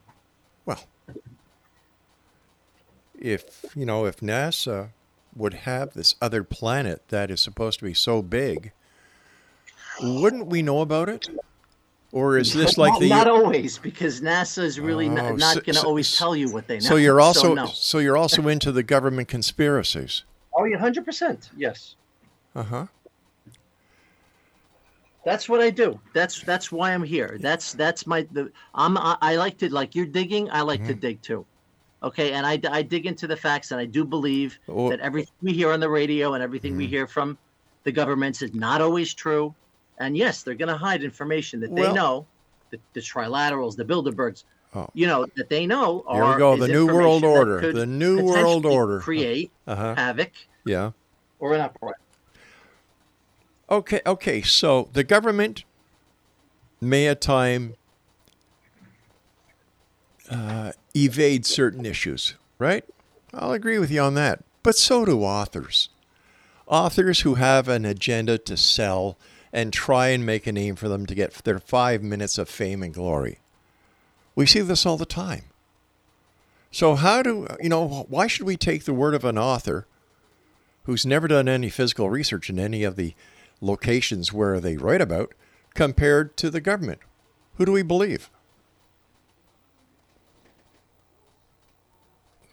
Well, 0.64 0.84
if 3.18 3.64
you 3.74 3.84
know 3.84 4.04
if 4.06 4.18
NASA 4.18 4.90
would 5.34 5.54
have 5.54 5.94
this 5.94 6.14
other 6.22 6.44
planet 6.44 7.08
that 7.08 7.30
is 7.30 7.40
supposed 7.40 7.80
to 7.80 7.84
be 7.84 7.94
so 7.94 8.22
big, 8.22 8.72
wouldn't 10.02 10.46
we 10.46 10.62
know 10.62 10.80
about 10.80 11.08
it? 11.08 11.28
Or 12.12 12.38
is 12.38 12.52
this 12.52 12.76
like 12.76 12.92
not, 12.94 13.00
the 13.00 13.08
not 13.08 13.28
always 13.28 13.78
because 13.78 14.20
NASA 14.20 14.62
is 14.64 14.80
really 14.80 15.08
Oh, 15.08 15.14
not, 15.14 15.36
not 15.38 15.54
so- 15.54 15.60
going 15.60 15.74
to 15.74 15.80
so- 15.80 15.86
always 15.86 16.18
tell 16.18 16.34
you 16.34 16.50
what 16.52 16.66
they 16.66 16.74
know. 16.78 16.80
so 16.80 16.96
you're 16.96 17.20
also 17.20 17.54
no. 17.54 17.66
so 17.66 17.98
you're 17.98 18.16
also 18.16 18.48
into 18.48 18.72
the 18.72 18.82
government 18.82 19.28
conspiracies. 19.28 20.24
oh, 20.56 20.64
yeah, 20.64 20.76
hundred 20.76 21.04
percent. 21.04 21.50
Yes, 21.56 21.94
Uh 22.56 22.64
huh. 22.64 22.86
that's 25.24 25.48
what 25.48 25.60
I 25.60 25.70
do. 25.70 26.00
That's 26.14 26.42
that's 26.42 26.72
why 26.72 26.92
I'm 26.92 27.02
here. 27.04 27.36
That's 27.40 27.74
that's 27.74 28.06
my 28.06 28.26
the 28.32 28.50
I'm 28.74 28.96
I, 28.98 29.16
I 29.20 29.36
like 29.36 29.58
to 29.58 29.72
like 29.72 29.94
you're 29.94 30.06
digging. 30.06 30.50
I 30.50 30.62
like 30.62 30.80
to 30.86 30.92
Mm-hmm. 30.92 31.00
dig 31.00 31.22
too. 31.22 31.46
Okay, 32.02 32.32
and 32.32 32.46
I, 32.46 32.58
I 32.70 32.80
dig 32.80 33.04
into 33.04 33.26
the 33.26 33.36
facts, 33.36 33.72
and 33.72 33.80
I 33.80 33.84
do 33.84 34.04
believe 34.06 34.58
Well- 34.66 34.88
that 34.88 35.00
everything 35.00 35.34
we 35.42 35.52
hear 35.52 35.70
on 35.70 35.80
the 35.80 35.88
radio 35.90 36.32
and 36.34 36.42
everything 36.42 36.72
Mm-hmm. 36.72 36.78
we 36.78 36.86
hear 36.86 37.06
from 37.06 37.36
the 37.84 37.92
governments 37.92 38.40
is 38.42 38.54
not 38.54 38.80
always 38.80 39.12
true. 39.14 39.54
And 40.00 40.16
yes, 40.16 40.42
they're 40.42 40.54
going 40.54 40.68
to 40.70 40.76
hide 40.76 41.04
information 41.04 41.60
that 41.60 41.74
they 41.74 41.82
Well- 41.82 41.94
know, 41.94 42.26
the, 42.70 42.78
the 42.94 43.00
trilaterals, 43.00 43.76
the 43.76 43.84
Bilderbergs, 43.84 44.42
Oh. 44.74 44.88
you 44.94 45.06
know, 45.08 45.26
that 45.36 45.48
they 45.48 45.66
know 45.66 46.04
Here 46.10 46.22
are 46.22 46.32
we 46.34 46.38
go. 46.38 46.56
The 46.56 46.68
New 46.68 46.86
World 46.86 47.24
Order. 47.24 47.72
The 47.72 47.86
New 47.86 48.22
World 48.24 48.64
Order. 48.64 49.00
create 49.00 49.50
Uh-huh. 49.66 49.94
havoc 49.96 50.30
Yeah. 50.64 50.92
or 51.40 51.54
an 51.54 51.60
uproar. 51.60 51.96
Okay, 53.68 54.00
okay. 54.06 54.42
So 54.42 54.88
the 54.92 55.02
government 55.04 55.64
may 56.80 57.08
at 57.08 57.20
time 57.20 57.74
uh, 60.30 60.70
evade 60.94 61.44
certain 61.44 61.84
issues, 61.84 62.36
right? 62.60 62.84
I'll 63.34 63.52
agree 63.52 63.78
with 63.78 63.90
you 63.90 64.00
on 64.00 64.14
that. 64.14 64.44
But 64.62 64.76
so 64.76 65.04
do 65.04 65.22
authors. 65.22 65.88
Authors 66.68 67.20
who 67.20 67.34
have 67.34 67.66
an 67.68 67.84
agenda 67.84 68.38
to 68.38 68.56
sell 68.56 69.18
and 69.52 69.72
try 69.72 70.08
and 70.08 70.24
make 70.24 70.46
a 70.46 70.52
name 70.52 70.76
for 70.76 70.88
them 70.88 71.06
to 71.06 71.14
get 71.14 71.32
their 71.44 71.58
five 71.58 72.02
minutes 72.02 72.38
of 72.38 72.48
fame 72.48 72.82
and 72.82 72.94
glory. 72.94 73.38
We 74.34 74.46
see 74.46 74.60
this 74.60 74.86
all 74.86 74.96
the 74.96 75.06
time. 75.06 75.44
So, 76.70 76.94
how 76.94 77.22
do, 77.22 77.48
you 77.60 77.68
know, 77.68 78.06
why 78.08 78.28
should 78.28 78.46
we 78.46 78.56
take 78.56 78.84
the 78.84 78.94
word 78.94 79.14
of 79.14 79.24
an 79.24 79.36
author 79.36 79.86
who's 80.84 81.04
never 81.04 81.26
done 81.26 81.48
any 81.48 81.68
physical 81.68 82.08
research 82.08 82.48
in 82.48 82.60
any 82.60 82.84
of 82.84 82.94
the 82.94 83.14
locations 83.60 84.32
where 84.32 84.60
they 84.60 84.76
write 84.76 85.00
about 85.00 85.34
compared 85.74 86.36
to 86.36 86.48
the 86.48 86.60
government? 86.60 87.00
Who 87.56 87.66
do 87.66 87.72
we 87.72 87.82
believe? 87.82 88.30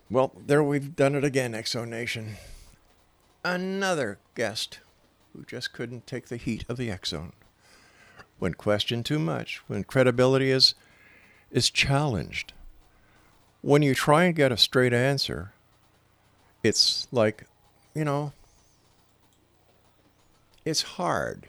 Well, 0.10 0.32
there 0.46 0.64
we've 0.64 0.96
done 0.96 1.16
it 1.16 1.24
again, 1.24 1.54
Exo 1.54 1.88
Nation. 1.88 2.38
Another 3.44 4.20
guest 4.36 4.80
who 5.38 5.44
just 5.44 5.72
couldn't 5.72 6.08
take 6.08 6.28
the 6.28 6.38
heat 6.38 6.66
of 6.68 6.78
the 6.78 6.90
X 6.90 7.10
Zone. 7.10 7.34
When 8.40 8.56
questioned 8.56 9.06
too 9.06 9.20
much, 9.20 9.62
when 9.68 9.84
credibility 9.84 10.52
is 10.52 10.74
is 11.52 11.70
challenged, 11.70 12.54
when 13.62 13.82
you 13.82 13.96
try 13.96 14.26
and 14.26 14.36
get 14.36 14.52
a 14.52 14.58
straight 14.58 14.94
answer, 14.94 15.54
it's 16.64 17.08
like, 17.12 17.46
you 17.94 18.04
know, 18.04 18.34
it's 20.66 20.82
hard. 20.82 21.48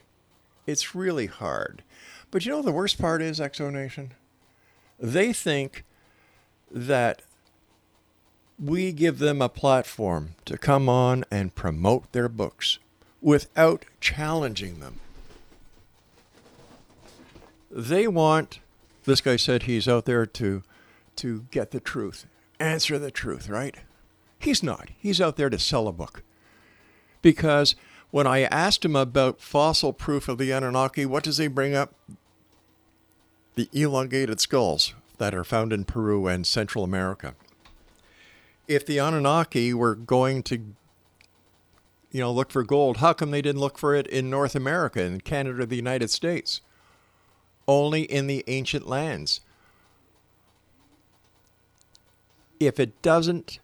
It's 0.67 0.95
really 0.95 1.27
hard. 1.27 1.83
But 2.31 2.45
you 2.45 2.53
know 2.53 2.63
the 2.63 2.71
worst 2.71 3.01
part 3.01 3.23
is, 3.23 3.41
Exonation? 3.41 4.11
They 5.01 5.33
think 5.33 5.85
that 6.71 7.23
we 8.59 8.93
give 8.93 9.19
them 9.19 9.41
a 9.41 9.49
platform 9.49 10.35
to 10.45 10.59
come 10.59 10.89
on 10.89 11.25
and 11.31 11.55
promote 11.55 12.13
their 12.13 12.29
books 12.29 12.79
without 13.21 13.85
challenging 14.01 14.81
them. 14.81 15.01
They 17.71 18.07
want, 18.07 18.61
this 19.05 19.21
guy 19.21 19.37
said 19.37 19.65
he's 19.65 19.89
out 19.89 20.05
there 20.05 20.25
to, 20.27 20.63
to 21.17 21.47
get 21.51 21.71
the 21.71 21.81
truth, 21.81 22.27
answer 22.59 22.99
the 22.99 23.11
truth, 23.11 23.49
right? 23.49 23.77
He's 24.39 24.63
not. 24.63 24.89
He's 24.99 25.21
out 25.21 25.37
there 25.37 25.51
to 25.51 25.59
sell 25.59 25.89
a 25.89 25.93
book. 25.93 26.23
Because 27.21 27.75
when 28.11 28.27
I 28.27 28.43
asked 28.43 28.85
him 28.85 28.97
about 28.97 29.41
fossil 29.41 29.93
proof 29.93 30.29
of 30.29 30.39
the 30.39 30.53
Anunnaki, 30.53 31.05
what 31.05 31.25
does 31.25 31.39
he 31.39 31.49
bring 31.49 31.75
up? 31.75 31.95
The 33.57 33.69
elongated 33.73 34.41
skulls 34.41 34.95
that 35.19 35.35
are 35.35 35.45
found 35.45 35.73
in 35.73 35.85
Peru 35.85 36.27
and 36.27 36.47
Central 36.47 36.85
America. 36.85 37.35
If 38.69 38.87
the 38.87 38.99
Anunnaki 38.99 39.75
were 39.75 39.95
going 39.95 40.43
to, 40.45 40.75
you 42.11 42.21
know, 42.21 42.33
look 42.33 42.51
for 42.51 42.63
gold, 42.63 42.99
how 42.99 43.13
come 43.13 43.31
they 43.31 43.43
didn't 43.43 43.61
look 43.61 43.79
for 43.79 43.95
it 43.95 44.07
in 44.07 44.31
North 44.31 44.55
America, 44.55 45.03
in 45.03 45.21
Canada, 45.21 45.67
the 45.67 45.77
United 45.77 46.11
States? 46.11 46.61
Only 47.67 48.03
in 48.03 48.27
the 48.27 48.45
ancient 48.47 48.87
lands. 48.87 49.41
If 52.59 52.81
it 52.81 53.01
doesn't 53.03 53.59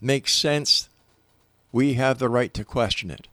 make 0.00 0.26
sense, 0.26 0.88
we 1.70 1.94
have 1.94 2.18
the 2.18 2.28
right 2.28 2.52
to 2.54 2.64
question 2.64 3.10
it. 3.10 3.28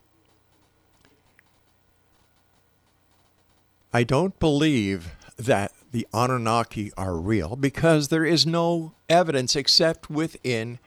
I 3.92 4.04
don't 4.04 4.38
believe 4.40 5.16
that 5.38 5.72
the 5.92 6.06
Anunnaki 6.14 6.92
are 6.96 7.16
real 7.16 7.56
because 7.56 8.10
there 8.10 8.26
is 8.26 8.46
no 8.46 8.94
evidence 9.08 9.56
except 9.56 10.10
within 10.10 10.78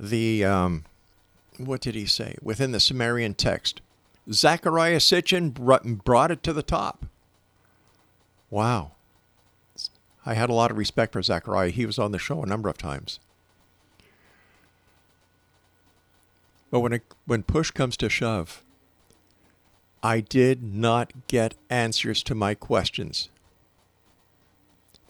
the, 0.00 0.44
um, 0.44 0.84
what 1.66 1.80
did 1.80 1.94
he 1.94 2.06
say? 2.06 2.36
Within 2.42 2.72
the 2.72 2.80
Sumerian 2.80 3.34
text. 3.34 3.80
Zecharia 4.28 4.96
Sitchin 4.96 5.52
brought, 5.52 6.30
it 6.30 6.42
to 6.42 6.52
the 6.52 6.62
top. 6.62 7.06
Wow. 8.50 8.92
I 10.24 10.34
had 10.34 10.50
a 10.50 10.54
lot 10.54 10.70
of 10.70 10.76
respect 10.76 11.12
for 11.12 11.20
Zecharia. 11.20 11.70
He 11.70 11.86
was 11.86 11.98
on 11.98 12.12
the 12.12 12.18
show 12.18 12.42
a 12.42 12.46
number 12.46 12.68
of 12.68 12.78
times. 12.78 13.18
But 16.70 16.80
when, 16.80 16.92
it, 16.92 17.02
when 17.26 17.42
push 17.42 17.70
comes 17.70 17.96
to 17.98 18.08
shove, 18.08 18.62
I 20.02 20.20
did 20.20 20.62
not 20.62 21.12
get 21.26 21.54
answers 21.68 22.22
to 22.24 22.34
my 22.34 22.54
questions. 22.54 23.28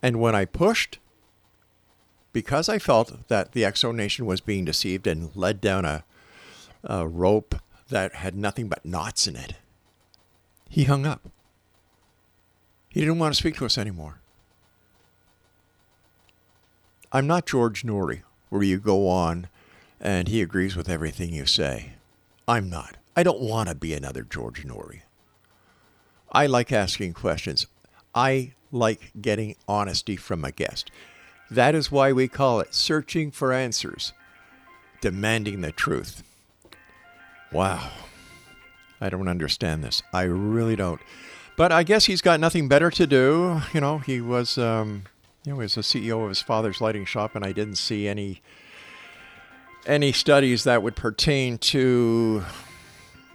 And 0.02 0.20
when 0.20 0.34
I 0.34 0.44
pushed, 0.44 0.98
because 2.32 2.68
I 2.68 2.78
felt 2.78 3.28
that 3.28 3.52
the 3.52 3.62
Exo 3.62 3.94
Nation 3.94 4.26
was 4.26 4.40
being 4.40 4.64
deceived 4.64 5.06
and 5.06 5.34
led 5.36 5.60
down 5.60 5.84
a, 5.84 6.04
a 6.84 7.06
rope 7.06 7.54
that 7.88 8.14
had 8.14 8.34
nothing 8.34 8.68
but 8.68 8.84
knots 8.84 9.26
in 9.26 9.36
it, 9.36 9.54
he 10.68 10.84
hung 10.84 11.06
up. 11.06 11.28
He 12.88 13.00
didn't 13.00 13.18
want 13.18 13.34
to 13.34 13.38
speak 13.38 13.56
to 13.56 13.66
us 13.66 13.78
anymore. 13.78 14.20
I'm 17.10 17.26
not 17.26 17.46
George 17.46 17.82
Noory, 17.82 18.22
where 18.48 18.62
you 18.62 18.78
go 18.78 19.08
on 19.08 19.48
and 20.00 20.28
he 20.28 20.42
agrees 20.42 20.76
with 20.76 20.88
everything 20.88 21.32
you 21.32 21.46
say. 21.46 21.92
I'm 22.48 22.68
not. 22.68 22.96
I 23.14 23.22
don't 23.22 23.40
want 23.40 23.68
to 23.68 23.74
be 23.74 23.94
another 23.94 24.22
George 24.22 24.64
Noory. 24.64 25.02
I 26.32 26.46
like 26.46 26.72
asking 26.72 27.12
questions. 27.12 27.66
I 28.14 28.54
like 28.70 29.12
getting 29.20 29.56
honesty 29.68 30.16
from 30.16 30.44
a 30.44 30.50
guest. 30.50 30.90
That 31.50 31.74
is 31.74 31.92
why 31.92 32.12
we 32.12 32.28
call 32.28 32.60
it 32.60 32.74
searching 32.74 33.30
for 33.30 33.52
answers, 33.52 34.14
demanding 35.02 35.60
the 35.60 35.72
truth. 35.72 36.22
Wow. 37.52 37.90
I 39.00 39.10
don't 39.10 39.28
understand 39.28 39.82
this. 39.84 40.02
I 40.12 40.22
really 40.22 40.76
don't. 40.76 41.00
But 41.56 41.72
I 41.72 41.82
guess 41.82 42.06
he's 42.06 42.22
got 42.22 42.40
nothing 42.40 42.68
better 42.68 42.90
to 42.90 43.06
do. 43.06 43.60
You 43.74 43.80
know, 43.80 43.98
he 43.98 44.20
was, 44.20 44.56
um, 44.56 45.04
you 45.44 45.52
know, 45.52 45.58
he 45.58 45.64
was 45.64 45.74
the 45.74 45.82
CEO 45.82 46.22
of 46.22 46.28
his 46.28 46.40
father's 46.40 46.80
lighting 46.80 47.04
shop, 47.04 47.34
and 47.34 47.44
I 47.44 47.52
didn't 47.52 47.76
see 47.76 48.08
any 48.08 48.40
any 49.84 50.12
studies 50.12 50.62
that 50.64 50.82
would 50.82 50.94
pertain 50.94 51.58
to 51.58 52.44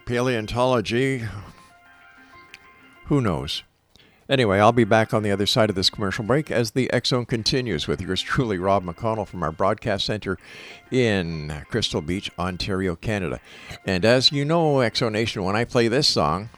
paleontology. 0.06 1.24
Who 3.04 3.20
knows? 3.20 3.62
Anyway, 4.28 4.58
I'll 4.58 4.72
be 4.72 4.84
back 4.84 5.14
on 5.14 5.22
the 5.22 5.30
other 5.30 5.46
side 5.46 5.70
of 5.70 5.76
this 5.76 5.88
commercial 5.88 6.22
break 6.22 6.50
as 6.50 6.72
the 6.72 6.90
Zone 7.06 7.24
continues 7.24 7.88
with 7.88 8.02
yours 8.02 8.20
truly, 8.20 8.58
Rob 8.58 8.84
McConnell 8.84 9.26
from 9.26 9.42
our 9.42 9.50
broadcast 9.50 10.04
center 10.04 10.36
in 10.90 11.64
Crystal 11.70 12.02
Beach, 12.02 12.30
Ontario, 12.38 12.94
Canada. 12.94 13.40
And 13.86 14.04
as 14.04 14.30
you 14.30 14.44
know, 14.44 14.76
Exo 14.76 15.10
Nation, 15.10 15.44
when 15.44 15.56
I 15.56 15.64
play 15.64 15.88
this 15.88 16.06
song, 16.06 16.50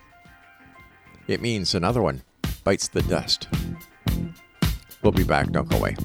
it 1.29 1.41
means 1.41 1.73
another 1.73 2.03
one 2.03 2.23
bites 2.65 2.89
the 2.89 3.03
dust. 3.03 3.47
We'll 5.03 5.13
be 5.13 5.23
back. 5.23 5.51
Don't 5.51 5.69
go 5.69 5.77
away. 5.77 5.97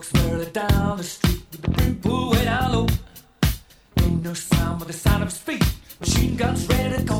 Walks 0.00 0.12
down 0.52 0.96
the 0.96 1.02
street 1.02 1.42
with 1.50 1.60
the 1.60 1.70
brim 1.72 1.96
pulled 1.96 2.34
way 2.34 2.44
down 2.46 2.72
low. 2.72 2.86
Ain't 3.98 4.24
no 4.24 4.32
sound 4.32 4.78
but 4.78 4.88
the 4.88 4.94
sound 4.94 5.22
of 5.24 5.30
feet. 5.30 5.62
Machine 6.00 6.36
guns 6.36 6.66
ready 6.68 6.96
to 6.96 7.02
go. 7.02 7.19